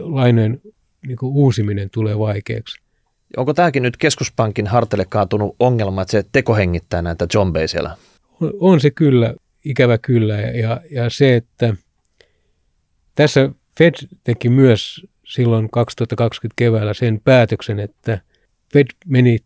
[0.00, 0.60] lainojen
[1.06, 2.80] niin uusiminen tulee vaikeaksi.
[3.36, 7.96] Onko tämäkin nyt keskuspankin harteille kaatunut ongelma, että se tekohengittää näitä zombeja siellä?
[8.40, 10.34] On- On se kyllä, ikävä kyllä.
[10.40, 11.74] Ja, ja se, että
[13.14, 18.20] tässä Fed teki myös silloin 2020 keväällä sen päätöksen, että
[18.72, 19.38] Fed meni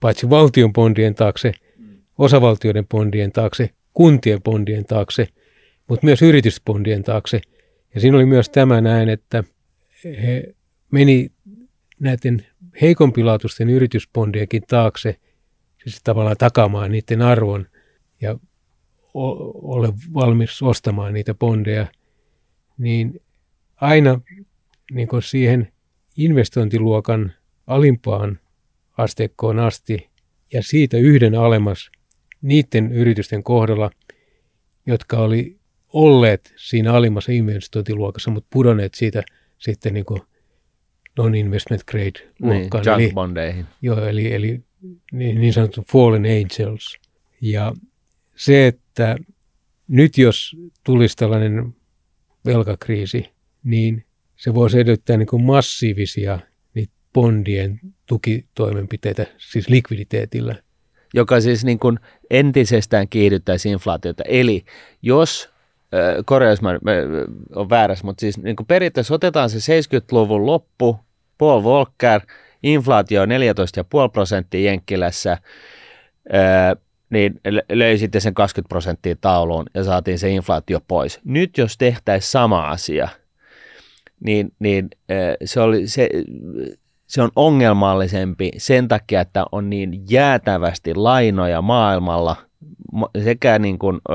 [0.00, 1.52] paitsi valtion bondien taakse,
[2.18, 5.28] osavaltioiden bondien taakse, kuntien bondien taakse,
[5.88, 7.40] mutta myös yritysbondien taakse.
[7.94, 9.44] Ja siinä oli myös tämä näin, että
[10.04, 10.54] he
[10.90, 11.32] meni
[12.00, 12.46] näiden
[12.80, 15.16] heikompilaatuisten yritysbondienkin taakse,
[15.82, 17.66] siis tavallaan takaamaan niiden arvon
[18.20, 18.38] ja
[19.14, 21.86] ole valmis ostamaan niitä bondeja,
[22.78, 23.20] niin
[23.76, 24.20] aina
[24.90, 25.72] niin kuin siihen
[26.16, 27.32] investointiluokan
[27.66, 28.40] alimpaan
[28.98, 30.10] asteikkoon asti
[30.52, 31.90] ja siitä yhden alemmas
[32.42, 33.90] niiden yritysten kohdalla,
[34.86, 35.56] jotka oli
[35.92, 39.22] olleet siinä alimmassa investointiluokassa, mutta pudonneet siitä
[39.58, 40.20] sitten niin kuin
[41.18, 42.10] non-investment grade
[42.40, 42.84] niin, luokkaan.
[42.86, 43.66] junk eli, bondeihin.
[43.82, 44.60] Joo, eli, eli
[45.12, 46.98] niin, niin sanottu fallen angels.
[47.40, 47.72] Ja
[48.36, 49.16] se, että
[49.88, 51.74] nyt jos tulisi tällainen
[52.44, 53.30] velkakriisi,
[53.64, 54.05] niin
[54.36, 56.38] se voisi edellyttää niin kuin massiivisia
[56.74, 60.54] niitä bondien tukitoimenpiteitä, siis likviditeetillä.
[61.14, 61.98] Joka siis niin kuin
[62.30, 64.22] entisestään kiihdyttäisi inflaatiota.
[64.28, 64.64] Eli
[65.02, 65.48] jos,
[66.62, 66.70] mä
[67.54, 70.98] on väärässä, mutta siis niin kuin periaatteessa otetaan se 70-luvun loppu,
[71.38, 72.20] Paul Volcker,
[72.62, 73.34] inflaatio on 14,5
[74.12, 75.38] prosenttia Jenkkilässä,
[77.10, 77.40] niin
[77.72, 81.20] löi sitten sen 20 prosenttia tauluun ja saatiin se inflaatio pois.
[81.24, 83.08] Nyt jos tehtäisiin sama asia,
[84.24, 84.88] niin, niin
[85.44, 86.08] se, oli, se,
[87.06, 92.36] se on ongelmallisempi sen takia, että on niin jäätävästi lainoja maailmalla
[93.24, 94.12] sekä niin kuin, ö,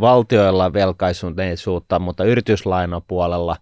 [0.00, 3.56] valtioilla velkaisuutta, mutta yrityslainapuolella,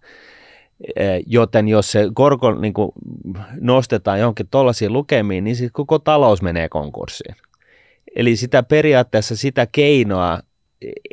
[1.25, 2.91] joten jos se korko niin kuin,
[3.59, 7.35] nostetaan johonkin tuollaisiin lukemiin, niin siis koko talous menee konkurssiin.
[8.15, 10.39] Eli sitä periaatteessa sitä keinoa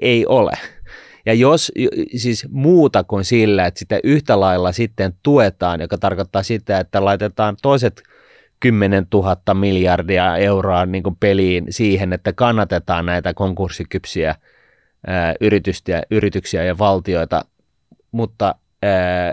[0.03, 0.53] ei ole.
[1.27, 1.73] Ja jos
[2.17, 7.57] siis muuta kuin sillä, että sitä yhtä lailla sitten tuetaan, joka tarkoittaa sitä, että laitetaan
[7.63, 8.03] toiset
[8.61, 14.35] 10 000 miljardia euroa niin kuin peliin siihen, että kannatetaan näitä konkurssikypsiä
[15.07, 17.45] ää, yrityksiä, yrityksiä ja valtioita,
[18.13, 19.33] mutta ää,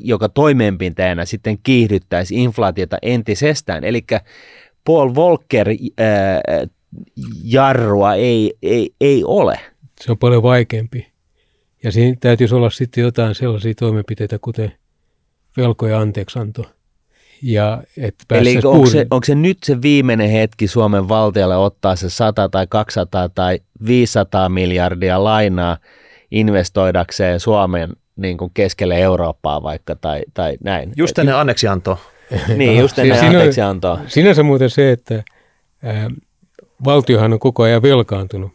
[0.00, 3.84] joka toimeenpinteenä sitten kiihdyttäisi inflaatiota entisestään.
[3.84, 4.04] Eli
[4.84, 6.40] Paul Volcker ää,
[7.44, 9.60] jarrua ei, ei, ei ole.
[10.00, 11.13] Se on paljon vaikeampi.
[11.84, 14.72] Ja siinä täytyisi olla sitten jotain sellaisia toimenpiteitä, kuten
[15.56, 16.64] velkoja anteeksianto.
[17.42, 22.10] Ja et Eli onko se, onko se nyt se viimeinen hetki Suomen valtiolle ottaa se
[22.10, 25.78] 100 tai 200 tai 500 miljardia lainaa
[26.30, 30.92] investoidakseen Suomen niin kuin keskelle Eurooppaa vaikka tai, tai näin?
[30.96, 31.98] Just ennen anneksiantoa.
[32.56, 34.00] niin, just ennen anteeksiantoa.
[34.06, 35.22] Sinänsä muuten se, että
[35.82, 36.10] ää,
[36.84, 38.52] valtiohan on koko ajan velkaantunut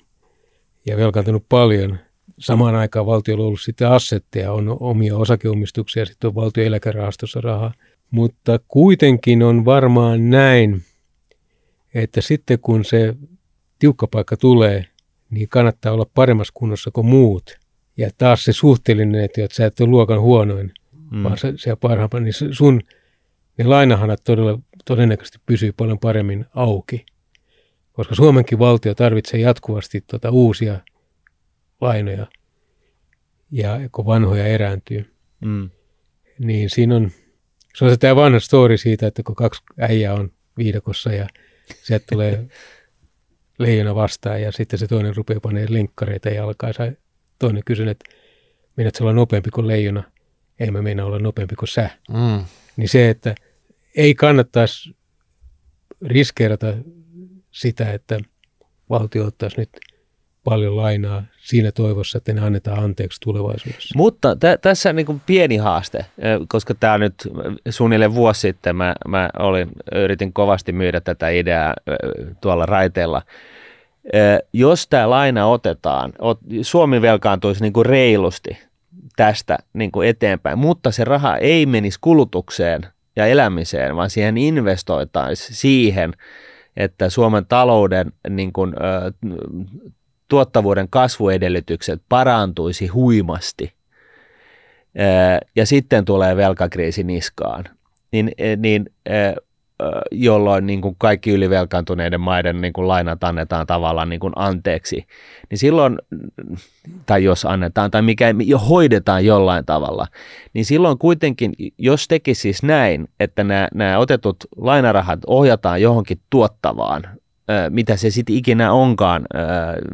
[0.85, 1.99] ja velkaantunut paljon.
[2.39, 7.73] Samaan aikaan valtiolla on ollut sitten assetteja, on omia osakeomistuksia, sitten on valtion eläkerahastossa rahaa.
[8.11, 10.81] Mutta kuitenkin on varmaan näin,
[11.93, 13.15] että sitten kun se
[13.79, 14.85] tiukka paikka tulee,
[15.29, 17.57] niin kannattaa olla paremmassa kunnossa kuin muut.
[17.97, 20.71] Ja taas se suhteellinen, että sä et ole luokan huonoin,
[21.11, 21.23] mm.
[21.23, 21.77] vaan se, se
[22.19, 22.81] niin sun
[23.57, 27.05] ne lainahanat todella, todennäköisesti pysyy paljon paremmin auki
[27.99, 30.79] koska Suomenkin valtio tarvitsee jatkuvasti tuota uusia
[31.81, 32.27] lainoja,
[33.51, 35.13] ja kun vanhoja erääntyy,
[35.45, 35.69] mm.
[36.39, 37.11] niin siinä on,
[37.75, 41.27] se on se tämä vanha story siitä, että kun kaksi äijää on viidakossa ja
[41.83, 42.47] sieltä tulee
[43.59, 46.73] leijona vastaan ja sitten se toinen rupeaa panemaan linkkareita jalkaan.
[46.79, 46.91] Ja
[47.39, 48.09] toinen kysyy, että
[48.75, 50.03] minä olla nopeampi kuin leijona.
[50.59, 51.89] Ei mä meinaa olla nopeampi kuin sä.
[52.09, 52.45] Mm.
[52.77, 53.35] Niin se, että
[53.95, 54.95] ei kannattaisi
[56.01, 56.67] riskeerata
[57.51, 58.19] sitä, että
[58.89, 59.69] valtio ottaisi nyt
[60.49, 63.97] paljon lainaa siinä toivossa, että ne annetaan anteeksi tulevaisuudessa.
[63.97, 66.05] Mutta t- tässä on niin pieni haaste,
[66.47, 67.13] koska tämä nyt
[67.69, 71.73] suunnilleen vuosi sitten mä, mä olin, yritin kovasti myydä tätä ideaa
[72.41, 73.21] tuolla raiteella.
[74.53, 76.13] Jos tämä laina otetaan,
[76.61, 78.57] Suomi velkaantuisi niin kuin reilusti
[79.15, 82.81] tästä niin kuin eteenpäin, mutta se raha ei menisi kulutukseen
[83.15, 86.13] ja elämiseen, vaan siihen investoitaisiin siihen,
[86.77, 88.73] että Suomen talouden niin kuin,
[90.29, 93.73] tuottavuuden kasvuedellytykset parantuisi huimasti
[95.55, 97.63] ja sitten tulee velkakriisi niskaan,
[98.11, 98.89] niin, niin
[100.11, 105.07] jolloin niin kuin kaikki ylivelkaantuneiden maiden niin kuin lainat annetaan tavallaan niin kuin anteeksi,
[105.49, 105.97] niin silloin,
[107.05, 110.07] tai jos annetaan, tai mikä jo hoidetaan jollain tavalla,
[110.53, 117.03] niin silloin kuitenkin, jos tekisi siis näin, että nämä, nämä otetut lainarahat ohjataan johonkin tuottavaan,
[117.69, 119.25] mitä se sitten ikinä onkaan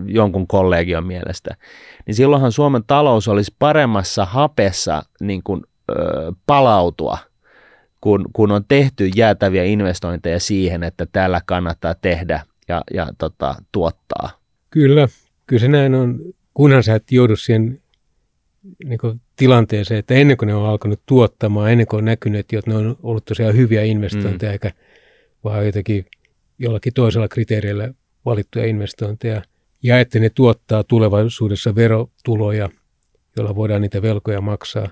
[0.06, 1.56] jonkun kollegion mielestä,
[2.06, 5.62] niin silloinhan Suomen talous olisi paremmassa hapessa niin kuin,
[6.46, 7.18] palautua–
[8.06, 14.30] kun, kun on tehty jäätäviä investointeja siihen, että täällä kannattaa tehdä ja, ja tota, tuottaa.
[14.70, 15.08] Kyllä,
[15.48, 16.20] kyllä se näin on,
[16.54, 17.82] kunhan sä et joudu siihen
[18.86, 19.00] niin
[19.36, 22.98] tilanteeseen, että ennen kuin ne on alkanut tuottamaan, ennen kuin on näkynyt, että ne on
[23.04, 24.54] ollut tosiaan hyviä investointeja, mm.
[24.54, 24.72] eikä
[25.44, 26.06] vaan jotenkin
[26.60, 27.94] jollakin toisella kriteerillä
[28.26, 29.42] valittuja investointeja,
[29.84, 32.70] ja että ne tuottaa tulevaisuudessa verotuloja,
[33.38, 34.90] joilla voidaan niitä velkoja maksaa,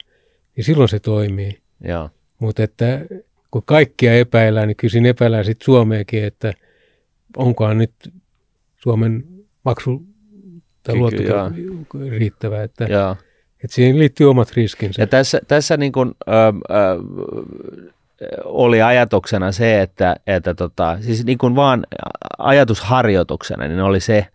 [0.55, 1.61] niin silloin se toimii.
[1.83, 2.09] Joo.
[2.39, 3.05] Mutta että
[3.51, 6.53] kun kaikkia epäillään, niin kyllä epäillään sitten Suomeakin, että
[7.37, 7.93] onkohan nyt
[8.77, 9.23] Suomen
[9.65, 10.03] maksu
[10.83, 11.23] tai luotto
[12.09, 12.63] riittävä.
[12.63, 12.85] Että,
[13.63, 15.01] että siihen liittyy omat riskinsä.
[15.01, 17.93] Ja tässä, tässä niin kuin, ö, ö,
[18.45, 21.85] oli ajatuksena se, että, että tota, siis niin kuin vaan
[22.37, 24.27] ajatusharjoituksena, niin oli se,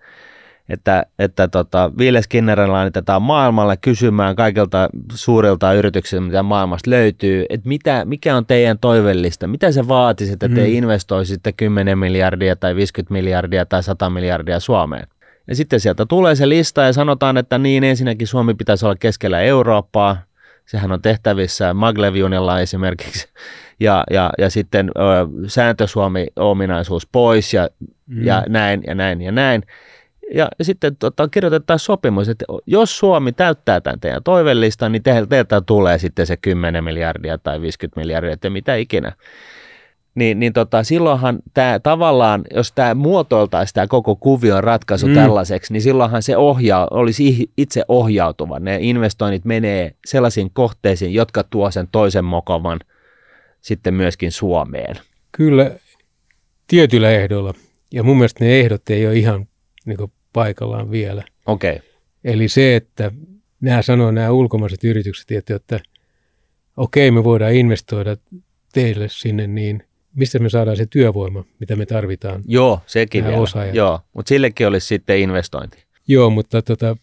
[0.69, 7.69] että, että tota, Ville Skinnerin laitetaan maailmalle kysymään kaikilta suurilta yrityksiltä, mitä maailmasta löytyy, että
[7.69, 10.73] mitä, mikä on teidän toivellista, mitä se vaatisi, että te mm.
[10.73, 15.09] investoisitte 10 miljardia tai 50 miljardia tai 100 miljardia Suomeen.
[15.49, 19.41] Ja sitten sieltä tulee se lista ja sanotaan, että niin ensinnäkin Suomi pitäisi olla keskellä
[19.41, 20.17] Eurooppaa,
[20.69, 22.15] sehän on tehtävissä Maglev
[22.63, 23.29] esimerkiksi,
[23.81, 25.01] ja, ja, ja sitten ö,
[25.47, 27.69] sääntösuomi-ominaisuus pois ja,
[28.07, 28.25] mm.
[28.25, 29.63] ja näin ja näin ja näin.
[30.35, 35.99] Ja sitten tota, kirjoitetaan sopimus, että jos Suomi täyttää tämän teidän toivellistan, niin teiltä tulee
[35.99, 39.13] sitten se 10 miljardia tai 50 miljardia, että mitä ikinä.
[40.19, 45.15] Niin, niin tota, silloinhan tämä tavallaan, jos tämä muotoiltaisi tämä koko kuvion ratkaisu mm.
[45.15, 48.59] tällaiseksi, niin silloinhan se ohjaa, olisi itse ohjautuva.
[48.59, 52.81] Ne investoinnit menee sellaisiin kohteisiin, jotka tuo sen toisen mokovan
[53.61, 54.97] sitten myöskin Suomeen.
[55.33, 55.71] Kyllä,
[56.67, 57.55] tietyillä ehdoilla.
[57.93, 59.49] Ja mun mielestä ne ehdot ei ole ihan
[59.87, 61.25] niin paikallaan vielä.
[61.47, 61.77] Okei.
[61.77, 61.89] Okay.
[62.25, 63.13] Eli se, että
[63.61, 65.81] nämä sanoo nämä ulkomaiset yritykset, että, että
[66.77, 68.17] okei, okay, me voidaan investoida
[68.73, 69.88] teille sinne, niin
[70.19, 72.43] mistä me saadaan se työvoima, mitä me tarvitaan.
[72.47, 73.39] Joo, sekin vielä.
[73.39, 73.75] Osaajat.
[73.75, 75.85] Joo, mutta sillekin olisi sitten investointi.
[76.09, 76.97] Joo, mutta tota,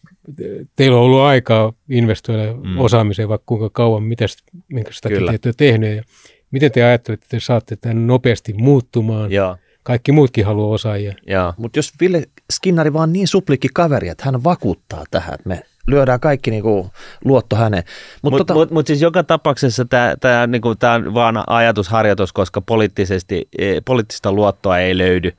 [0.76, 2.78] teillä on ollut aikaa investoida mm.
[2.78, 5.96] osaamiseen vaikka kuinka kauan, mitä, sitä te olette tehneet.
[5.96, 6.02] Ja
[6.50, 9.32] miten te ajattelette, että te saatte tämän nopeasti muuttumaan?
[9.32, 9.56] Joo.
[9.82, 11.14] Kaikki muutkin haluaa osaajia.
[11.56, 16.20] Mutta jos Ville Skinnari vaan niin suplikki kaveri, että hän vakuuttaa tähän, että me lyödään
[16.20, 16.90] kaikki niinku
[17.24, 17.84] luotto häneen.
[18.22, 18.54] Mutta mut, tota...
[18.54, 23.80] mut, mut siis joka tapauksessa tämä tää, niinku, tää on vaan ajatusharjoitus, koska poliittisesti, e,
[23.84, 25.32] poliittista luottoa ei löydy,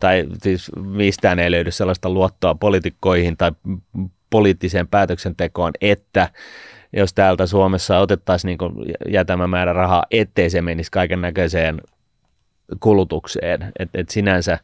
[0.00, 3.52] tai siis mistään ei löydy sellaista luottoa poliitikkoihin tai
[4.30, 6.28] poliittiseen päätöksentekoon, että
[6.92, 11.80] jos täältä Suomessa otettaisiin niin jätämä määrä rahaa, ettei se menisi kaiken näköiseen
[12.80, 13.72] kulutukseen.
[13.78, 14.58] Et, et sinänsä,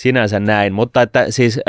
[0.00, 1.60] sinänsä näin, mutta että siis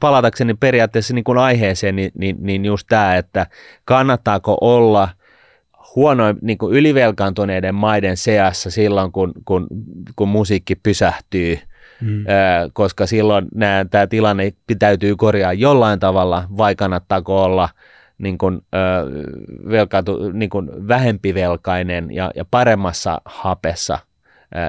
[0.00, 3.46] palatakseni periaatteessa niin kuin aiheeseen, niin, niin, niin just tämä, että
[3.84, 5.08] kannattaako olla
[5.96, 9.66] huonoin niin kuin ylivelkaantuneiden maiden seassa silloin, kun, kun,
[10.16, 11.58] kun musiikki pysähtyy,
[12.00, 12.24] Hmm.
[12.72, 13.48] koska silloin
[13.90, 17.68] tämä tilanne täytyy korjaa jollain tavalla, vai kannattaako olla
[18.18, 18.60] niin kuin,
[19.70, 23.98] velkaantu, niin kuin vähempivelkainen ja, ja paremmassa hapessa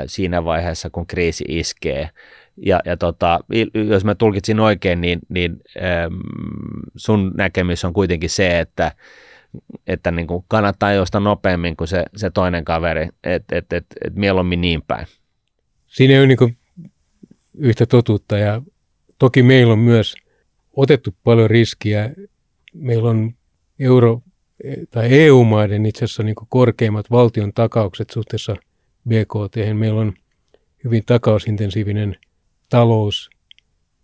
[0.06, 2.10] siinä vaiheessa, kun kriisi iskee.
[2.66, 3.40] Ja, ja tota,
[3.90, 5.62] jos mä tulkitsin oikein, niin, niin
[6.96, 8.92] sun näkemys on kuitenkin se, että,
[9.88, 14.16] että niin kuin kannattaa josta nopeammin kuin se, se toinen kaveri, että et, et, et
[14.16, 15.08] mieluummin niin päin.
[15.88, 16.58] Siinä ei ole niin
[17.58, 18.62] yhtä totuutta ja
[19.20, 20.16] toki meillä on myös
[20.76, 22.10] otettu paljon riskiä.
[22.74, 23.34] Meillä on
[23.80, 24.22] euro-
[24.90, 28.56] tai EU-maiden itse asiassa niin korkeimmat valtion takaukset suhteessa–
[29.08, 29.56] BKT.
[29.74, 30.14] Meillä on
[30.84, 32.16] hyvin takausintensiivinen
[32.70, 33.30] talous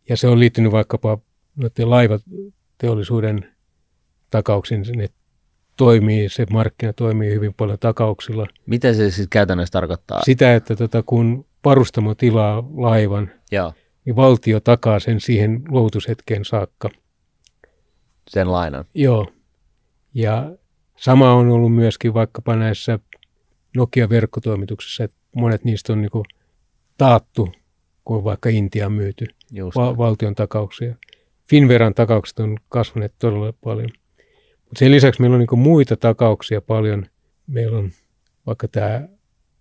[0.09, 1.17] ja se on liittynyt vaikkapa
[1.55, 3.55] noiden laivateollisuuden
[4.29, 4.85] takauksiin.
[4.95, 5.09] Ne
[5.77, 8.47] toimii, se markkina toimii hyvin paljon takauksilla.
[8.65, 10.21] Mitä se siis käytännössä tarkoittaa?
[10.23, 13.73] Sitä, että tota, kun varustamo tilaa laivan, Joo.
[14.05, 16.89] niin valtio takaa sen siihen luovutushetkeen saakka.
[18.27, 18.85] Sen lainan?
[18.93, 19.27] Joo.
[20.13, 20.51] Ja
[20.97, 22.99] sama on ollut myöskin vaikkapa näissä
[23.77, 26.25] Nokia-verkkotoimituksessa, että monet niistä on niin kuin
[26.97, 27.51] taattu,
[28.05, 29.25] kun vaikka Intiaan myyty
[29.75, 30.95] va- valtion takauksia.
[31.49, 33.89] Finveran takaukset on kasvaneet todella paljon.
[34.65, 37.05] Mutta sen lisäksi meillä on niin muita takauksia paljon.
[37.47, 37.91] Meillä on
[38.45, 39.07] vaikka tämä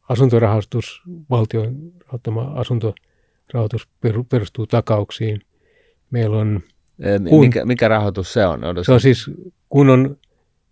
[0.09, 3.89] asuntorahastus, valtion rahoittama asuntorahoitus
[4.29, 5.41] perustuu takauksiin.
[6.11, 6.61] Meillä on...
[7.29, 8.61] Kun, mikä, mikä rahoitus se on?
[8.83, 9.31] Se on siis,
[9.69, 10.17] kun on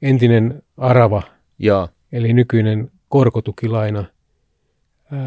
[0.03, 1.23] entinen Arava,
[1.59, 1.89] Joo.
[2.12, 4.05] eli nykyinen korkotukilaina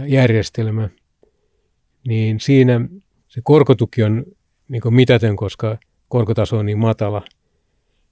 [0.08, 0.90] järjestelmä,
[2.08, 2.82] niin siinä
[3.28, 4.26] se korkotuki on
[4.68, 5.78] niin mitätön, koska
[6.10, 7.22] korkotaso on niin matala,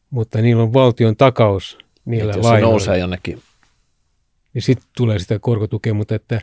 [0.10, 2.58] mutta niillä on valtion takaus niillä lainoilla.
[2.58, 3.42] Jos se nousee jonnekin.
[4.54, 6.42] Niin sitten tulee sitä korkotukea, mutta että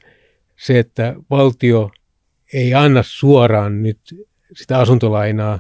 [0.57, 1.91] se, että valtio
[2.53, 4.01] ei anna suoraan nyt
[4.57, 5.59] sitä asuntolainaa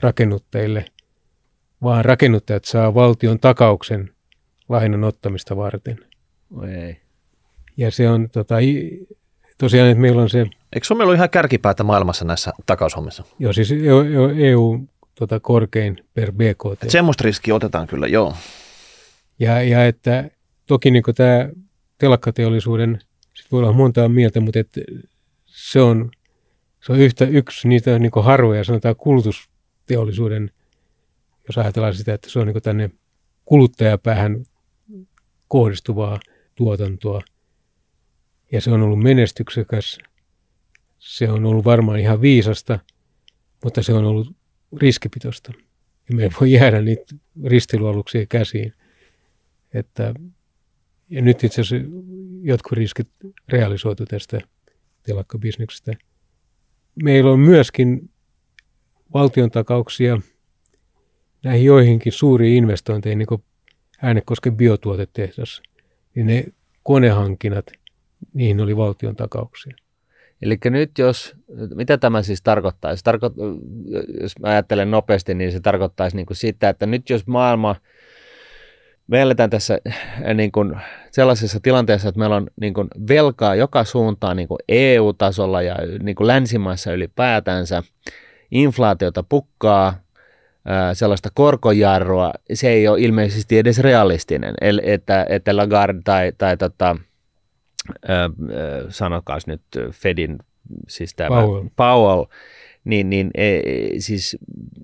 [0.00, 0.84] rakennuttajille,
[1.82, 4.10] vaan rakennuttajat saa valtion takauksen
[4.68, 5.98] lainan ottamista varten.
[6.68, 6.96] Ei.
[7.76, 8.54] Ja se on tota,
[9.58, 10.46] tosiaan, että meillä on se...
[10.72, 13.24] Eikö Suomi ollut ihan kärkipäätä maailmassa näissä takaushommissa?
[13.38, 14.00] Joo, siis EU,
[14.36, 14.80] EU
[15.14, 16.82] tota, korkein per BKT.
[16.82, 18.34] Et semmoista riskiä otetaan kyllä, joo.
[19.38, 20.30] Ja, ja että
[20.66, 21.48] toki niin tämä
[21.98, 22.98] telakkateollisuuden,
[23.34, 24.78] sit voi olla montaa mieltä, mutta et
[25.46, 26.10] se on,
[26.80, 30.50] se on yhtä, yksi niitä niin harvoja, sanotaan kulutusteollisuuden,
[31.48, 32.90] jos ajatellaan sitä, että se on niin tänne
[33.44, 34.44] kuluttajapäähän
[35.48, 36.20] kohdistuvaa
[36.54, 37.20] tuotantoa.
[38.52, 39.98] Ja se on ollut menestyksekäs.
[40.98, 42.78] Se on ollut varmaan ihan viisasta,
[43.64, 44.36] mutta se on ollut
[44.80, 45.52] riskipitoista.
[46.08, 48.72] Ja me ei voi jäädä niitä risteilyaluksia käsiin.
[49.74, 50.14] Että,
[51.10, 51.88] ja nyt itse asiassa
[52.42, 53.08] jotkut riskit
[53.48, 54.40] realisoitu tästä
[55.02, 55.92] telakkabisneksestä.
[57.02, 58.10] Meillä on myöskin
[59.14, 60.20] valtion takauksia
[61.44, 63.42] näihin joihinkin suuriin investointeihin, niin kuin
[64.02, 65.62] Äänekosken biotuotetehdas,
[66.14, 66.44] niin ne
[66.82, 67.66] konehankinnat,
[68.34, 69.76] niihin oli valtion takauksia.
[70.42, 71.36] Eli nyt jos,
[71.74, 73.04] mitä tämä siis tarkoittaisi?
[73.04, 73.30] Tarko,
[74.20, 77.76] jos mä ajattelen nopeasti, niin se tarkoittaisi niin kuin sitä, että nyt jos maailma,
[79.06, 80.76] me eletään tässä äh, niin kuin
[81.10, 86.16] sellaisessa tilanteessa, että meillä on niin kuin velkaa joka suuntaan niin kuin EU-tasolla ja niin
[86.16, 87.82] kuin länsimaissa ylipäätänsä,
[88.50, 89.96] inflaatiota pukkaa, äh,
[90.92, 96.96] sellaista korkojarrua, se ei ole ilmeisesti edes realistinen, että, että Lagarde tai, tai tota,
[98.88, 100.38] sanokaas nyt Fedin,
[100.88, 102.24] siis tämä Powell, Powell
[102.88, 103.60] niin, niin e,
[103.98, 104.36] siis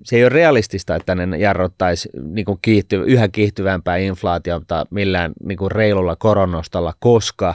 [0.04, 5.58] se ei ole realistista, että ne jarrottaisi niin kuin kiihty, yhä kiihtyvämpää inflaatiota millään niin
[5.58, 7.54] kuin reilulla koronostalla, koska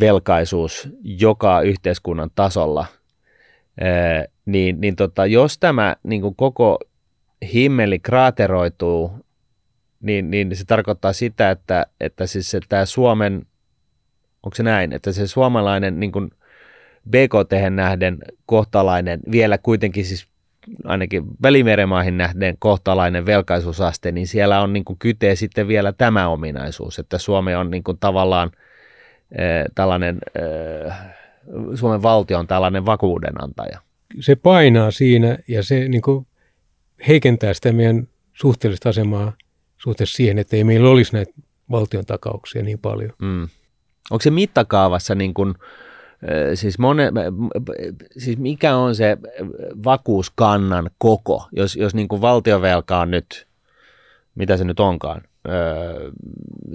[0.00, 2.86] velkaisuus joka yhteiskunnan tasolla,
[3.80, 6.78] ää, niin, niin tota, jos tämä niin kuin koko
[7.52, 9.12] himmeli kraateroituu,
[10.00, 13.46] niin, niin se tarkoittaa sitä, että, että siis se, tämä Suomen
[14.44, 16.30] Onko se näin, että se suomalainen niin kuin
[17.10, 20.28] BKT nähden kohtalainen, vielä kuitenkin siis
[20.84, 26.98] ainakin välimeremaihin nähden kohtalainen velkaisuusaste, niin siellä on niin kuin kytee sitten vielä tämä ominaisuus,
[26.98, 30.18] että Suomi on niin kuin tavallaan äh, tällainen,
[30.88, 31.14] äh,
[31.74, 33.80] Suomen valtio on tällainen vakuudenantaja.
[34.20, 36.26] Se painaa siinä ja se niin kuin
[37.08, 39.32] heikentää sitä meidän suhteellista asemaa
[39.78, 41.32] suhteessa siihen, että ei meillä olisi näitä
[41.70, 43.12] valtion takauksia niin paljon.
[43.18, 43.48] Mm.
[44.10, 45.54] Onko se mittakaavassa niin kuin,
[46.54, 47.12] siis, mone,
[48.18, 49.18] siis mikä on se
[49.84, 53.46] vakuuskannan koko, jos, jos niin kuin valtiovelka on nyt,
[54.34, 55.22] mitä se nyt onkaan,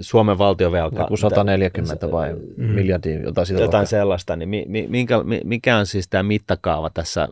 [0.00, 1.00] Suomen valtiovelka.
[1.00, 2.64] Joku 140 vai mm.
[2.64, 5.14] miljardia, jotain, sitä jotain sellaista, niin minkä,
[5.44, 7.28] mikä on siis tämä mittakaava tässä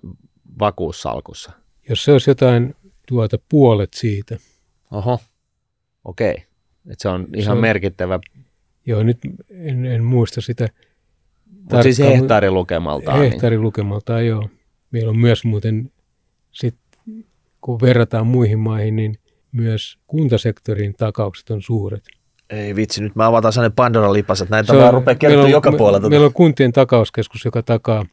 [0.58, 1.52] vakuussalkussa?
[1.88, 2.76] Jos se olisi jotain
[3.08, 4.36] tuota puolet siitä.
[4.90, 5.20] Oho,
[6.04, 6.30] okei.
[6.30, 6.44] Okay.
[6.90, 8.20] Et se on ihan se on, merkittävä
[8.88, 9.18] Joo, nyt
[9.50, 10.68] en, en muista sitä.
[11.60, 13.18] Mutta siis hehtaarilukemaltaan.
[13.18, 14.28] Hehtaarilukemaltaan, niin.
[14.28, 14.48] joo.
[14.90, 15.92] Meillä on myös muuten,
[16.50, 16.76] sit,
[17.60, 19.18] kun verrataan muihin maihin, niin
[19.52, 22.04] myös kuntasektorin takaukset on suuret.
[22.50, 25.70] Ei vitsi, nyt mä avataan sellainen Pandoran lipas, että näitä on, vaan rupeaa kertoa joka
[25.70, 26.08] me, puolelta.
[26.08, 28.06] Meillä on kuntien takauskeskus, joka takaa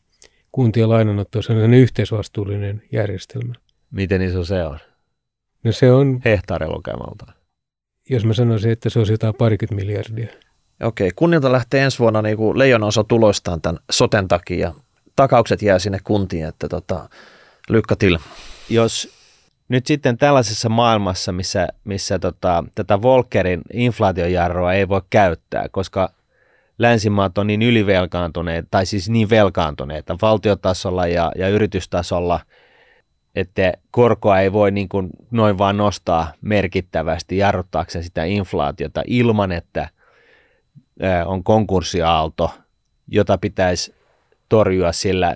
[0.52, 3.54] kuntien lainanottoa, se on sellainen yhteisvastuullinen järjestelmä.
[3.92, 4.80] Miten iso se on?
[5.64, 6.22] No se on...
[6.26, 7.26] Hehtaarilukemalta.
[8.10, 10.45] Jos mä sanoisin, että se olisi jotain parikymmentä miljardia.
[10.84, 14.74] Okei, kunnilta lähtee ensi vuonna niin kuin leijona osa tuloistaan tämän soten takia.
[15.16, 17.10] Takaukset jää sinne kuntiin, että tota,
[17.70, 18.18] lykkä til.
[18.70, 19.16] Jos
[19.70, 26.10] nyt sitten tällaisessa maailmassa, missä, missä tota, tätä Volkerin inflaatiojarroa ei voi käyttää, koska
[26.80, 32.40] länsimaat on niin ylivelkaantuneet, tai siis niin velkaantuneita valtiotasolla ja, ja yritystasolla,
[33.36, 39.90] että korkoa ei voi niin kuin noin vaan nostaa merkittävästi jarruttaakseen sitä inflaatiota ilman, että
[41.26, 42.52] on konkurssiaalto,
[43.08, 43.96] jota pitäisi
[44.50, 45.36] torjua sillä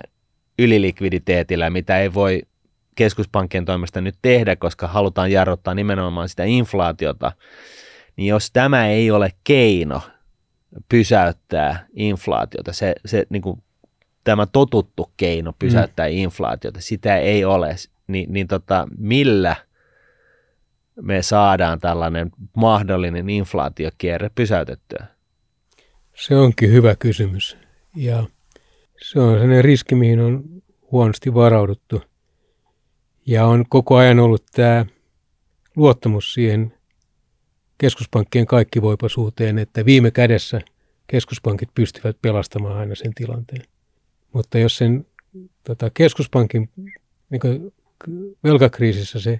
[0.58, 2.42] ylilikviditeetillä, mitä ei voi
[2.94, 7.32] keskuspankkien toimesta nyt tehdä, koska halutaan jarruttaa nimenomaan sitä inflaatiota,
[8.16, 10.02] niin jos tämä ei ole keino
[10.88, 13.62] pysäyttää inflaatiota, se, se niin kuin,
[14.24, 16.14] tämä totuttu keino pysäyttää mm.
[16.14, 19.56] inflaatiota, sitä ei ole, niin, niin tota, millä
[21.02, 25.06] me saadaan tällainen mahdollinen inflaatiokierre pysäytettyä?
[26.20, 27.56] Se onkin hyvä kysymys.
[27.96, 28.26] Ja
[29.02, 30.44] se on sellainen riski, mihin on
[30.92, 32.02] huonosti varauduttu.
[33.26, 34.86] Ja on koko ajan ollut tämä
[35.76, 36.72] luottamus siihen
[37.78, 40.60] keskuspankkien kaikkivoipaisuuteen, että viime kädessä
[41.06, 43.62] keskuspankit pystyvät pelastamaan aina sen tilanteen.
[44.32, 45.06] Mutta jos sen
[45.64, 46.70] tota, keskuspankin
[47.30, 47.72] niin
[48.44, 49.38] velkakriisissä se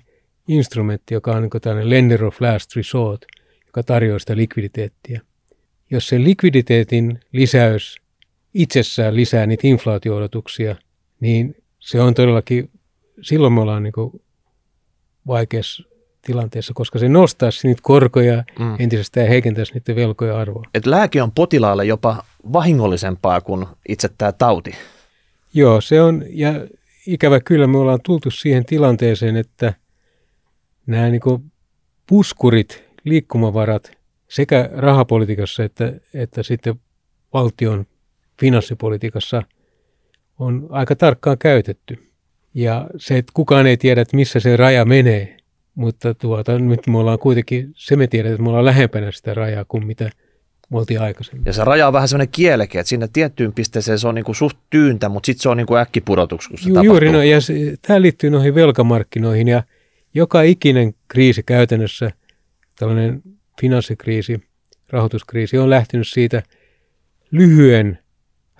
[0.48, 3.26] instrumentti, joka on niin tällainen lender of last resort,
[3.66, 5.20] joka tarjoaa sitä likviditeettiä,
[5.90, 7.96] jos se likviditeetin lisäys
[8.54, 10.76] itsessään lisää niitä inflaatio-odotuksia,
[11.20, 12.70] niin se on todellakin,
[13.22, 14.22] silloin me ollaan niin
[15.26, 15.82] vaikeassa
[16.22, 18.76] tilanteessa, koska se nostaisi niitä korkoja mm.
[18.78, 20.64] entisestään ja heikentäisi niiden velkoja arvoa.
[20.74, 24.72] Et lääke on potilaalle jopa vahingollisempaa kuin itse tämä tauti.
[25.54, 26.66] Joo, se on, ja
[27.06, 29.74] ikävä kyllä me ollaan tultu siihen tilanteeseen, että
[30.86, 31.50] nämä niin
[32.06, 33.99] puskurit, liikkumavarat
[34.30, 36.74] sekä rahapolitiikassa että, että sitten
[37.32, 37.86] valtion
[38.40, 39.42] finanssipolitiikassa
[40.38, 42.10] on aika tarkkaan käytetty.
[42.54, 45.36] Ja se, että kukaan ei tiedä, että missä se raja menee,
[45.74, 49.64] mutta tuota, nyt me ollaan kuitenkin, se me tiedetään, että me ollaan lähempänä sitä rajaa
[49.64, 50.10] kuin mitä
[50.70, 51.46] me oltiin aikaisemmin.
[51.46, 54.58] Ja se raja on vähän semmoinen kieleke, että sinne tiettyyn pisteeseen se on niinku suht
[54.70, 56.92] tyyntä, mutta sitten se on niinku äkkipudotuksi, kun se Ju, tapahtuu.
[56.92, 57.54] juuri no, ja se,
[57.86, 59.62] tämä liittyy noihin velkamarkkinoihin ja
[60.14, 62.10] joka ikinen kriisi käytännössä,
[62.78, 63.22] tällainen
[63.60, 64.40] finanssikriisi,
[64.88, 66.42] rahoituskriisi on lähtenyt siitä
[67.30, 67.98] lyhyen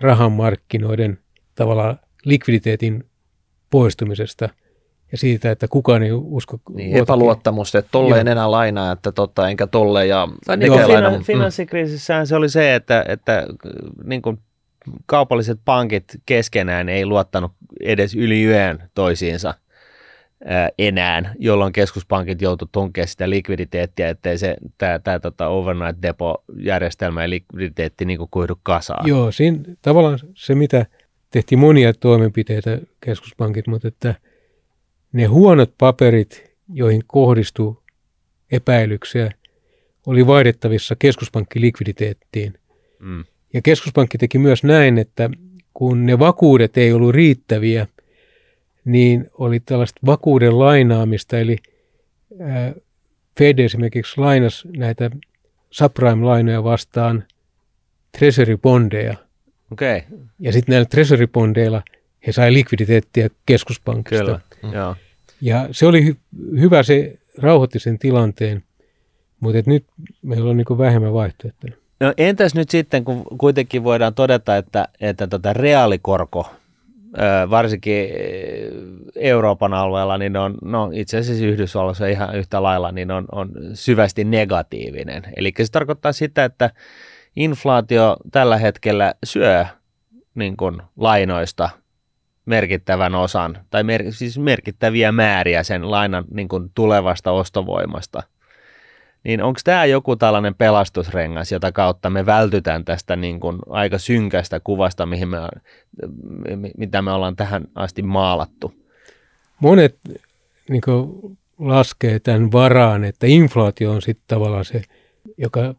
[0.01, 1.19] rahamarkkinoiden
[1.55, 3.05] tavallaan likviditeetin
[3.71, 4.49] poistumisesta
[5.13, 6.61] ja siitä, että kukaan ei usko.
[6.75, 8.33] Niin, epäluottamusta, että tolleen Joo.
[8.33, 11.25] enää lainaa, että tota, enkä tolleen ja niin kuin laina, finan- mm.
[11.25, 13.47] finanssikriisissähän se oli se, että, että
[14.05, 14.39] niin kuin
[15.07, 19.55] kaupalliset pankit keskenään ei luottanut edes yli yön toisiinsa
[20.79, 27.31] enää, jolloin keskuspankit joutu tunkemaan sitä likviditeettiä, ettei se tämä, tämä tota overnight depo-järjestelmä ja
[27.31, 29.09] likviditeetti niin kuin kuihdu kasaan.
[29.09, 30.87] Joo, siinä tavallaan se, mitä
[31.31, 34.15] tehtiin monia toimenpiteitä keskuspankit, mutta että
[35.13, 37.77] ne huonot paperit, joihin kohdistui
[38.53, 39.31] epäilyksiä,
[40.07, 42.55] oli vaihdettavissa keskuspankkilikviditeettiin.
[42.99, 43.25] Mm.
[43.55, 45.31] Ja keskuspankki teki myös näin, että
[45.75, 47.87] kun ne vakuudet ei ollut riittäviä,
[48.85, 51.57] niin oli tällaista vakuuden lainaamista, eli
[53.39, 55.11] Fed esimerkiksi lainas näitä
[55.71, 57.25] subprime-lainoja vastaan
[58.19, 59.17] treasury-bondeja,
[59.73, 61.83] Okei, okay, ja sitten näillä treasury-bondeilla
[62.27, 64.25] he sai likviditeettiä keskuspankista.
[64.25, 64.41] kyllä.
[64.63, 64.73] Mm.
[64.73, 64.97] Joo.
[65.41, 68.63] Ja se oli hy- hyvä, se rauhoitti sen tilanteen,
[69.41, 69.85] mutta et nyt
[70.23, 71.73] meillä on niin vähemmän vaihtoehtoja.
[72.01, 76.51] No entäs nyt sitten, kun kuitenkin voidaan todeta, että, että tota reaalikorko,
[77.51, 78.09] varsinkin
[79.17, 84.25] Euroopan alueella, niin on, no itse asiassa Yhdysvalloissa ihan yhtä lailla, niin on, on syvästi
[84.25, 85.23] negatiivinen.
[85.37, 86.71] Eli se tarkoittaa sitä, että
[87.37, 89.67] inflaatio tällä hetkellä syö
[90.35, 91.71] niin kuin lainoista
[92.47, 98.23] merkittävän osan, tai mer, siis merkittäviä määriä sen lainan niin kuin tulevasta ostovoimasta
[99.25, 104.61] niin onko tämä joku tällainen pelastusrengas, jota kautta me vältytään tästä niin kuin aika synkästä
[104.61, 105.39] kuvasta, mihin me,
[106.57, 108.75] mi- mitä me ollaan tähän asti maalattu?
[109.61, 109.99] Monet
[110.69, 110.83] niin
[111.59, 114.83] laskee tämän varaan, että inflaatio on sitten tavallaan se,
[115.39, 115.75] joka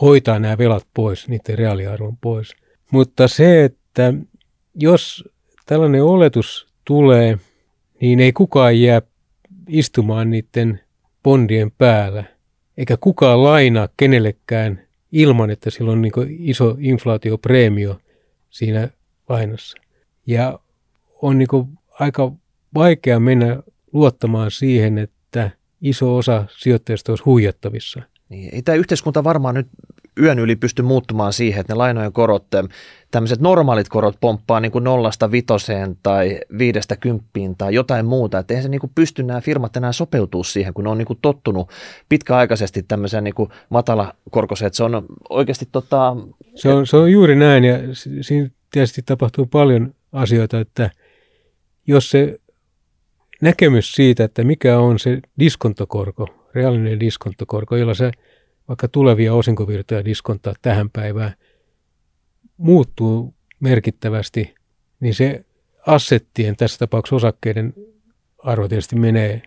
[0.00, 2.56] hoitaa nämä velat pois, niiden reaaliarvon pois.
[2.90, 4.14] Mutta se, että
[4.74, 5.24] jos
[5.66, 7.38] tällainen oletus tulee,
[8.00, 9.02] niin ei kukaan jää
[9.68, 10.80] istumaan niiden
[11.22, 12.24] bondien päällä,
[12.80, 14.80] eikä kukaan lainaa kenellekään
[15.12, 18.00] ilman, että sillä on niin iso inflaatiopreemio
[18.50, 18.88] siinä
[19.28, 19.78] lainassa.
[20.26, 20.58] Ja
[21.22, 22.32] on niin aika
[22.74, 23.62] vaikea mennä
[23.92, 25.50] luottamaan siihen, että
[25.80, 28.02] iso osa sijoittajista olisi huijattavissa.
[28.28, 29.68] Niin, ei tämä yhteiskunta varmaan nyt
[30.22, 32.46] yön yli pysty muuttumaan siihen, että ne lainojen korot,
[33.10, 38.38] tämmöiset normaalit korot pomppaa niin kuin nollasta vitoseen tai viidestä kymppiin tai jotain muuta.
[38.38, 41.06] Että eihän se niin kuin pysty nämä firmat enää sopeutua siihen, kun ne on niin
[41.06, 41.70] kuin tottunut
[42.08, 44.66] pitkäaikaisesti tämmöiseen niin kuin matalakorkoiseen.
[44.66, 46.16] Että se on oikeasti tota...
[46.54, 50.90] Se on, se on juuri näin ja si- siinä tietysti tapahtuu paljon asioita, että
[51.86, 52.38] jos se
[53.40, 58.10] näkemys siitä, että mikä on se diskontokorko, reaalinen diskontokorko, jolla se
[58.70, 61.34] vaikka tulevia osinkovirtoja diskonttaa tähän päivään,
[62.56, 64.54] muuttuu merkittävästi,
[65.00, 65.44] niin se
[65.86, 67.74] assettien, tässä tapauksessa osakkeiden
[68.38, 69.42] arvo tietysti menee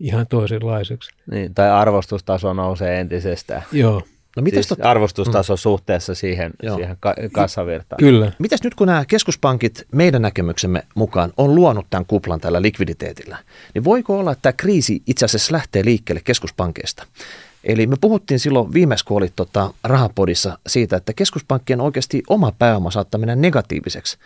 [0.00, 1.10] ihan toisenlaiseksi.
[1.30, 3.62] Niin, tai arvostustaso nousee entisestään.
[3.72, 4.02] Joo,
[4.36, 4.86] No mitäs, Siis tot...
[4.86, 5.58] arvostustaso mm.
[5.58, 6.76] suhteessa siihen, Joo.
[6.76, 7.98] siihen ka- kassavirtaan.
[7.98, 8.32] kyllä.
[8.38, 13.38] mitäs nyt kun nämä keskuspankit meidän näkemyksemme mukaan on luonut tämän kuplan tällä likviditeetillä,
[13.74, 17.06] niin voiko olla, että tämä kriisi itse asiassa lähtee liikkeelle keskuspankeista?
[17.64, 23.18] Eli me puhuttiin silloin viimeksi, kun tota, rahapodissa siitä, että keskuspankkien oikeasti oma pääoma saattaa
[23.18, 24.18] mennä negatiiviseksi.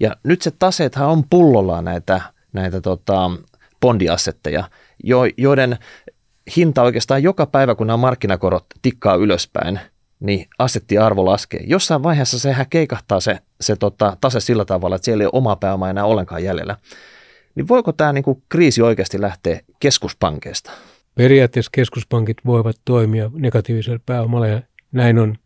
[0.00, 2.20] Ja nyt se taseethan on pullollaan näitä,
[2.52, 3.30] näitä tota,
[3.80, 4.64] bondiassetteja,
[5.04, 5.78] jo, joiden
[6.56, 9.80] hinta oikeastaan joka päivä, kun nämä markkinakorot tikkaa ylöspäin,
[10.20, 11.60] niin assettiarvo laskee.
[11.66, 15.56] Jossain vaiheessa sehän keikahtaa se, se tota, tase sillä tavalla, että siellä ei ole omaa
[15.56, 16.76] pääomaa enää ollenkaan jäljellä.
[17.54, 20.70] Niin voiko tämä niinku kriisi oikeasti lähteä keskuspankeista?
[21.14, 24.62] Periaatteessa keskuspankit voivat toimia negatiivisella pääomalla ja
[24.92, 25.36] näin on.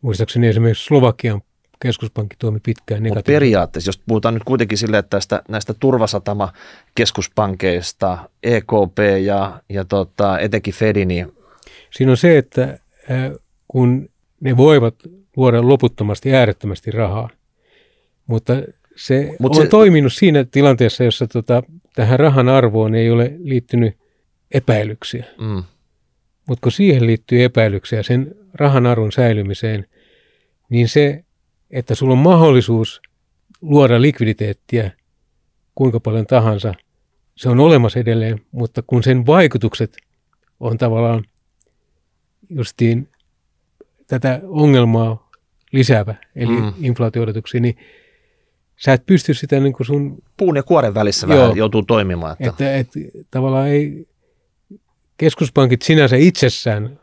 [0.00, 1.42] Muistaakseni esimerkiksi Slovakian
[1.82, 3.40] keskuspankki toimi pitkään Mutta negatiivisella.
[3.40, 10.74] periaatteessa, jos puhutaan nyt kuitenkin sille, että tästä, näistä turvasatama-keskuspankeista, EKP ja, ja tota, etenkin
[10.74, 11.32] Fedi, niin
[11.90, 12.78] Siinä on se, että äh,
[13.68, 14.08] kun
[14.40, 14.94] ne voivat
[15.36, 17.30] luoda loputtomasti äärettömästi rahaa,
[18.26, 18.52] mutta
[18.96, 19.68] se Mut on se...
[19.68, 21.62] toiminut siinä tilanteessa, jossa tota,
[21.94, 23.96] tähän rahan arvoon ei ole liittynyt
[24.54, 25.24] epäilyksiä.
[25.38, 25.62] mm,
[26.48, 29.86] Mutta kun siihen liittyy epäilyksiä sen rahan arvon säilymiseen,
[30.68, 31.24] niin se,
[31.70, 33.02] että sulla on mahdollisuus
[33.60, 34.90] luoda likviditeettiä
[35.74, 36.74] kuinka paljon tahansa,
[37.36, 39.96] se on olemassa edelleen, mutta kun sen vaikutukset
[40.60, 41.24] on tavallaan
[42.50, 43.08] justiin
[44.06, 45.30] tätä ongelmaa
[45.72, 46.72] lisäävä, eli mm.
[46.80, 47.26] inflaatio
[47.60, 47.76] niin
[48.76, 50.18] sä et pysty sitä niin kuin sun...
[50.36, 52.36] Puun ja kuoren välissä joo, vähän joutuu toimimaan.
[52.40, 52.76] Että...
[52.76, 54.06] Että, että tavallaan ei
[55.16, 57.00] keskuspankit sinänsä itsessään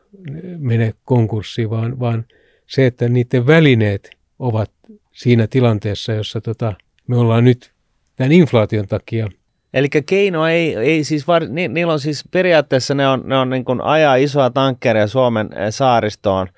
[0.58, 2.26] mene konkurssiin, vaan, vaan
[2.68, 4.10] se, että niiden välineet
[4.40, 4.72] ovat
[5.12, 6.74] siinä tilanteessa, jossa tota,
[7.08, 7.72] me ollaan nyt
[8.16, 9.30] tämän inflaation takia.
[9.74, 13.50] Eli keino ei, ei siis, var, ni, niillä on siis periaatteessa ne on, ne on
[13.50, 16.48] niin kuin ajaa isoa tankkeria Suomen eh, saaristoon–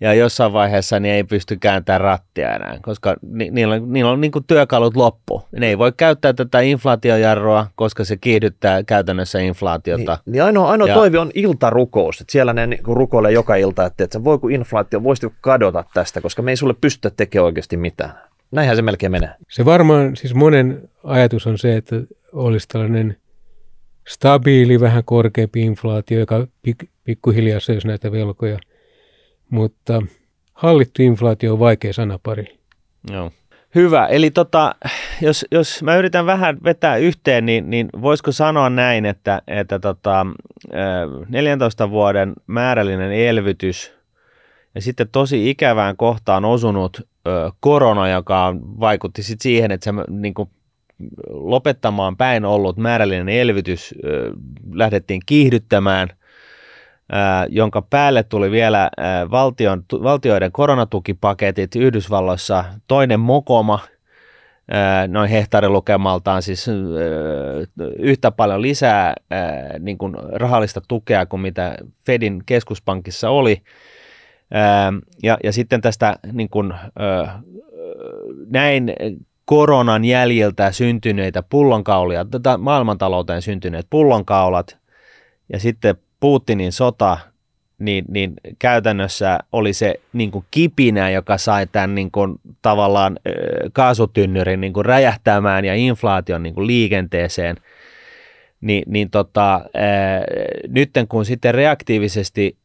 [0.00, 4.20] ja jossain vaiheessa niin ei pysty kääntämään rattia enää, koska ni, niillä on, niillä on
[4.20, 5.42] niin kuin työkalut loppu.
[5.52, 10.18] Ne ei voi käyttää tätä inflaatiojarroa, koska se kiihdyttää käytännössä inflaatiota.
[10.26, 13.86] Niin, niin ainoa, ainoa ja, toive on iltarukous, että siellä ne niin rukoilee joka ilta,
[13.86, 17.76] että, että voi kun inflaatio, voisi kadota tästä, koska me ei sulle pystytä tekemään oikeasti
[17.76, 18.12] mitään.
[18.50, 19.30] Näinhän se melkein menee.
[19.48, 21.96] Se varmaan, siis monen ajatus on se, että
[22.32, 23.16] olisi tällainen
[24.08, 28.58] stabiili, vähän korkeampi inflaatio, joka pik, pikkuhiljaa söisi näitä velkoja–
[29.50, 30.02] mutta
[30.52, 32.58] hallittu inflaatio on vaikea sanapari.
[33.10, 33.30] Joo.
[33.74, 34.06] Hyvä.
[34.06, 34.74] Eli tota,
[35.20, 40.26] jos, jos mä yritän vähän vetää yhteen, niin, niin voisiko sanoa näin, että, että tota,
[41.28, 43.92] 14 vuoden määrällinen elvytys
[44.74, 50.34] ja sitten tosi ikävään kohtaan osunut ö, korona, joka vaikutti sitten siihen, että se niin
[50.34, 50.50] kuin,
[51.28, 54.32] lopettamaan päin ollut määrällinen elvytys ö,
[54.72, 56.08] lähdettiin kiihdyttämään–
[57.48, 58.90] jonka päälle tuli vielä
[59.30, 63.80] valtion, valtioiden koronatukipaketit Yhdysvalloissa, toinen mokoma,
[65.08, 66.66] noin hehtaarilukemaltaan siis
[67.98, 69.14] yhtä paljon lisää
[69.78, 73.62] niin kuin rahallista tukea kuin mitä Fedin keskuspankissa oli.
[75.22, 76.74] Ja, ja sitten tästä niin kuin,
[78.50, 78.92] näin
[79.44, 82.26] koronan jäljiltä syntyneitä pullonkaulia,
[82.58, 84.78] maailmantalouteen syntyneet pullonkaulat
[85.52, 87.18] ja sitten Putinin sota,
[87.78, 93.18] niin, niin käytännössä oli se niin kuin kipinä, joka sai tämän niin kuin, tavallaan
[93.72, 97.56] kaasutynnyrin niin kuin räjähtämään ja inflaation niin kuin liikenteeseen,
[98.60, 99.60] Ni, niin tota,
[100.68, 102.56] nytten kun sitten reaktiivisesti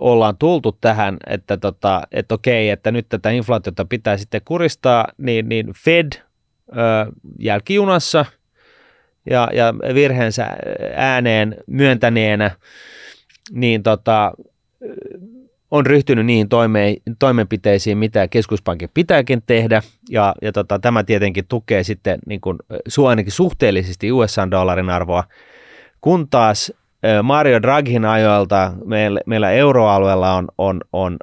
[0.00, 5.48] ollaan tultu tähän, että, tota, että okei, että nyt tätä inflaatiota pitää sitten kuristaa, niin,
[5.48, 6.12] niin Fed
[6.72, 7.06] ää,
[7.38, 8.24] jälkijunassa–
[9.30, 10.56] ja, ja virheensä
[10.94, 12.50] ääneen myöntäneenä,
[13.50, 14.32] niin tota,
[15.70, 21.82] on ryhtynyt niihin toime, toimenpiteisiin, mitä keskuspankin pitääkin tehdä, ja, ja tota, tämä tietenkin tukee
[21.82, 22.58] sitten niin kuin,
[23.08, 25.24] ainakin suhteellisesti USA-dollarin arvoa,
[26.00, 26.72] kun taas
[27.22, 31.16] Mario Draghin ajoilta meillä, meillä euroalueella on, on, on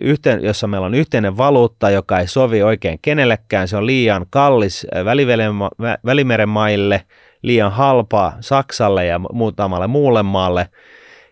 [0.00, 3.68] yhteen, jossa meillä on yhteinen valuutta, joka ei sovi oikein kenellekään.
[3.68, 4.86] Se on liian kallis
[6.06, 7.04] Välimeren maille,
[7.42, 10.68] liian halpa Saksalle ja muutamalle muulle maalle.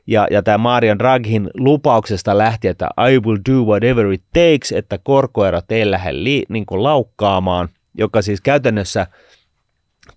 [0.06, 4.98] Ja, ja tämä Marian Draghin lupauksesta lähti, että I will do whatever it takes, että
[5.02, 9.06] korkoerot ei lähde li, niin kuin laukkaamaan, joka siis käytännössä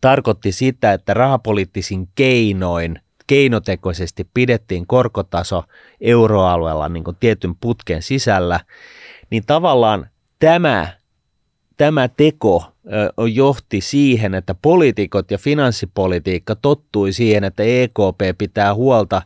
[0.02, 3.00] tarkoitti sitä, että rahapoliittisin keinoin–
[3.30, 5.64] keinotekoisesti pidettiin korkotaso
[6.02, 8.60] euroalueella niin kuin tietyn putken sisällä,
[9.30, 10.10] niin tavallaan
[10.40, 10.88] tämä,
[11.78, 12.64] tämä teko
[13.34, 19.22] johti siihen, että poliitikot ja finanssipolitiikka tottui siihen, että EKP pitää huolta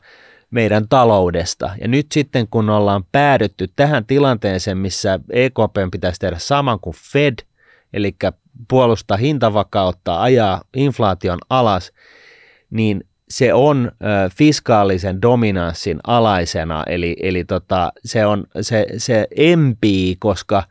[0.51, 1.71] meidän taloudesta.
[1.81, 7.35] Ja nyt sitten kun ollaan päädytty tähän tilanteeseen, missä EKP pitäisi tehdä saman kuin Fed,
[7.93, 8.15] eli
[8.67, 11.91] puolustaa hintavakautta, ajaa inflaation alas,
[12.69, 13.03] niin
[13.33, 20.63] se on ö, fiskaalisen dominanssin alaisena, eli, eli tota, se, on, se, se empii, koska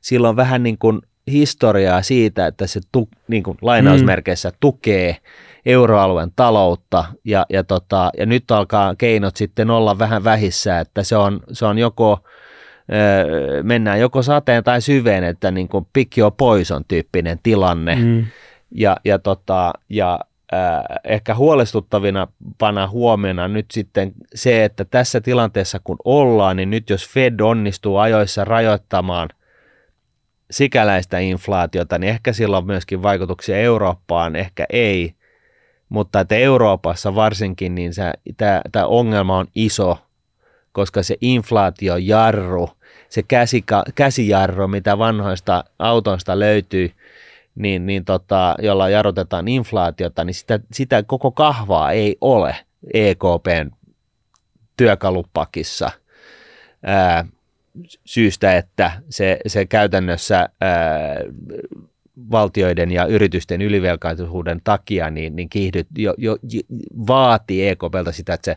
[0.00, 4.56] sillä on vähän niin kuin historiaa siitä, että se tu, niin kuin lainausmerkeissä mm.
[4.60, 5.16] tukee
[5.66, 11.16] euroalueen taloutta ja, ja, tota, ja nyt alkaa keinot sitten olla vähän vähissä, että se
[11.16, 12.18] on, se on joko
[13.62, 17.96] mennään joko sateen tai syveen, että niin kuin pick your poison tyyppinen tilanne.
[17.96, 18.24] Mm.
[18.70, 20.20] Ja, ja, tota, ja
[20.54, 22.28] äh, ehkä huolestuttavina
[22.58, 27.96] pana huomiona nyt sitten se, että tässä tilanteessa kun ollaan, niin nyt jos Fed onnistuu
[27.96, 29.28] ajoissa rajoittamaan
[30.50, 35.14] sikäläistä inflaatiota, niin ehkä sillä on myöskin vaikutuksia Eurooppaan, ehkä ei,
[35.88, 37.92] mutta että Euroopassa varsinkin niin
[38.72, 39.98] tämä ongelma on iso,
[40.72, 42.70] koska se inflaatiojarru,
[43.08, 46.92] se käsika, käsijarru, mitä vanhoista autoista löytyy,
[47.56, 52.56] niin, niin tota, jolla jarrutetaan inflaatiota, niin sitä, sitä koko kahvaa ei ole
[52.94, 53.70] EKPn
[54.76, 55.90] työkalupakissa
[56.82, 57.24] ää,
[58.04, 61.16] syystä, että se, se käytännössä ää,
[62.30, 66.36] valtioiden ja yritysten ylivelkaisuuden takia niin, niin kiihdyt, jo, jo,
[67.06, 68.56] vaatii EKPltä sitä, että se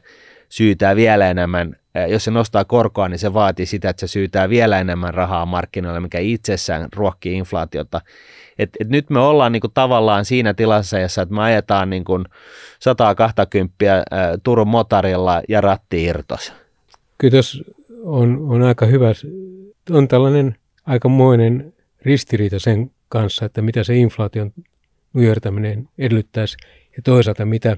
[0.50, 1.76] syytää vielä enemmän,
[2.08, 6.00] jos se nostaa korkoa, niin se vaatii sitä, että se syytää vielä enemmän rahaa markkinoille,
[6.00, 8.02] mikä itsessään ruokkii inflaatiota.
[8.60, 12.24] Et, et nyt me ollaan niinku tavallaan siinä tilassa, jossa me ajetaan niinku
[12.80, 13.76] 120
[14.44, 16.54] Turun motarilla ja ratti irtos.
[17.18, 17.40] Kyllä
[18.04, 19.08] on, on aika hyvä,
[19.90, 20.56] on tällainen
[20.86, 24.52] aikamoinen ristiriita sen kanssa, että mitä se inflaation
[25.14, 26.58] nujertaminen edellyttäisi
[26.98, 27.78] ja toisaalta mitä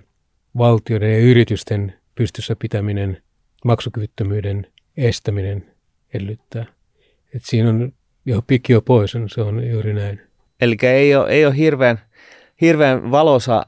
[0.58, 3.22] valtioiden ja yritysten pystyssä pitäminen,
[3.66, 4.68] maksukyvyttömyyden
[4.98, 5.66] estäminen
[6.14, 6.66] edellyttää.
[7.36, 7.94] Et siinä on
[8.26, 10.31] jo pikio pois, se on juuri näin.
[10.62, 12.00] Eli ei ole, ei ole hirveän,
[12.62, 13.66] hirveän valosa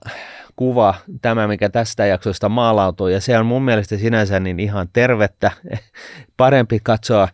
[0.56, 5.52] kuva tämä, mikä tästä jaksosta maalautuu, ja se on mun mielestä sinänsä niin ihan tervettä.
[6.38, 7.28] Parempi katsoa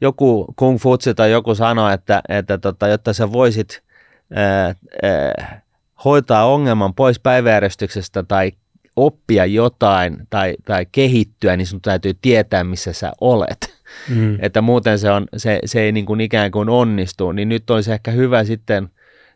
[0.00, 3.82] joku kung futsi tai joku sanoo, että, että tota, jotta sä voisit
[4.34, 5.60] ää, ää,
[6.04, 8.52] hoitaa ongelman pois päiväjärjestyksestä tai
[8.96, 13.74] oppia jotain tai, tai kehittyä, niin sun täytyy tietää, missä sä olet.
[14.08, 14.38] Mm.
[14.40, 17.32] Että muuten se, on, se, se ei niin kuin ikään kuin onnistu.
[17.32, 18.88] Niin nyt olisi ehkä hyvä sitten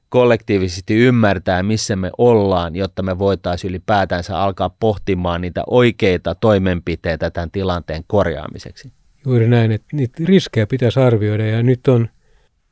[0.09, 7.51] kollektiivisesti ymmärtää, missä me ollaan, jotta me voitaisiin ylipäätänsä alkaa pohtimaan niitä oikeita toimenpiteitä tämän
[7.51, 8.93] tilanteen korjaamiseksi.
[9.27, 12.09] Juuri näin, että niitä riskejä pitäisi arvioida ja nyt on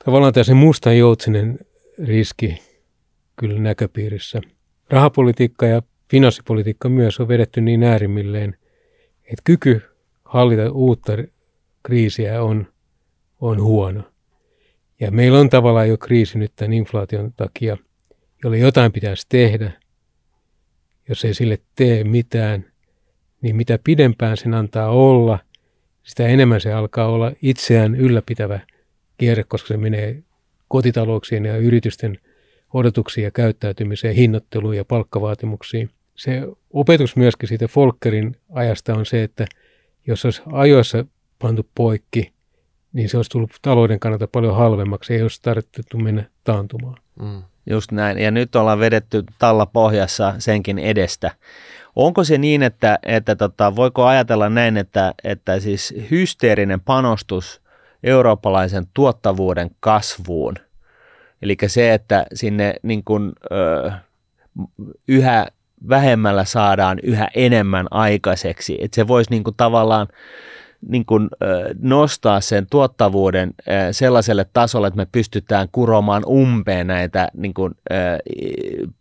[0.04, 1.58] tavallaan tässä mustan joutsinen
[2.04, 2.62] riski
[3.36, 4.40] kyllä näköpiirissä.
[4.90, 8.56] Rahapolitiikka ja finanssipolitiikka myös on vedetty niin äärimmilleen,
[9.22, 9.82] että kyky
[10.24, 11.12] hallita uutta
[11.82, 12.66] kriisiä on,
[13.40, 14.02] on huono.
[15.00, 17.76] Ja meillä on tavallaan jo kriisi nyt tämän inflaation takia,
[18.44, 19.72] jolle jotain pitäisi tehdä.
[21.08, 22.64] Jos ei sille tee mitään,
[23.40, 25.38] niin mitä pidempään sen antaa olla,
[26.02, 28.60] sitä enemmän se alkaa olla itseään ylläpitävä
[29.18, 30.22] kierre, koska se menee
[30.68, 32.18] kotitalouksien ja yritysten
[32.74, 35.90] odotuksiin ja käyttäytymiseen, hinnoitteluun ja palkkavaatimuksiin.
[36.14, 39.46] Se opetus myöskin siitä Folkerin ajasta on se, että
[40.06, 41.04] jos olisi ajoissa
[41.38, 42.32] pantu poikki,
[42.96, 46.96] niin se olisi tullut talouden kannalta paljon halvemmaksi, ei olisi tarvittu mennä taantumaan.
[47.20, 47.42] Mm.
[47.70, 51.30] Just näin, ja nyt ollaan vedetty talla pohjassa senkin edestä.
[51.96, 57.60] Onko se niin, että, että tota, voiko ajatella näin, että, että siis hysteerinen panostus
[58.02, 60.54] eurooppalaisen tuottavuuden kasvuun,
[61.42, 63.92] eli se, että sinne niin kuin, ö,
[65.08, 65.46] yhä
[65.88, 70.06] vähemmällä saadaan yhä enemmän aikaiseksi, että se voisi niin kuin tavallaan
[70.88, 71.28] niin kuin,
[71.80, 73.54] nostaa sen tuottavuuden
[73.90, 77.74] sellaiselle tasolle, että me pystytään kuromaan umpeen näitä niin kuin,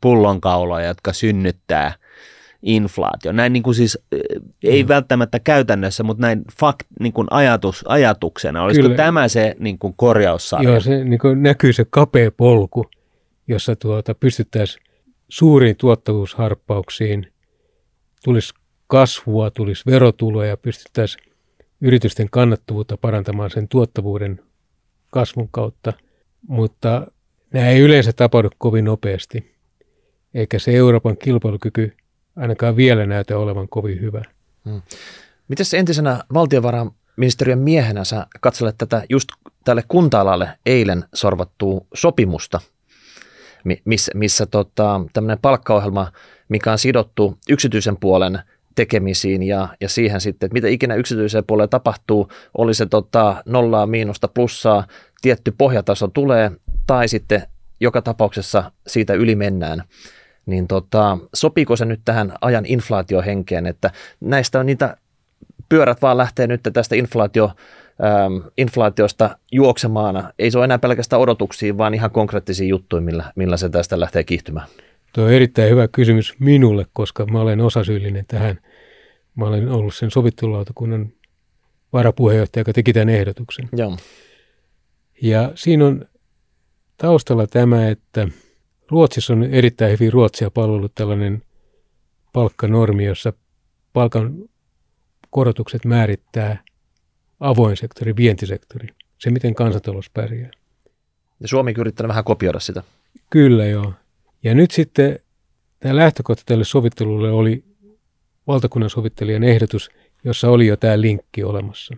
[0.01, 1.93] pullonkauloja, jotka synnyttää
[2.61, 3.31] inflaatio.
[3.31, 3.99] Näin niin kuin siis,
[4.63, 4.87] ei mm.
[4.87, 8.63] välttämättä käytännössä, mutta näin fakt, niin kuin ajatus, ajatuksena.
[8.63, 8.97] Olisiko Kyllä.
[8.97, 10.69] tämä se niin kuin korjaussarja?
[10.69, 12.85] Joo, se niin kuin näkyy se kapea polku,
[13.47, 14.83] jossa tuota, pystyttäisiin
[15.29, 17.27] suuriin tuottavuusharppauksiin,
[18.23, 18.53] tulisi
[18.87, 21.24] kasvua, tulisi verotuloja, pystyttäisiin
[21.81, 24.39] yritysten kannattavuutta parantamaan sen tuottavuuden
[25.09, 25.93] kasvun kautta,
[26.47, 27.07] mutta
[27.53, 29.55] nämä ei yleensä tapahdu kovin nopeasti,
[30.33, 31.93] eikä se Euroopan kilpailukyky
[32.35, 34.21] ainakaan vielä näytä olevan kovin hyvä.
[34.65, 34.81] Hmm.
[35.47, 39.29] Miten entisenä valtiovarainministeriön miehenä sä katselet tätä just
[39.63, 42.59] tälle kunta-alalle eilen sorvattua sopimusta,
[43.85, 46.11] missä, missä tota, tämmöinen palkkaohjelma,
[46.49, 48.39] mikä on sidottu yksityisen puolen–
[48.75, 53.85] tekemisiin ja, ja siihen sitten, että mitä ikinä yksityiseen puolelle tapahtuu, oli se tota, nollaa,
[53.85, 54.87] miinusta, plussaa,
[55.21, 56.51] tietty pohjataso tulee
[56.87, 57.41] tai sitten
[57.79, 59.83] joka tapauksessa siitä yli mennään.
[60.45, 64.97] Niin tota, sopiiko se nyt tähän ajan inflaatiohenkeen, että näistä on niitä
[65.69, 67.51] pyörät vaan lähtee nyt tästä inflaatio,
[68.03, 70.33] ähm, inflaatiosta juoksemaan.
[70.39, 74.23] Ei se ole enää pelkästään odotuksia, vaan ihan konkreettisia juttuja, millä, millä se tästä lähtee
[74.23, 74.67] kiihtymään.
[75.15, 78.59] Tuo on erittäin hyvä kysymys minulle, koska mä olen osasyyllinen tähän.
[79.35, 81.13] Mä olen ollut sen sovittelulautakunnan
[81.93, 83.69] varapuheenjohtaja, joka teki tämän ehdotuksen.
[83.77, 83.97] Joo.
[85.21, 86.05] Ja siinä on
[86.97, 88.27] taustalla tämä, että
[88.91, 91.43] Ruotsissa on erittäin hyvin Ruotsia palvellut tällainen
[92.33, 93.33] palkkanormi, jossa
[93.93, 94.49] palkan
[95.29, 96.63] korotukset määrittää
[97.39, 98.87] avoin sektori, vientisektori,
[99.17, 100.51] se miten kansantalous pärjää.
[101.39, 102.83] Ja Suomi yrittää vähän kopioida sitä.
[103.29, 103.93] Kyllä joo.
[104.45, 105.19] Ja nyt sitten
[105.79, 107.63] tämä lähtökohta tälle sovittelulle oli
[108.47, 109.89] valtakunnan sovittelijan ehdotus,
[110.23, 111.95] jossa oli jo tämä linkki olemassa.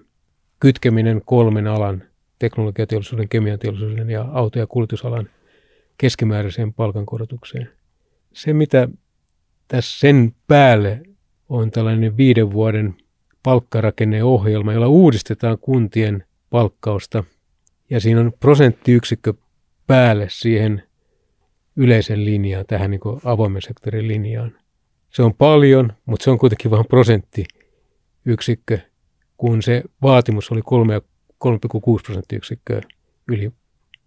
[0.59, 2.03] Kytkeminen kolmen alan,
[2.39, 5.29] teknologiateollisuuden, kemianteollisuuden ja auto- ja kuljetusalan
[5.97, 7.69] keskimääräiseen palkankorotukseen.
[8.33, 8.89] Se, mitä
[9.67, 11.01] tässä sen päälle
[11.49, 12.95] on tällainen viiden vuoden
[13.43, 17.23] palkkarakenneohjelma, jolla uudistetaan kuntien palkkausta.
[17.89, 19.33] Ja siinä on prosenttiyksikkö
[19.87, 20.86] päälle siihen
[21.77, 24.57] yleisen linjaan, tähän niin avoimen sektorin linjaan.
[25.09, 28.79] Se on paljon, mutta se on kuitenkin vain prosenttiyksikkö,
[29.37, 32.81] kun se vaatimus oli 3,6 prosenttiyksikköä
[33.27, 33.51] yli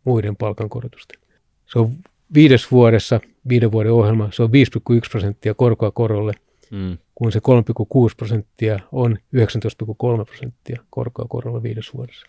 [0.05, 1.21] muiden palkankorotusten.
[1.67, 1.97] Se on
[2.35, 6.33] viides vuodessa, viiden vuoden ohjelma, se on 5,1 prosenttia korkoa korolle,
[6.71, 6.99] mm.
[7.15, 12.27] kun se 3,6 prosenttia on 19,3 prosenttia korkoa korolle viides vuodessa.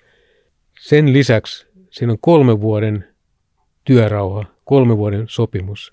[0.79, 3.05] Sen lisäksi siinä on kolmen vuoden
[3.83, 5.91] työrauha, kolmen vuoden sopimus,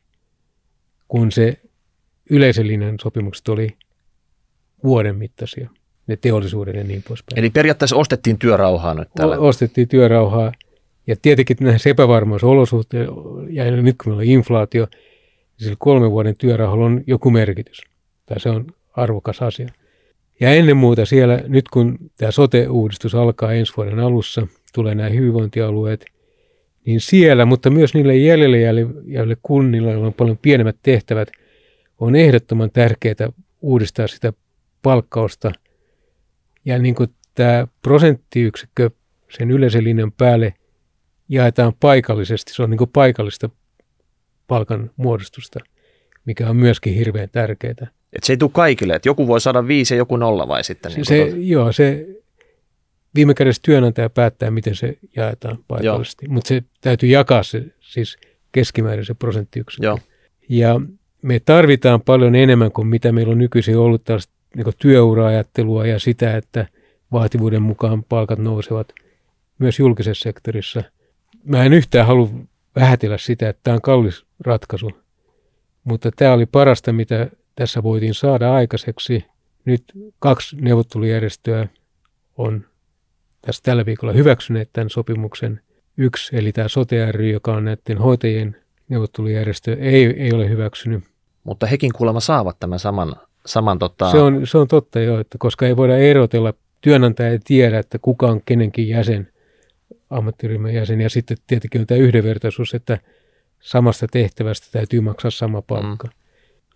[1.09, 1.61] kun se
[2.31, 3.77] yleisen linjan sopimukset oli
[4.85, 5.71] vuoden mittaisia,
[6.07, 7.39] ne teollisuuden ja niin poispäin.
[7.39, 9.39] Eli periaatteessa ostettiin työrauhaa nyt tällä.
[9.39, 10.53] Ostettiin työrauhaa
[11.07, 13.13] ja tietenkin näissä epävarmuusolosuhteissa,
[13.51, 17.83] ja nyt kun meillä on inflaatio, niin sillä kolmen vuoden työrauhalla on joku merkitys.
[18.27, 19.69] Tai se on arvokas asia.
[20.41, 26.05] Ja ennen muuta siellä, nyt kun tämä sote-uudistus alkaa ensi vuoden alussa, tulee nämä hyvinvointialueet,
[26.89, 31.29] niin siellä, mutta myös niille jäljelle jäljelle kunnilla, joilla on paljon pienemmät tehtävät,
[31.99, 34.33] on ehdottoman tärkeää uudistaa sitä
[34.83, 35.53] palkkausta.
[36.65, 38.91] Ja niin kuin tämä prosenttiyksikkö
[39.39, 40.55] sen yleisen linjan päälle
[41.29, 42.55] jaetaan paikallisesti.
[42.55, 43.51] Se on niin kuin paikallista
[44.47, 45.59] palkan muodostusta,
[46.25, 47.87] mikä on myöskin hirveän tärkeää.
[48.13, 50.93] Et se ei tule kaikille, että joku voi saada viisi ja joku nolla vai sitten?
[50.93, 51.37] Niin se, tuota...
[51.39, 52.07] Joo, se
[53.15, 58.19] viime kädessä työnantaja päättää, miten se jaetaan paikallisesti, mutta se täytyy jakaa se siis
[58.53, 59.87] keskimäärin se prosenttiyksikkö.
[59.87, 59.99] Joo.
[60.49, 60.81] Ja
[61.23, 66.37] me tarvitaan paljon enemmän kuin mitä meillä on nykyisin ollut tällaista niin työura-ajattelua ja sitä,
[66.37, 66.67] että
[67.13, 68.93] vaativuuden mukaan palkat nousevat
[69.59, 70.83] myös julkisessa sektorissa–
[71.45, 72.29] mä en yhtään halua
[72.77, 74.91] vähätellä sitä, että tämä on kallis ratkaisu,
[75.85, 79.25] mutta tämä oli parasta, mitä tässä voitiin saada aikaiseksi.
[79.65, 79.85] Nyt
[80.19, 81.69] kaksi neuvottelujärjestöä
[82.37, 82.65] on
[83.49, 85.61] tässä tällä viikolla hyväksyneet tämän sopimuksen.
[85.97, 88.57] Yksi, eli tämä sote ry, joka on näiden hoitajien
[88.89, 91.05] neuvottelujärjestö, ei, ei ole hyväksynyt.
[91.45, 93.17] Mutta hekin kuulemma saavat tämän saman,
[93.47, 94.11] saman tota...
[94.11, 97.99] se, on, se on totta jo, että koska ei voida erotella, työnantaja ei tiedä, että
[97.99, 99.29] kuka on kenenkin jäsen–
[100.11, 101.01] ammattiryhmän jäsen.
[101.01, 102.99] Ja sitten tietenkin on tämä yhdenvertaisuus, että
[103.61, 106.07] samasta tehtävästä täytyy maksaa sama palkka.
[106.07, 106.13] Mm.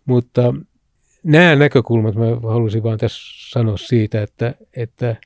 [0.05, 0.55] Mutta
[1.23, 5.17] nämä näkökulmat mä halusin vaan tässä sanoa siitä, että, että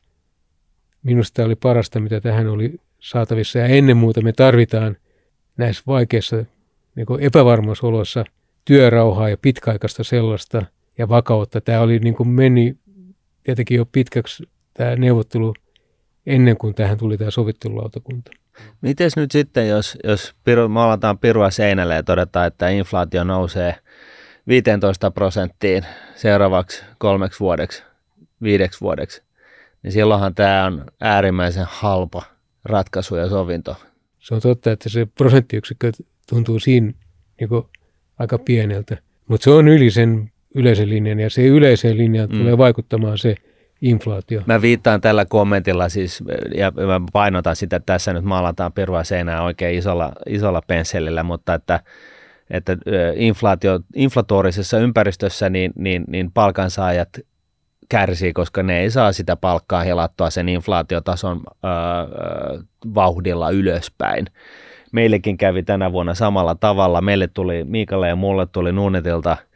[1.02, 3.58] minusta oli parasta, mitä tähän oli saatavissa.
[3.58, 4.96] Ja ennen muuta me tarvitaan
[5.56, 6.36] näissä vaikeissa
[6.94, 8.24] niin epävarmuusoloissa
[8.64, 10.62] työrauhaa ja pitkäaikaista sellaista
[10.98, 11.60] ja vakautta.
[11.60, 12.76] Tämä oli niin kuin meni
[13.42, 15.54] tietenkin jo pitkäksi tämä neuvottelu
[16.26, 18.30] ennen kuin tähän tuli tämä sovittelulautakunta.
[18.80, 23.74] Miten nyt sitten, jos, jos piru, maalataan pirua seinälle ja todetaan, että inflaatio nousee
[24.48, 27.82] 15 prosenttiin seuraavaksi kolmeksi vuodeksi,
[28.42, 29.22] viideksi vuodeksi,
[29.82, 32.22] niin silloinhan tämä on äärimmäisen halpa
[32.64, 33.76] ratkaisu ja sovinto.
[34.18, 35.92] Se on totta, että se prosenttiyksikkö
[36.28, 36.92] tuntuu siinä
[37.40, 37.50] niin
[38.18, 38.96] aika pieneltä,
[39.28, 42.38] mutta se on yli sen yleisen linjan ja se yleiseen linjaan mm.
[42.38, 43.34] tulee vaikuttamaan se,
[43.80, 44.42] inflaatio.
[44.46, 46.24] Mä viittaan tällä kommentilla siis,
[46.54, 51.54] ja mä painotan sitä, että tässä nyt maalataan perua seinää oikein isolla, isolla pensselillä, mutta
[51.54, 51.80] että,
[52.50, 52.76] että
[53.14, 57.08] inflaatio, inflatorisessa ympäristössä niin, niin, niin palkansaajat
[57.88, 62.60] kärsii, koska ne ei saa sitä palkkaa helattua sen inflaatiotason öö,
[62.94, 64.26] vauhdilla ylöspäin.
[64.92, 67.00] Meillekin kävi tänä vuonna samalla tavalla.
[67.00, 69.36] Meille tuli, Miikalle ja mulle tuli Nuunetilta–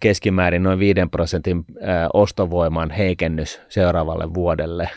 [0.00, 1.64] keskimäärin noin 5 prosentin
[2.12, 4.90] ostovoiman heikennys seuraavalle vuodelle,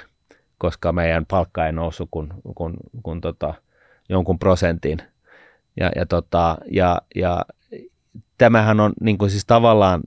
[0.57, 2.73] koska meidän palkka ei noussut kuin, kuin,
[3.03, 3.53] kuin tota,
[4.09, 4.97] jonkun prosentin.
[5.79, 7.45] Ja, ja, tota, ja, ja
[8.37, 10.01] tämähän on niin kuin siis tavallaan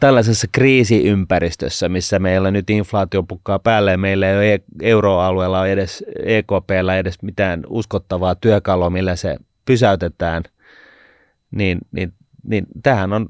[0.00, 6.04] tällaisessa kriisiympäristössä, missä meillä nyt inflaatio pukkaa päälle ja meillä ei ole e-, euroalueella edes
[6.22, 10.42] EKPllä edes mitään uskottavaa työkalua, millä se pysäytetään,
[11.50, 13.26] niin, niin, niin tähän on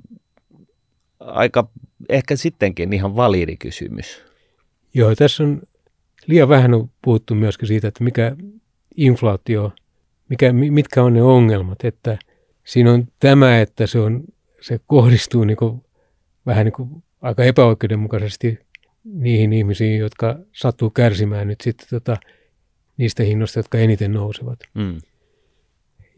[1.21, 1.69] aika
[2.09, 4.25] ehkä sittenkin ihan validi kysymys.
[4.95, 5.63] Joo, tässä on
[6.27, 8.37] liian vähän on puhuttu myöskin siitä, että mikä
[8.97, 9.73] inflaatio,
[10.29, 12.19] mikä, mitkä on ne ongelmat, että
[12.65, 14.25] siinä on tämä, että se, on,
[14.61, 15.57] se kohdistuu niin
[16.47, 18.59] vähän niin kuin aika epäoikeudenmukaisesti
[19.05, 22.17] niihin ihmisiin, jotka sattuu kärsimään nyt sitten tota,
[22.97, 24.59] niistä hinnoista, jotka eniten nousevat.
[24.75, 25.01] Mm.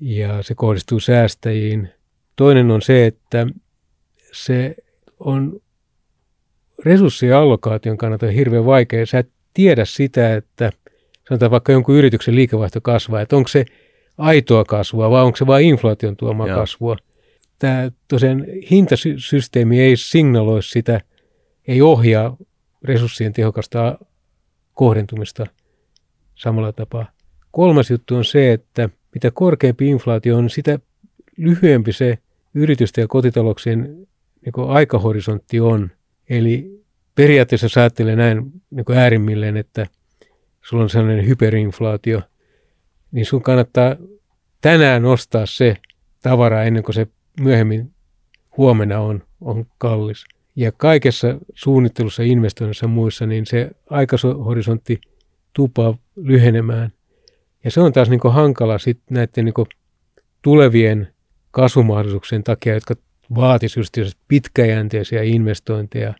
[0.00, 1.88] Ja se kohdistuu säästäjiin.
[2.36, 3.46] Toinen on se, että
[4.32, 4.76] se
[5.20, 5.60] on
[6.84, 9.06] resurssien allokaation kannalta hirveän vaikea.
[9.06, 10.72] Sä et tiedä sitä, että
[11.28, 13.64] sanotaan vaikka jonkun yrityksen liikevaihto kasvaa, että onko se
[14.18, 16.58] aitoa kasvua vai onko se vain inflaation tuomaa Joo.
[16.58, 16.96] kasvua.
[17.58, 21.00] Tämä tosiaan hintasysteemi ei signaloi sitä,
[21.68, 22.36] ei ohjaa
[22.84, 23.98] resurssien tehokasta
[24.74, 25.46] kohdentumista
[26.34, 27.10] samalla tapaa.
[27.50, 30.78] Kolmas juttu on se, että mitä korkeampi inflaatio on, sitä
[31.36, 32.18] lyhyempi se
[32.54, 34.06] yritysten ja kotitalouksien
[34.44, 35.90] niin aikahorisontti on.
[36.28, 36.84] Eli
[37.14, 39.86] periaatteessa sä ajattelee näin niin äärimmilleen, että
[40.62, 42.22] sulla on sellainen hyperinflaatio,
[43.12, 43.96] niin sun kannattaa
[44.60, 45.76] tänään ostaa se
[46.22, 47.06] tavara ennen kuin se
[47.40, 47.94] myöhemmin
[48.56, 50.24] huomenna on, on kallis.
[50.56, 55.00] Ja kaikessa suunnittelussa, investoinnissa ja muissa, niin se aikahorisontti
[55.52, 56.92] tupaa lyhenemään.
[57.64, 59.54] Ja se on taas niin hankala sit näiden niin
[60.42, 61.08] tulevien
[61.50, 62.94] kasvumahdollisuuksien takia, jotka
[63.34, 66.14] vaatisivat just pitkäjänteisiä investointeja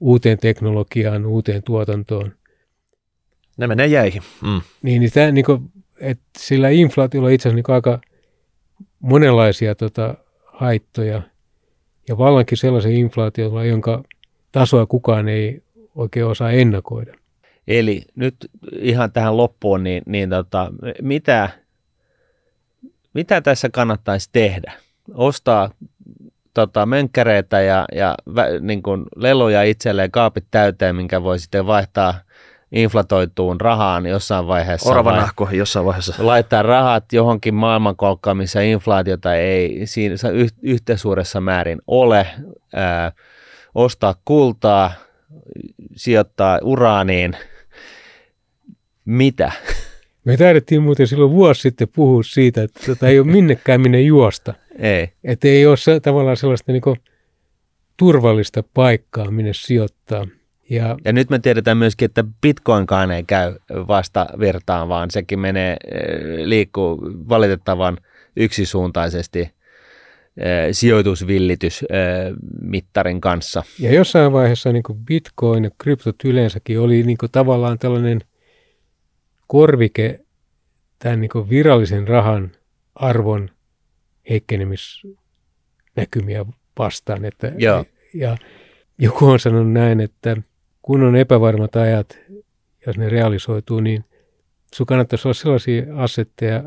[0.00, 2.32] uuteen teknologiaan, uuteen tuotantoon.
[3.56, 4.22] Ne menee jäihin.
[4.42, 4.60] Mm.
[4.82, 8.00] Niin, niin, tämä, niin kuin, että sillä inflaatiolla on itse asiassa niin aika
[9.00, 10.14] monenlaisia tota,
[10.46, 11.22] haittoja
[12.08, 14.02] ja vallankin sellaisen inflaatiolla, jonka
[14.52, 15.62] tasoa kukaan ei
[15.94, 17.14] oikein osaa ennakoida.
[17.68, 18.34] Eli nyt
[18.78, 20.72] ihan tähän loppuun, niin, niin tota,
[21.02, 21.48] mitä,
[23.14, 24.72] mitä tässä kannattaisi tehdä?
[25.14, 25.70] Ostaa
[26.54, 28.14] tota, mönkkäreitä ja, ja
[28.60, 32.14] niin kuin leluja itselleen kaapit täyteen, minkä voi sitten vaihtaa
[32.72, 34.90] inflatoituun rahaan jossain vaiheessa.
[34.90, 36.14] Oravan vai, jossain vaiheessa.
[36.18, 40.14] Laittaa rahat johonkin maailmankolkkaan, missä inflaatiota ei siinä
[40.62, 42.26] yhtä suuressa määrin ole.
[42.74, 43.12] Ää,
[43.74, 44.92] ostaa kultaa,
[45.96, 47.36] sijoittaa uraaniin.
[49.04, 49.52] Mitä?
[50.24, 54.54] Me taidettiin muuten silloin vuosi sitten puhua siitä, että tota ei ole minnekään minne juosta.
[54.78, 55.12] Ei.
[55.24, 56.82] Että ei ole se, tavallaan sellaista niin
[57.96, 60.26] turvallista paikkaa, minne sijoittaa.
[60.70, 65.76] Ja, ja nyt me tiedetään myöskin, että bitcoinkaan ei käy vasta virtaan, vaan sekin menee,
[65.86, 66.00] eh,
[66.44, 67.98] liikkuu valitettavan
[68.36, 69.52] yksisuuntaisesti eh,
[70.72, 73.62] sijoitusvillitysmittarin kanssa.
[73.78, 78.20] Ja jossain vaiheessa niin kuin bitcoin ja kryptot yleensäkin oli niin kuin tavallaan tällainen
[79.46, 80.20] korvike
[80.98, 82.52] tämän niin kuin virallisen rahan
[82.94, 83.50] arvon
[84.30, 86.46] heikkenemisnäkymiä
[86.78, 87.24] vastaan.
[87.24, 87.84] Että, Joo.
[88.14, 88.36] Ja
[88.98, 90.36] joku on sanonut näin, että
[90.82, 92.18] kun on epävarmat ajat,
[92.86, 94.04] jos ne realisoituu, niin
[94.74, 96.62] sun kannattaisi olla sellaisia asetteja,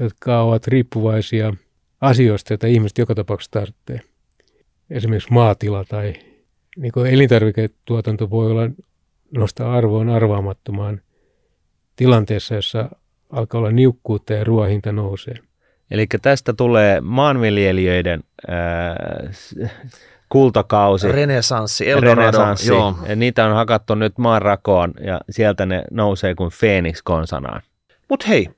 [0.00, 1.54] jotka ovat riippuvaisia
[2.00, 4.00] asioista, joita ihmiset joka tapauksessa tarvitsee.
[4.90, 6.12] Esimerkiksi maatila tai
[6.76, 8.70] niin elintarviketuotanto voi olla
[9.30, 11.00] nostaa arvoon arvaamattomaan
[11.96, 12.90] tilanteessa, jossa
[13.30, 15.34] alkaa olla niukkuutta ja ruoahinta nousee.
[15.90, 18.96] Eli tästä tulee maanviljelijöiden ää,
[20.32, 21.12] kultakausi.
[21.12, 22.20] Renesanssi, Eldorado.
[22.20, 22.68] Renesanssi.
[22.68, 22.94] Joo.
[23.08, 27.62] Ja niitä on hakattu nyt maanrakoon ja sieltä ne nousee kuin Phoenix konsanaan.
[28.08, 28.48] Mutta hei,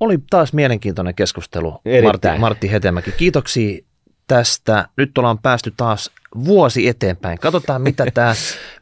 [0.00, 3.12] oli taas mielenkiintoinen keskustelu Martti, Martti Hetemäki.
[3.12, 3.78] Kiitoksia
[4.26, 4.88] tästä.
[4.96, 6.10] Nyt ollaan päästy taas
[6.44, 7.38] vuosi eteenpäin.
[7.38, 8.32] Katsotaan, mitä tämä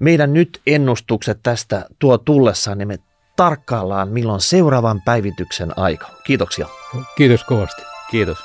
[0.00, 2.98] meidän nyt ennustukset tästä tuo tullessaan, niin me
[3.36, 6.08] tarkkaillaan, milloin seuraavan päivityksen aika.
[6.24, 6.66] Kiitoksia.
[7.16, 7.82] Kiitos kovasti.
[8.10, 8.38] Kiitos.